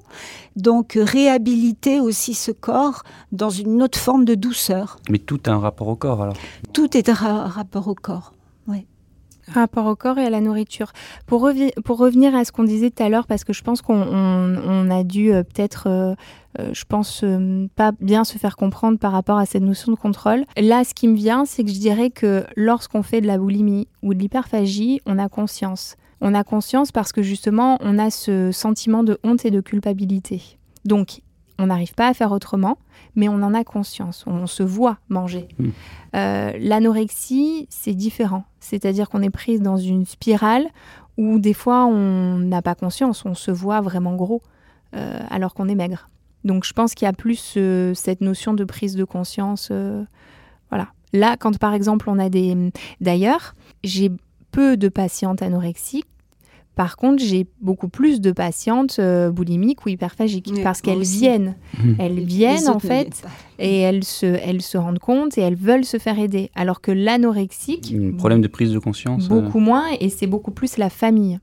Donc 0.55 0.96
réhabiliter 1.00 1.98
aussi 2.00 2.35
ce 2.35 2.52
corps 2.52 3.02
dans 3.33 3.50
une 3.50 3.83
autre 3.83 3.98
forme 3.98 4.24
de 4.24 4.35
douceur. 4.35 4.98
Mais 5.11 5.18
tout 5.18 5.40
a 5.46 5.50
un 5.50 5.59
rapport 5.59 5.88
au 5.88 5.96
corps 5.96 6.22
alors. 6.22 6.37
Tout 6.72 6.96
est 6.96 7.09
un 7.09 7.14
rapport 7.14 7.88
au 7.88 7.94
corps. 7.94 8.33
Rapport 9.52 9.87
au 9.87 9.94
corps 9.94 10.18
et 10.18 10.26
à 10.26 10.30
la 10.30 10.40
nourriture. 10.40 10.92
Pour, 11.26 11.50
pour 11.85 11.98
revenir 11.98 12.35
à 12.35 12.44
ce 12.44 12.52
qu'on 12.52 12.64
disait 12.64 12.90
tout 12.90 13.02
à 13.02 13.09
l'heure, 13.09 13.26
parce 13.26 13.44
que 13.44 13.52
je 13.52 13.62
pense 13.62 13.80
qu'on 13.82 14.90
a 14.90 15.04
dû 15.04 15.32
euh, 15.32 15.42
peut-être, 15.42 15.88
euh, 15.88 16.14
euh, 16.59 16.70
je 16.72 16.85
pense, 16.85 17.24
pas 17.76 17.92
bien 18.00 18.24
se 18.24 18.38
faire 18.38 18.56
comprendre 18.56 18.98
par 18.98 19.12
rapport 19.12 19.38
à 19.38 19.46
cette 19.46 19.62
notion 19.62 19.92
de 19.92 19.96
contrôle. 19.96 20.44
Là, 20.56 20.85
ce 20.85 20.94
qui 20.94 21.09
me 21.09 21.14
vient, 21.14 21.44
c'est 21.44 21.64
que 21.64 21.70
je 21.70 21.78
dirais 21.78 22.11
que 22.11 22.44
lorsqu'on 22.56 23.02
fait 23.02 23.20
de 23.20 23.26
la 23.26 23.38
boulimie 23.38 23.88
ou 24.02 24.14
de 24.14 24.18
l'hyperphagie, 24.18 25.00
on 25.06 25.18
a 25.18 25.28
conscience. 25.28 25.96
On 26.20 26.35
a 26.35 26.44
conscience 26.44 26.92
parce 26.92 27.12
que 27.12 27.22
justement, 27.22 27.78
on 27.80 27.98
a 27.98 28.11
ce 28.11 28.50
sentiment 28.50 29.04
de 29.04 29.18
honte 29.22 29.44
et 29.44 29.50
de 29.50 29.61
culpabilité. 29.61 30.42
Donc, 30.85 31.20
on 31.59 31.66
n'arrive 31.66 31.95
pas 31.95 32.09
à 32.09 32.14
faire 32.14 32.33
autrement, 32.33 32.79
mais 33.14 33.29
on 33.29 33.42
en 33.42 33.55
a 33.55 33.64
conscience, 33.64 34.25
on 34.27 34.47
se 34.47 34.62
voit 34.62 34.99
manger. 35.09 35.49
Hmm. 35.59 35.71
Euh, 36.14 36.53
l'anorexie, 36.59 37.66
c'est 37.71 37.95
différent, 37.95 38.45
c'est-à-dire 38.61 39.09
qu'on 39.09 39.23
est 39.23 39.31
prise 39.31 39.61
dans 39.61 39.77
une 39.77 40.05
spirale 40.05 40.66
où 41.16 41.38
des 41.38 41.55
fois 41.55 41.87
on 41.87 42.38
n'a 42.38 42.62
pas 42.62 42.75
conscience, 42.75 43.25
on 43.25 43.35
se 43.35 43.51
voit 43.51 43.81
vraiment 43.81 44.14
gros 44.14 44.42
euh, 44.95 45.19
alors 45.31 45.55
qu'on 45.55 45.69
est 45.69 45.75
maigre. 45.75 46.11
Donc 46.45 46.64
je 46.64 46.73
pense 46.73 46.95
qu'il 46.95 47.07
y 47.07 47.09
a 47.09 47.14
plus 47.14 47.55
euh, 47.57 47.95
cette 47.95 48.21
notion 48.21 48.55
de 48.55 48.64
prise 48.64 48.95
de 48.95 49.05
conscience. 49.05 49.73
voilà. 50.71 50.88
Là, 51.12 51.37
quand 51.38 51.59
par 51.59 51.73
exemple 51.73 52.11
on 52.11 52.19
a 52.19 52.29
des... 52.29 52.71
D'ailleurs, 53.01 53.55
j'ai 53.83 54.11
peu 54.51 54.77
de 54.77 54.88
patientes 54.88 55.40
anorexiques 55.42 56.07
par 56.76 56.96
contre, 56.96 57.22
j'ai 57.22 57.46
beaucoup 57.62 57.88
plus 57.88 58.20
de 58.20 58.32
patientes 58.32 58.98
euh, 58.98 59.30
boulimiques 59.30 59.86
ou 59.86 59.88
hyperphagiques 59.88 60.52
parce 60.62 60.82
qu'elles 60.82 61.02
viennent. 61.02 61.56
Mmh. 61.78 61.92
Elles 61.98 62.20
viennent 62.20 62.68
en 62.68 62.78
fait 62.78 63.22
et 63.58 63.80
elles 63.80 64.04
se, 64.04 64.26
elles 64.26 64.60
se 64.60 64.76
rendent 64.76 64.98
compte 64.98 65.38
et 65.38 65.40
elles 65.40 65.56
veulent 65.56 65.86
se 65.86 65.96
faire 65.96 66.18
aider. 66.18 66.50
Alors 66.54 66.82
que 66.82 66.92
l'anorexique. 66.92 67.94
Un 67.98 68.12
problème 68.12 68.42
de 68.42 68.48
prise 68.48 68.72
de 68.72 68.78
conscience. 68.78 69.24
Euh. 69.24 69.40
Beaucoup 69.40 69.58
moins 69.58 69.86
et 70.00 70.10
c'est 70.10 70.26
beaucoup 70.26 70.50
plus 70.50 70.76
la 70.76 70.90
famille. 70.90 71.40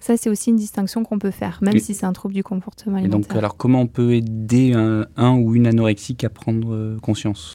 Ça, 0.00 0.16
c'est 0.16 0.30
aussi 0.30 0.50
une 0.50 0.56
distinction 0.56 1.02
qu'on 1.02 1.18
peut 1.18 1.32
faire, 1.32 1.58
même 1.60 1.76
si 1.80 1.92
c'est 1.92 2.06
un 2.06 2.12
trouble 2.12 2.32
du 2.32 2.44
comportement 2.44 2.98
alimentaire. 2.98 3.18
Et 3.18 3.22
donc, 3.22 3.36
alors, 3.36 3.56
comment 3.56 3.80
on 3.80 3.88
peut 3.88 4.14
aider 4.14 4.72
un, 4.72 5.32
ou 5.34 5.56
une 5.56 5.66
anorexique 5.66 6.22
à 6.22 6.30
prendre 6.30 6.72
euh, 6.72 6.96
conscience? 7.02 7.54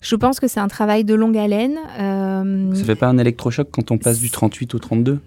Je 0.00 0.16
pense 0.16 0.40
que 0.40 0.48
c'est 0.48 0.58
un 0.58 0.66
travail 0.66 1.04
de 1.04 1.14
longue 1.14 1.38
haleine. 1.38 1.78
Euh... 2.00 2.74
Ça 2.74 2.84
fait 2.84 2.96
pas 2.96 3.06
un 3.06 3.18
électrochoc 3.18 3.68
quand 3.70 3.92
on 3.92 3.98
passe 3.98 4.18
du 4.18 4.30
38 4.30 4.74
au 4.74 4.80
32 4.80 5.12
Non. 5.12 5.20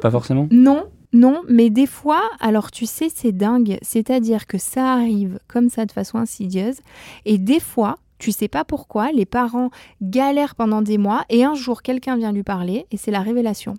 Pas 0.00 0.10
forcément? 0.10 0.48
Non, 0.50 0.84
non, 1.12 1.42
mais 1.48 1.70
des 1.70 1.86
fois, 1.86 2.22
alors 2.40 2.70
tu 2.70 2.86
sais, 2.86 3.08
c'est 3.14 3.32
dingue. 3.32 3.78
C'est-à-dire 3.82 4.46
que 4.46 4.58
ça 4.58 4.92
arrive 4.92 5.38
comme 5.48 5.68
ça 5.68 5.86
de 5.86 5.92
façon 5.92 6.18
insidieuse. 6.18 6.76
Et 7.24 7.38
des 7.38 7.60
fois, 7.60 7.98
tu 8.18 8.32
sais 8.32 8.48
pas 8.48 8.64
pourquoi, 8.64 9.12
les 9.12 9.26
parents 9.26 9.70
galèrent 10.02 10.54
pendant 10.54 10.82
des 10.82 10.98
mois 10.98 11.24
et 11.28 11.44
un 11.44 11.54
jour, 11.54 11.82
quelqu'un 11.82 12.16
vient 12.16 12.32
lui 12.32 12.42
parler 12.42 12.86
et 12.90 12.96
c'est 12.96 13.10
la 13.10 13.20
révélation. 13.20 13.74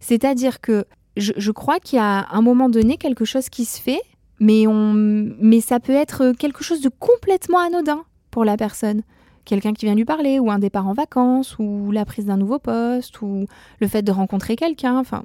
C'est-à-dire 0.00 0.60
que 0.60 0.84
je, 1.16 1.32
je 1.36 1.50
crois 1.50 1.78
qu'il 1.78 1.98
y 1.98 2.02
a 2.02 2.26
un 2.30 2.40
moment 2.40 2.68
donné 2.68 2.96
quelque 2.96 3.24
chose 3.24 3.48
qui 3.48 3.64
se 3.64 3.80
fait, 3.80 4.00
mais, 4.40 4.66
on, 4.66 4.92
mais 4.94 5.60
ça 5.60 5.78
peut 5.78 5.92
être 5.92 6.32
quelque 6.32 6.64
chose 6.64 6.80
de 6.80 6.88
complètement 6.88 7.58
anodin 7.58 8.04
pour 8.30 8.44
la 8.44 8.56
personne 8.56 9.02
quelqu'un 9.44 9.72
qui 9.72 9.86
vient 9.86 9.94
lui 9.94 10.04
parler, 10.04 10.38
ou 10.38 10.50
un 10.50 10.58
départ 10.58 10.86
en 10.86 10.92
vacances, 10.92 11.58
ou 11.58 11.90
la 11.90 12.04
prise 12.04 12.26
d'un 12.26 12.36
nouveau 12.36 12.58
poste, 12.58 13.22
ou 13.22 13.46
le 13.80 13.88
fait 13.88 14.02
de 14.02 14.12
rencontrer 14.12 14.56
quelqu'un, 14.56 14.98
enfin, 14.98 15.24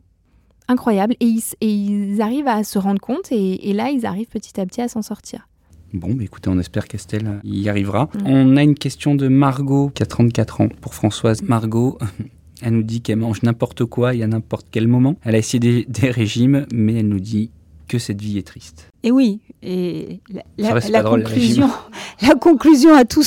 incroyable. 0.67 1.15
Et 1.19 1.35
ils, 1.61 2.21
arrivent 2.21 2.47
à 2.47 2.63
se 2.63 2.79
rendre 2.79 2.99
compte, 2.99 3.31
et, 3.31 3.73
là, 3.73 3.89
ils 3.89 4.05
arrivent 4.05 4.27
petit 4.27 4.59
à 4.59 4.65
petit 4.65 4.81
à 4.81 4.87
s'en 4.87 5.01
sortir. 5.01 5.47
Bon, 5.93 6.13
bah 6.13 6.23
écoutez, 6.23 6.49
on 6.49 6.59
espère 6.59 6.87
qu'Estelle 6.87 7.39
y 7.43 7.69
arrivera. 7.69 8.05
Mm. 8.05 8.27
On 8.27 8.57
a 8.57 8.63
une 8.63 8.75
question 8.75 9.15
de 9.15 9.27
Margot, 9.27 9.89
qui 9.89 10.03
a 10.03 10.05
34 10.05 10.61
ans, 10.61 10.69
pour 10.81 10.93
Françoise. 10.93 11.41
Margot, 11.43 11.97
elle 12.61 12.73
nous 12.73 12.83
dit 12.83 13.01
qu'elle 13.01 13.17
mange 13.17 13.41
n'importe 13.43 13.85
quoi 13.85 14.13
et 14.13 14.23
à 14.23 14.27
n'importe 14.27 14.67
quel 14.69 14.87
moment. 14.87 15.15
Elle 15.23 15.35
a 15.35 15.37
essayé 15.37 15.59
des, 15.59 15.85
des 15.87 16.11
régimes, 16.11 16.65
mais 16.73 16.95
elle 16.95 17.07
nous 17.07 17.19
dit 17.19 17.51
que 17.87 17.99
cette 17.99 18.21
vie 18.21 18.37
est 18.37 18.45
triste. 18.45 18.89
Et 19.03 19.11
oui, 19.11 19.39
et 19.63 20.19
la, 20.57 21.03
conclusion, 21.03 21.69
la 22.21 22.35
conclusion 22.35 22.93
a 22.93 23.05
tout, 23.05 23.23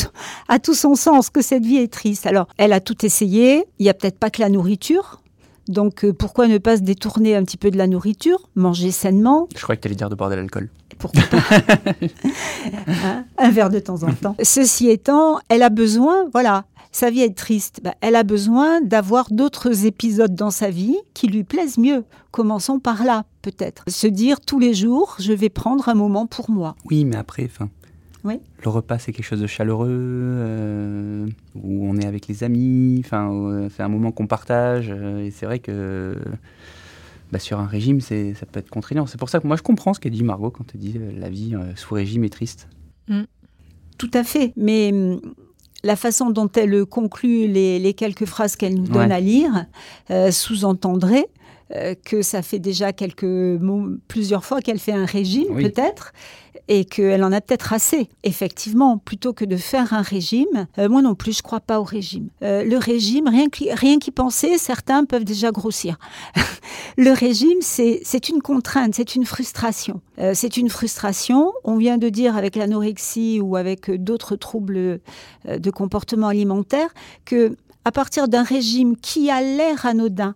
a 0.48 0.58
tout 0.58 0.74
son 0.74 0.94
sens, 0.94 1.30
que 1.30 1.42
cette 1.42 1.64
vie 1.64 1.78
est 1.78 1.92
triste. 1.92 2.26
Alors, 2.26 2.46
elle 2.58 2.72
a 2.72 2.80
tout 2.80 3.04
essayé, 3.04 3.64
il 3.78 3.84
n'y 3.84 3.88
a 3.88 3.94
peut-être 3.94 4.18
pas 4.18 4.30
que 4.30 4.40
la 4.40 4.48
nourriture, 4.48 5.19
donc 5.70 6.04
euh, 6.04 6.12
pourquoi 6.12 6.48
ne 6.48 6.58
pas 6.58 6.76
se 6.76 6.82
détourner 6.82 7.36
un 7.36 7.44
petit 7.44 7.56
peu 7.56 7.70
de 7.70 7.78
la 7.78 7.86
nourriture, 7.86 8.48
manger 8.54 8.90
sainement 8.90 9.48
Je 9.56 9.62
crois 9.62 9.76
que 9.76 9.80
tu 9.80 9.88
allais 9.88 9.94
dire 9.94 10.10
de 10.10 10.14
boire 10.14 10.30
de 10.30 10.34
l'alcool. 10.34 10.68
Pourquoi 10.98 11.22
pas 11.30 11.38
hein, 13.04 13.24
Un 13.38 13.50
verre 13.50 13.70
de 13.70 13.78
temps 13.78 14.02
en 14.02 14.12
temps. 14.12 14.36
Ceci 14.42 14.90
étant, 14.90 15.38
elle 15.48 15.62
a 15.62 15.70
besoin, 15.70 16.28
voilà, 16.32 16.64
sa 16.92 17.10
vie 17.10 17.22
est 17.22 17.36
triste. 17.36 17.80
Bah, 17.82 17.94
elle 18.00 18.16
a 18.16 18.24
besoin 18.24 18.80
d'avoir 18.80 19.28
d'autres 19.30 19.86
épisodes 19.86 20.34
dans 20.34 20.50
sa 20.50 20.70
vie 20.70 20.96
qui 21.14 21.28
lui 21.28 21.44
plaisent 21.44 21.78
mieux. 21.78 22.04
Commençons 22.32 22.80
par 22.80 23.04
là, 23.04 23.24
peut-être. 23.42 23.84
Se 23.88 24.06
dire 24.06 24.40
tous 24.40 24.58
les 24.58 24.74
jours, 24.74 25.16
je 25.18 25.32
vais 25.32 25.48
prendre 25.48 25.88
un 25.88 25.94
moment 25.94 26.26
pour 26.26 26.50
moi. 26.50 26.76
Oui, 26.90 27.04
mais 27.04 27.16
après, 27.16 27.44
enfin. 27.44 27.70
Oui. 28.24 28.40
Le 28.62 28.70
repas, 28.70 28.98
c'est 28.98 29.12
quelque 29.12 29.24
chose 29.24 29.40
de 29.40 29.46
chaleureux, 29.46 29.88
euh, 29.90 31.26
où 31.54 31.86
on 31.88 31.96
est 31.96 32.06
avec 32.06 32.28
les 32.28 32.44
amis, 32.44 33.00
enfin, 33.04 33.32
euh, 33.32 33.68
c'est 33.74 33.82
un 33.82 33.88
moment 33.88 34.12
qu'on 34.12 34.26
partage. 34.26 34.90
Euh, 34.90 35.24
et 35.24 35.30
c'est 35.30 35.46
vrai 35.46 35.58
que 35.58 36.16
bah, 37.32 37.38
sur 37.38 37.58
un 37.58 37.66
régime, 37.66 38.00
ça 38.00 38.14
peut 38.50 38.60
être 38.60 38.70
contraignant. 38.70 39.06
C'est 39.06 39.18
pour 39.18 39.28
ça 39.28 39.40
que 39.40 39.46
moi, 39.46 39.56
je 39.56 39.62
comprends 39.62 39.94
ce 39.94 40.00
qu'a 40.00 40.10
dit 40.10 40.22
Margot 40.22 40.50
quand 40.50 40.64
elle 40.74 40.80
dit 40.80 41.00
la 41.18 41.30
vie 41.30 41.54
sous 41.76 41.94
régime 41.94 42.24
est 42.24 42.30
triste. 42.30 42.68
Mm. 43.08 43.22
Tout 43.98 44.10
à 44.14 44.24
fait. 44.24 44.52
Mais 44.56 44.90
hum, 44.92 45.20
la 45.82 45.96
façon 45.96 46.30
dont 46.30 46.50
elle 46.54 46.84
conclut 46.84 47.46
les, 47.46 47.94
quelques 47.94 48.26
phrases 48.26 48.56
qu'elle 48.56 48.74
nous 48.74 48.88
donne 48.88 49.12
à 49.12 49.20
lire 49.20 49.66
euh, 50.10 50.30
sous-entendrait 50.30 51.28
euh, 51.76 51.94
que 52.04 52.20
ça 52.22 52.42
fait 52.42 52.58
déjà 52.58 52.92
quelques 52.92 53.60
plusieurs 54.08 54.44
fois 54.44 54.60
qu'elle 54.60 54.80
fait 54.80 54.92
un 54.92 55.04
régime, 55.04 55.54
peut-être, 55.54 56.12
et 56.66 56.84
qu'elle 56.84 57.22
en 57.22 57.30
a 57.30 57.40
peut-être 57.40 57.72
assez. 57.72 58.08
Effectivement, 58.24 58.98
plutôt 58.98 59.32
que 59.32 59.44
de 59.44 59.56
faire 59.56 59.94
un 59.94 60.02
régime, 60.02 60.66
euh, 60.78 60.88
moi 60.88 61.00
non 61.00 61.14
plus, 61.14 61.36
je 61.36 61.42
crois 61.42 61.60
pas 61.60 61.78
au 61.78 61.84
régime. 61.84 62.28
Euh, 62.42 62.64
le 62.64 62.76
régime, 62.76 63.28
rien 63.28 63.48
qu'y 63.48 63.72
rien 63.72 63.98
penser, 64.12 64.58
certains 64.58 65.04
peuvent 65.04 65.24
déjà 65.24 65.52
grossir. 65.52 65.96
le 66.98 67.12
régime, 67.12 67.58
c'est 67.60 68.28
une 68.28 68.42
contrainte, 68.42 68.96
c'est 68.96 69.14
une 69.14 69.24
frustration. 69.24 70.00
c'est 70.34 70.56
une 70.56 70.70
frustration. 70.70 71.52
On 71.62 71.76
vient 71.76 71.98
de 71.98 72.08
dire 72.08 72.36
avec 72.36 72.56
l'anorexie 72.56 73.38
ou 73.40 73.54
avec 73.54 73.90
d'autres 73.90 74.34
troubles 74.34 75.00
de 75.46 75.70
comportement 75.70 76.28
alimentaire 76.28 76.92
que 77.24 77.56
à 77.84 77.92
partir 77.92 78.28
d'un 78.28 78.42
régime 78.42 78.96
qui 78.96 79.30
a 79.30 79.40
l'air 79.40 79.86
anodin, 79.86 80.34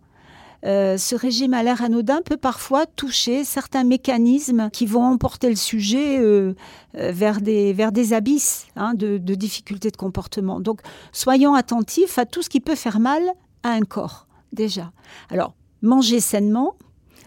euh, 0.64 0.96
ce 0.96 1.14
régime 1.14 1.52
à 1.52 1.62
l'air 1.62 1.82
anodin 1.82 2.22
peut 2.24 2.38
parfois 2.38 2.86
toucher 2.86 3.44
certains 3.44 3.84
mécanismes 3.84 4.70
qui 4.72 4.86
vont 4.86 5.04
emporter 5.04 5.50
le 5.50 5.56
sujet 5.56 6.18
euh, 6.18 6.54
euh, 6.96 7.12
vers, 7.12 7.42
des, 7.42 7.74
vers 7.74 7.92
des 7.92 8.14
abysses 8.14 8.66
hein, 8.76 8.94
de, 8.94 9.18
difficultés 9.18 9.90
de 9.90 9.96
comportement. 9.96 10.60
Donc 10.60 10.80
soyons 11.12 11.54
attentifs 11.54 12.18
à 12.18 12.24
tout 12.24 12.40
ce 12.40 12.48
qui 12.48 12.60
peut 12.60 12.76
faire 12.76 12.98
mal 12.98 13.22
à 13.62 13.70
un 13.70 13.82
corps, 13.82 14.26
déjà. 14.52 14.92
Alors, 15.28 15.54
manger 15.82 16.20
sainement, 16.20 16.76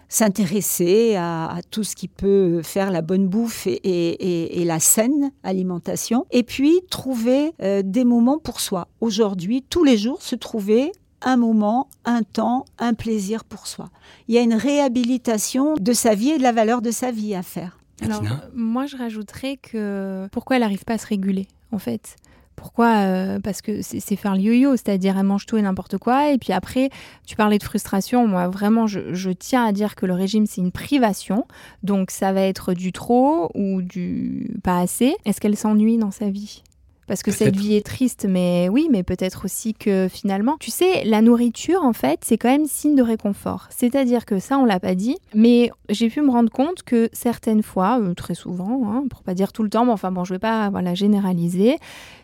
s'intéresser 0.08 1.14
à, 1.16 1.60
tout 1.70 1.84
ce 1.84 1.94
qui 1.94 2.08
peut 2.08 2.62
faire 2.62 2.90
la 2.90 3.02
bonne 3.02 3.28
bouffe 3.28 3.66
et, 3.66 4.64
la 4.64 4.80
saine 4.80 5.30
alimentation. 5.42 6.26
Et 6.30 6.42
puis 6.42 6.80
trouver 6.90 7.52
des 7.84 8.04
moments 8.04 8.38
pour 8.38 8.60
soi. 8.60 8.88
Aujourd'hui, 9.00 9.62
tous 9.68 9.84
les 9.84 9.98
jours, 9.98 10.22
se 10.22 10.34
trouver 10.34 10.92
un 11.22 11.36
moment, 11.36 11.88
un 12.04 12.22
temps, 12.22 12.64
un 12.78 12.94
plaisir 12.94 13.44
pour 13.44 13.66
soi. 13.66 13.90
Il 14.28 14.34
y 14.34 14.38
a 14.38 14.42
une 14.42 14.54
réhabilitation 14.54 15.74
de 15.74 15.92
sa 15.92 16.14
vie 16.14 16.30
et 16.30 16.38
de 16.38 16.42
la 16.42 16.52
valeur 16.52 16.82
de 16.82 16.90
sa 16.90 17.10
vie 17.10 17.34
à 17.34 17.42
faire. 17.42 17.78
Alors, 18.02 18.22
moi, 18.54 18.86
je 18.86 18.96
rajouterais 18.96 19.56
que 19.56 20.28
pourquoi 20.30 20.56
elle 20.56 20.62
n'arrive 20.62 20.84
pas 20.84 20.94
à 20.94 20.98
se 20.98 21.06
réguler, 21.06 21.48
en 21.72 21.78
fait? 21.78 22.16
Pourquoi 22.54 22.96
euh, 23.04 23.38
Parce 23.38 23.62
que 23.62 23.82
c'est 23.82 24.16
faire 24.16 24.34
le 24.34 24.40
yo-yo, 24.40 24.72
c'est-à-dire 24.72 25.16
elle 25.16 25.24
mange 25.24 25.46
tout 25.46 25.56
et 25.56 25.62
n'importe 25.62 25.96
quoi. 25.96 26.32
Et 26.32 26.38
puis 26.38 26.52
après, 26.52 26.90
tu 27.24 27.36
parlais 27.36 27.58
de 27.58 27.62
frustration. 27.62 28.26
Moi, 28.26 28.48
vraiment, 28.48 28.88
je, 28.88 29.14
je 29.14 29.30
tiens 29.30 29.64
à 29.64 29.72
dire 29.72 29.94
que 29.94 30.06
le 30.06 30.14
régime, 30.14 30.46
c'est 30.46 30.60
une 30.60 30.72
privation. 30.72 31.46
Donc, 31.84 32.10
ça 32.10 32.32
va 32.32 32.42
être 32.42 32.74
du 32.74 32.90
trop 32.90 33.50
ou 33.54 33.80
du 33.80 34.56
pas 34.64 34.80
assez. 34.80 35.14
Est-ce 35.24 35.40
qu'elle 35.40 35.56
s'ennuie 35.56 35.98
dans 35.98 36.10
sa 36.10 36.30
vie? 36.30 36.62
Parce 37.08 37.22
que 37.22 37.30
cette 37.30 37.56
vie 37.56 37.74
est 37.74 37.84
triste, 37.84 38.26
mais 38.28 38.68
oui, 38.70 38.88
mais 38.90 39.02
peut-être 39.02 39.46
aussi 39.46 39.74
que 39.74 40.08
finalement, 40.10 40.56
tu 40.60 40.70
sais, 40.70 41.04
la 41.04 41.22
nourriture, 41.22 41.82
en 41.82 41.94
fait, 41.94 42.20
c'est 42.22 42.36
quand 42.36 42.50
même 42.50 42.66
signe 42.66 42.94
de 42.94 43.02
réconfort. 43.02 43.66
C'est-à-dire 43.70 44.26
que 44.26 44.38
ça, 44.38 44.58
on 44.58 44.66
l'a 44.66 44.78
pas 44.78 44.94
dit, 44.94 45.16
mais 45.34 45.70
j'ai 45.88 46.10
pu 46.10 46.20
me 46.20 46.30
rendre 46.30 46.50
compte 46.50 46.82
que 46.82 47.08
certaines 47.12 47.62
fois, 47.62 47.98
euh, 47.98 48.14
très 48.14 48.34
souvent, 48.34 48.92
hein, 48.92 49.04
pour 49.08 49.22
pas 49.22 49.34
dire 49.34 49.52
tout 49.52 49.62
le 49.62 49.70
temps, 49.70 49.86
mais 49.86 49.92
enfin 49.92 50.12
bon, 50.12 50.24
je 50.24 50.34
vais 50.34 50.38
pas 50.38 50.68
voilà 50.70 50.94
généraliser. 50.94 51.78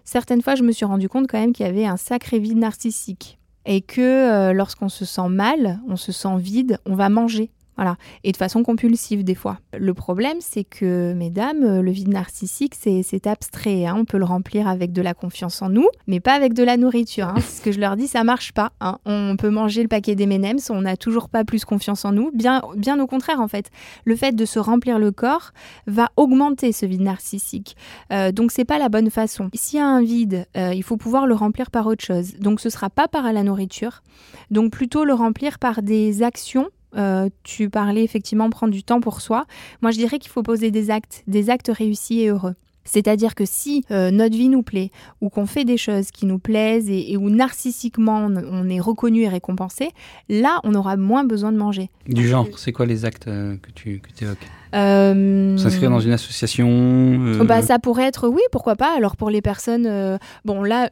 Certaines 0.04 0.42
fois, 0.42 0.54
je 0.54 0.62
me 0.62 0.70
suis 0.70 0.84
rendu 0.84 1.08
compte 1.08 1.26
quand 1.28 1.40
même 1.40 1.54
qu'il 1.54 1.64
y 1.64 1.68
avait 1.68 1.86
un 1.86 1.96
sacré 1.96 2.38
vide 2.38 2.58
narcissique 2.58 3.38
et 3.66 3.80
que 3.80 4.00
euh, 4.00 4.52
lorsqu'on 4.52 4.90
se 4.90 5.04
sent 5.04 5.28
mal, 5.28 5.80
on 5.88 5.96
se 5.96 6.12
sent 6.12 6.36
vide, 6.38 6.78
on 6.86 6.94
va 6.94 7.08
manger. 7.08 7.50
Voilà. 7.76 7.96
Et 8.22 8.32
de 8.32 8.36
façon 8.36 8.62
compulsive 8.62 9.24
des 9.24 9.34
fois. 9.34 9.58
Le 9.76 9.94
problème, 9.94 10.36
c'est 10.40 10.64
que, 10.64 11.12
mesdames, 11.14 11.80
le 11.80 11.90
vide 11.90 12.08
narcissique, 12.08 12.74
c'est 12.74 13.26
abstrait. 13.26 13.86
Hein. 13.86 13.96
On 13.98 14.04
peut 14.04 14.18
le 14.18 14.24
remplir 14.24 14.68
avec 14.68 14.92
de 14.92 15.02
la 15.02 15.14
confiance 15.14 15.62
en 15.62 15.68
nous, 15.68 15.88
mais 16.06 16.20
pas 16.20 16.34
avec 16.34 16.54
de 16.54 16.62
la 16.62 16.76
nourriture. 16.76 17.28
Hein. 17.28 17.40
Ce 17.40 17.60
que 17.60 17.72
je 17.72 17.80
leur 17.80 17.96
dis, 17.96 18.06
ça 18.06 18.24
marche 18.24 18.52
pas. 18.52 18.72
Hein. 18.80 18.98
On 19.04 19.36
peut 19.36 19.50
manger 19.50 19.82
le 19.82 19.88
paquet 19.88 20.14
d'M&M's, 20.14 20.70
on 20.70 20.82
n'a 20.82 20.96
toujours 20.96 21.28
pas 21.28 21.44
plus 21.44 21.64
confiance 21.64 22.04
en 22.04 22.12
nous. 22.12 22.30
Bien, 22.32 22.62
bien 22.76 22.98
au 23.00 23.06
contraire, 23.06 23.40
en 23.40 23.48
fait. 23.48 23.70
Le 24.04 24.16
fait 24.16 24.32
de 24.32 24.44
se 24.44 24.58
remplir 24.58 24.98
le 24.98 25.10
corps 25.10 25.52
va 25.86 26.10
augmenter 26.16 26.72
ce 26.72 26.86
vide 26.86 27.02
narcissique. 27.02 27.76
Euh, 28.12 28.32
donc, 28.32 28.52
c'est 28.52 28.64
pas 28.64 28.78
la 28.78 28.88
bonne 28.88 29.10
façon. 29.10 29.50
S'il 29.54 29.78
y 29.78 29.82
a 29.82 29.86
un 29.86 30.02
vide, 30.02 30.46
euh, 30.56 30.72
il 30.74 30.82
faut 30.82 30.96
pouvoir 30.96 31.26
le 31.26 31.34
remplir 31.34 31.70
par 31.70 31.86
autre 31.86 32.04
chose. 32.04 32.34
Donc, 32.38 32.60
ce 32.60 32.70
sera 32.70 32.90
pas 32.90 33.08
par 33.08 33.32
la 33.32 33.42
nourriture. 33.42 34.02
Donc, 34.50 34.72
plutôt 34.72 35.04
le 35.04 35.14
remplir 35.14 35.58
par 35.58 35.82
des 35.82 36.22
actions 36.22 36.68
euh, 36.96 37.28
tu 37.42 37.70
parlais 37.70 38.04
effectivement 38.04 38.50
prendre 38.50 38.72
du 38.72 38.82
temps 38.82 39.00
pour 39.00 39.20
soi. 39.20 39.46
Moi, 39.82 39.90
je 39.90 39.98
dirais 39.98 40.18
qu'il 40.18 40.30
faut 40.30 40.42
poser 40.42 40.70
des 40.70 40.90
actes, 40.90 41.22
des 41.26 41.50
actes 41.50 41.70
réussis 41.74 42.20
et 42.20 42.28
heureux. 42.28 42.54
C'est-à-dire 42.86 43.34
que 43.34 43.46
si 43.46 43.82
euh, 43.90 44.10
notre 44.10 44.36
vie 44.36 44.50
nous 44.50 44.62
plaît, 44.62 44.90
ou 45.22 45.30
qu'on 45.30 45.46
fait 45.46 45.64
des 45.64 45.78
choses 45.78 46.10
qui 46.10 46.26
nous 46.26 46.38
plaisent 46.38 46.90
et, 46.90 47.16
où 47.16 47.30
narcissiquement 47.30 48.28
on, 48.28 48.68
est 48.68 48.80
reconnu 48.80 49.22
et 49.22 49.28
récompensé, 49.28 49.88
là 50.28 50.60
on 50.64 50.74
aura 50.74 50.98
moins 50.98 51.24
besoin 51.24 51.50
de 51.50 51.56
manger. 51.56 51.88
Du 52.06 52.28
genre, 52.28 52.46
c'est 52.58 52.72
quoi 52.72 52.84
les 52.84 53.06
actes 53.06 53.26
euh, 53.26 53.56
que 53.56 53.70
tu 53.70 54.00
que 54.00 54.24
évoques? 54.24 55.58
S'inscrire 55.58 55.88
dans 55.88 56.00
une 56.00 56.12
association 56.12 57.36
bah, 57.44 57.62
Ça 57.62 57.78
pourrait 57.78 58.04
être, 58.04 58.28
oui, 58.28 58.42
pourquoi 58.52 58.76
pas. 58.76 58.94
Alors 58.94 59.16
pour 59.16 59.30
les 59.30 59.40
personnes, 59.40 60.18
bon 60.44 60.62
là 60.62 60.90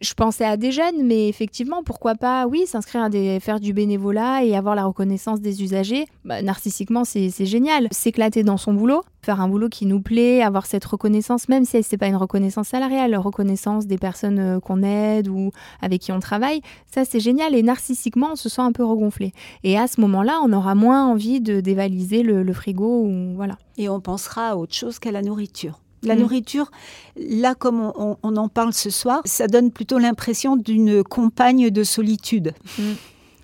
je 0.00 0.14
pensais 0.14 0.44
à 0.44 0.56
des 0.56 0.72
jeunes, 0.72 1.04
mais 1.04 1.28
effectivement, 1.28 1.82
pourquoi 1.82 2.14
pas, 2.14 2.46
oui, 2.46 2.64
s'inscrire 2.66 3.02
à 3.02 3.08
des, 3.08 3.40
faire 3.40 3.60
du 3.60 3.72
bénévolat 3.72 4.44
et 4.44 4.56
avoir 4.56 4.74
la 4.74 4.84
reconnaissance 4.84 5.40
des 5.40 5.62
usagers. 5.62 6.06
Bah, 6.24 6.42
narcissiquement, 6.42 7.04
c'est 7.04 7.30
génial. 7.46 7.88
S'éclater 7.90 8.42
dans 8.42 8.56
son 8.56 8.74
boulot, 8.74 9.02
faire 9.22 9.40
un 9.40 9.48
boulot 9.48 9.68
qui 9.68 9.86
nous 9.86 10.00
plaît, 10.00 10.42
avoir 10.42 10.66
cette 10.66 10.84
reconnaissance, 10.84 11.48
même 11.48 11.64
si 11.64 11.82
c'est 11.82 11.96
pas 11.96 12.06
une 12.06 12.16
reconnaissance 12.16 12.68
salariale, 12.68 13.10
la 13.10 13.18
reconnaissance 13.18 13.86
des 13.86 13.98
personnes 13.98 14.38
euh, 14.38 14.60
qu'on 14.60 14.82
aide 14.82 15.28
ou 15.28 15.50
avec 15.80 16.00
qui 16.02 16.12
on 16.12 16.20
travaille, 16.20 16.62
ça 16.92 17.04
c'est 17.04 17.20
génial. 17.20 17.54
Et 17.54 17.62
narcissiquement, 17.62 18.30
on 18.32 18.36
se 18.36 18.48
sent 18.48 18.62
un 18.62 18.72
peu 18.72 18.84
regonflé. 18.84 19.32
Et 19.64 19.78
à 19.78 19.86
ce 19.86 20.00
moment-là, 20.00 20.40
on 20.44 20.52
aura 20.52 20.74
moins 20.74 21.06
envie 21.06 21.40
de 21.40 21.60
dévaliser 21.60 22.22
le, 22.22 22.42
le 22.42 22.52
frigo 22.52 23.04
ou 23.04 23.34
voilà. 23.34 23.56
Et 23.76 23.88
on 23.88 24.00
pensera 24.00 24.50
à 24.50 24.56
autre 24.56 24.74
chose 24.74 24.98
qu'à 24.98 25.12
la 25.12 25.22
nourriture. 25.22 25.80
La 26.02 26.14
mm. 26.14 26.20
nourriture, 26.20 26.70
là 27.16 27.54
comme 27.54 27.92
on, 27.96 28.36
en 28.36 28.48
parle 28.48 28.72
ce 28.72 28.90
soir, 28.90 29.20
ça 29.24 29.46
donne 29.46 29.70
plutôt 29.70 29.98
l'impression 29.98 30.56
d'une 30.56 31.04
compagne 31.04 31.70
de 31.70 31.84
solitude. 31.84 32.52
Mm. 32.78 32.82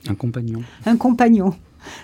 Un 0.09 0.15
compagnon. 0.15 0.63
Un 0.87 0.97
compagnon 0.97 1.55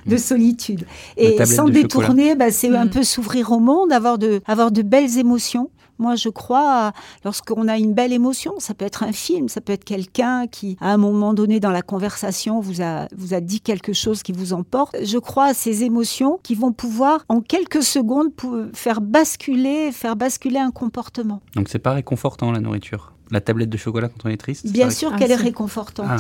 de 0.07 0.15
mm. 0.15 0.19
solitude. 0.19 0.87
Et 1.17 1.45
sans 1.45 1.69
détourner, 1.69 2.35
bah, 2.35 2.51
c'est 2.51 2.75
un 2.75 2.87
peu 2.87 3.03
s'ouvrir 3.03 3.53
au 3.53 3.61
monde, 3.61 3.93
avoir 3.93 4.19
de, 4.19 4.41
avoir 4.47 4.73
de 4.73 4.83
belles 4.83 5.19
émotions. 5.19 5.71
Moi, 6.03 6.17
je 6.17 6.29
crois, 6.29 6.93
lorsqu'on 7.25 7.69
a 7.69 7.79
une 7.79 7.95
belle 7.95 8.13
émotion, 8.13 8.55
ça 8.59 8.75
peut 8.75 8.85
être 8.85 9.05
un 9.05 9.13
film, 9.13 9.49
ça 9.49 9.61
peut 9.61 9.73
être 9.73 9.85
quelqu'un 9.85 10.49
qui, 10.49 10.77
à 10.81 10.93
un 10.93 10.97
moment 10.97 11.33
donné 11.33 11.61
dans 11.61 11.71
la 11.71 11.83
conversation, 11.83 12.59
vous 12.59 12.83
a, 12.83 13.07
vous 13.17 13.35
a 13.35 13.41
dit 13.41 13.61
quelque 13.61 13.93
chose 13.93 14.25
qui 14.25 14.33
vous 14.33 14.53
emporte. 14.53 14.97
Je 15.01 15.19
crois 15.19 15.47
à 15.47 15.55
ces 15.55 15.85
émotions 15.85 16.41
qui 16.43 16.57
vont 16.57 16.73
pouvoir, 16.73 17.25
en 17.29 17.41
quelques 17.41 17.85
secondes, 17.85 18.31
faire 18.75 19.01
basculer, 19.01 19.93
faire 19.93 20.17
basculer 20.17 20.59
un 20.59 20.73
comportement. 20.73 21.41
Donc, 21.55 21.69
c'est 21.69 21.79
pas 21.79 21.93
réconfortant, 21.93 22.51
la 22.51 22.59
nourriture? 22.59 23.13
La 23.31 23.41
tablette 23.41 23.71
de 23.71 23.79
chocolat 23.79 24.09
quand 24.09 24.29
on 24.29 24.29
est 24.29 24.37
triste? 24.37 24.67
Bien 24.67 24.91
sûr 24.91 25.15
qu'elle 25.15 25.31
est 25.31 25.37
réconfortante. 25.37 26.07
Ah. 26.09 26.17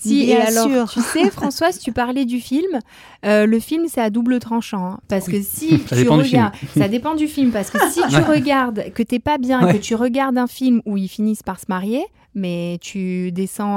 Si, 0.00 0.30
et 0.30 0.36
alors, 0.36 0.90
tu 0.90 1.00
sais, 1.02 1.30
Françoise, 1.30 1.78
tu 1.78 1.92
parlais 1.92 2.24
du 2.24 2.40
film. 2.40 2.78
Euh, 3.26 3.44
le 3.44 3.60
film, 3.60 3.84
c'est 3.86 4.00
à 4.00 4.08
double 4.08 4.38
tranchant. 4.38 4.86
Hein. 4.86 4.98
parce 5.08 5.26
que 5.26 5.42
si 5.42 5.78
tu 5.78 6.08
regardes. 6.08 6.54
Ça 6.76 6.88
dépend 6.88 7.14
du 7.14 7.28
film. 7.28 7.50
Parce 7.50 7.70
que 7.70 7.78
si 7.90 8.00
tu 8.08 8.16
regardes, 8.16 8.92
que 8.94 9.02
t'es 9.02 9.18
pas 9.18 9.36
bien, 9.36 9.70
que 9.70 9.76
tu 9.76 9.94
regardes 9.94 10.38
un 10.38 10.46
film 10.46 10.80
où 10.86 10.96
ils 10.96 11.08
finissent 11.08 11.42
par 11.42 11.60
se 11.60 11.66
marier, 11.68 12.02
mais 12.34 12.78
tu 12.80 13.32
descends 13.32 13.76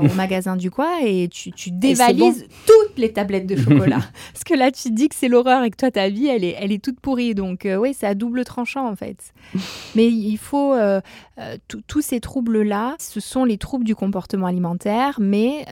au 0.00 0.08
magasin 0.16 0.56
du 0.56 0.70
coin 0.70 0.98
et 1.02 1.28
tu, 1.28 1.52
dévalises 1.70 2.46
toutes 2.66 2.98
les 2.98 3.12
tablettes 3.12 3.46
de 3.46 3.56
chocolat. 3.56 4.00
Parce 4.32 4.44
que 4.44 4.54
là, 4.54 4.70
tu 4.70 4.90
dis 4.90 5.08
que 5.08 5.14
c'est 5.14 5.28
l'horreur 5.28 5.62
et 5.64 5.70
que 5.70 5.76
toi, 5.76 5.90
ta 5.90 6.08
vie, 6.08 6.26
elle 6.26 6.44
est, 6.44 6.56
elle 6.58 6.72
est 6.72 6.82
toute 6.82 7.00
pourrie. 7.00 7.34
Donc, 7.34 7.66
euh, 7.66 7.76
oui, 7.76 7.94
c'est 7.94 8.06
à 8.06 8.14
double 8.14 8.44
tranchant, 8.44 8.88
en 8.88 8.96
fait. 8.96 9.32
mais 9.94 10.06
il 10.06 10.36
faut. 10.36 10.74
Euh, 10.74 11.00
euh, 11.38 11.56
tous 11.86 12.00
ces 12.00 12.18
troubles-là, 12.18 12.96
ce 12.98 13.20
sont 13.20 13.44
les 13.44 13.58
troubles 13.58 13.84
du 13.84 13.94
comportement 13.94 14.46
alimentaire, 14.46 15.18
mais 15.20 15.66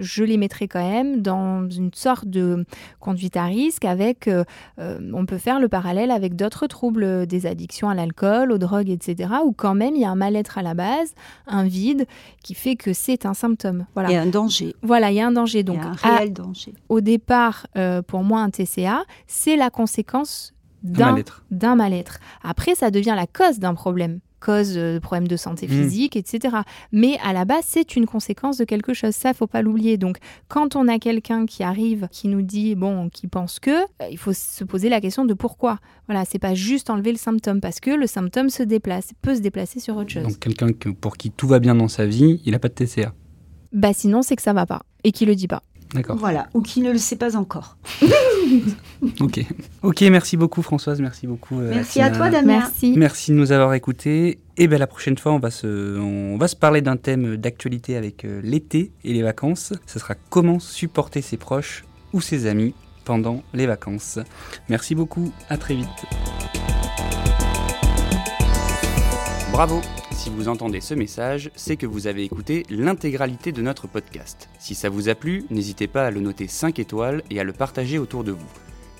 je 0.00 0.24
les 0.24 0.38
mettrai 0.38 0.66
quand 0.66 0.88
même 0.88 1.20
dans 1.20 1.68
une 1.68 1.90
sorte 1.92 2.26
de 2.26 2.64
conduite 3.00 3.36
à 3.36 3.44
risque 3.44 3.84
avec. 3.84 4.30
on 4.78 5.26
peut 5.26 5.36
faire 5.36 5.60
le 5.60 5.68
parallèle 5.68 6.10
avec 6.10 6.36
d'autres 6.36 6.66
troubles, 6.66 7.26
des 7.26 7.44
addictions 7.44 7.90
à 7.90 7.94
l'alcool, 7.94 8.50
aux 8.50 8.58
drogues, 8.58 8.88
etc., 8.88 9.28
où 9.44 9.52
quand 9.52 9.74
même 9.74 9.94
il 9.94 10.00
y 10.00 10.04
a 10.06 10.10
un 10.10 10.14
mal-être 10.14 10.56
à 10.56 10.62
la 10.62 10.72
base, 10.72 11.14
un 11.46 11.64
vide 11.64 12.06
qui 12.42 12.54
fait 12.54 12.76
que 12.76 12.92
c'est 12.92 13.26
un 13.26 13.34
symptôme. 13.34 13.86
Voilà. 13.94 14.10
Et 14.10 14.16
un 14.16 14.26
danger. 14.26 14.74
Voilà, 14.82 15.10
il 15.10 15.16
y 15.16 15.20
a 15.20 15.26
un 15.26 15.32
danger. 15.32 15.62
Donc, 15.62 15.78
un 15.78 15.92
réel 15.92 16.32
danger. 16.32 16.74
Au 16.88 17.00
départ, 17.00 17.66
euh, 17.76 18.02
pour 18.02 18.22
moi, 18.22 18.40
un 18.40 18.50
TCA, 18.50 19.04
c'est 19.26 19.56
la 19.56 19.70
conséquence 19.70 20.54
d'un 20.82 21.74
mal-être. 21.74 22.20
Après, 22.42 22.74
ça 22.74 22.90
devient 22.90 23.14
la 23.16 23.26
cause 23.26 23.58
d'un 23.58 23.74
problème 23.74 24.20
cause 24.44 24.74
de 24.74 24.98
problèmes 25.02 25.28
de 25.28 25.36
santé 25.36 25.66
mmh. 25.66 25.70
physique, 25.70 26.16
etc. 26.16 26.56
Mais 26.92 27.18
à 27.24 27.32
la 27.32 27.44
base, 27.44 27.64
c'est 27.66 27.96
une 27.96 28.06
conséquence 28.06 28.58
de 28.58 28.64
quelque 28.64 28.92
chose. 28.92 29.14
Ça, 29.14 29.32
faut 29.32 29.46
pas 29.46 29.62
l'oublier. 29.62 29.96
Donc, 29.96 30.18
quand 30.48 30.76
on 30.76 30.88
a 30.88 30.98
quelqu'un 30.98 31.46
qui 31.46 31.62
arrive, 31.62 32.08
qui 32.10 32.28
nous 32.28 32.42
dit, 32.42 32.74
bon, 32.74 33.08
qui 33.08 33.26
pense 33.26 33.58
que, 33.58 33.70
euh, 33.70 34.08
il 34.10 34.18
faut 34.18 34.32
se 34.32 34.64
poser 34.64 34.88
la 34.88 35.00
question 35.00 35.24
de 35.24 35.34
pourquoi. 35.34 35.78
Voilà, 36.06 36.24
c'est 36.24 36.38
pas 36.38 36.54
juste 36.54 36.90
enlever 36.90 37.12
le 37.12 37.18
symptôme 37.18 37.60
parce 37.60 37.80
que 37.80 37.90
le 37.90 38.06
symptôme 38.06 38.50
se 38.50 38.62
déplace, 38.62 39.12
peut 39.22 39.34
se 39.34 39.40
déplacer 39.40 39.80
sur 39.80 39.96
autre 39.96 40.10
chose. 40.10 40.24
Donc, 40.24 40.38
quelqu'un 40.38 40.68
pour 41.00 41.16
qui 41.16 41.30
tout 41.30 41.46
va 41.46 41.58
bien 41.58 41.74
dans 41.74 41.88
sa 41.88 42.06
vie, 42.06 42.40
il 42.44 42.52
n'a 42.52 42.58
pas 42.58 42.68
de 42.68 42.74
TCA. 42.74 43.14
Bah, 43.72 43.92
sinon, 43.92 44.22
c'est 44.22 44.36
que 44.36 44.42
ça 44.42 44.52
va 44.52 44.66
pas 44.66 44.82
et 45.02 45.12
qui 45.12 45.26
le 45.26 45.34
dit 45.34 45.48
pas. 45.48 45.62
D'accord. 45.94 46.16
Voilà, 46.16 46.48
ou 46.54 46.62
qui 46.62 46.80
ne 46.80 46.90
le 46.90 46.98
sait 46.98 47.16
pas 47.16 47.36
encore. 47.36 47.76
ok. 49.20 49.40
Ok, 49.82 50.00
merci 50.02 50.36
beaucoup 50.36 50.62
Françoise, 50.62 51.00
merci 51.00 51.26
beaucoup. 51.26 51.60
Euh, 51.60 51.70
merci 51.74 52.00
à 52.00 52.10
toi 52.10 52.30
Damien. 52.30 52.58
Merci. 52.58 52.94
Merci 52.96 53.30
de 53.32 53.36
nous 53.36 53.52
avoir 53.52 53.74
écoutés. 53.74 54.38
Et 54.56 54.68
bien 54.68 54.78
la 54.78 54.86
prochaine 54.86 55.18
fois, 55.18 55.32
on 55.32 55.38
va 55.38 55.50
se, 55.50 55.98
on 55.98 56.36
va 56.36 56.48
se 56.48 56.56
parler 56.56 56.80
d'un 56.80 56.96
thème 56.96 57.36
d'actualité 57.36 57.96
avec 57.96 58.24
euh, 58.24 58.40
l'été 58.42 58.92
et 59.02 59.12
les 59.12 59.22
vacances. 59.22 59.72
Ce 59.86 59.98
sera 59.98 60.14
comment 60.30 60.60
supporter 60.60 61.22
ses 61.22 61.36
proches 61.36 61.84
ou 62.12 62.20
ses 62.20 62.46
amis 62.46 62.74
pendant 63.04 63.42
les 63.52 63.66
vacances. 63.66 64.18
Merci 64.68 64.94
beaucoup, 64.94 65.32
à 65.48 65.56
très 65.56 65.74
vite. 65.74 65.88
Bravo 69.52 69.80
Si 70.14 70.30
vous 70.30 70.48
entendez 70.48 70.80
ce 70.80 70.94
message, 70.94 71.50
c'est 71.54 71.76
que 71.76 71.84
vous 71.86 72.06
avez 72.06 72.24
écouté 72.24 72.64
l'intégralité 72.70 73.52
de 73.52 73.60
notre 73.60 73.88
podcast. 73.88 74.48
Si 74.58 74.74
ça 74.74 74.88
vous 74.88 75.10
a 75.10 75.14
plu, 75.14 75.44
n'hésitez 75.50 75.86
pas 75.86 76.06
à 76.06 76.10
le 76.10 76.20
noter 76.20 76.48
5 76.48 76.78
étoiles 76.78 77.22
et 77.30 77.38
à 77.40 77.44
le 77.44 77.52
partager 77.52 77.98
autour 77.98 78.24
de 78.24 78.32
vous. 78.32 78.48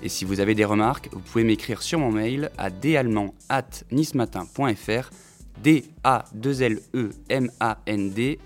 Et 0.03 0.11
si 0.11 0.27
vous 0.27 0.41
avez 0.41 0.55
des 0.55 0.67
remarques, 0.67 1.09
vous 1.13 1.21
pouvez 1.21 1.45
m'écrire 1.45 1.81
sur 1.83 1.99
mon 1.99 2.13
mail 2.13 2.51
à 2.59 2.69
dallemand@nismatin.fr 2.69 5.11
d 5.63 5.85
a 6.03 6.25
2 6.35 6.63
l 6.63 6.81
e 6.95 7.11
m 7.29 7.49
a 7.61 7.79
n 7.87 8.11
d 8.11 8.41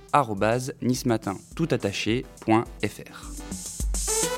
tout 1.57 1.69
attaché.fr. 1.71 4.38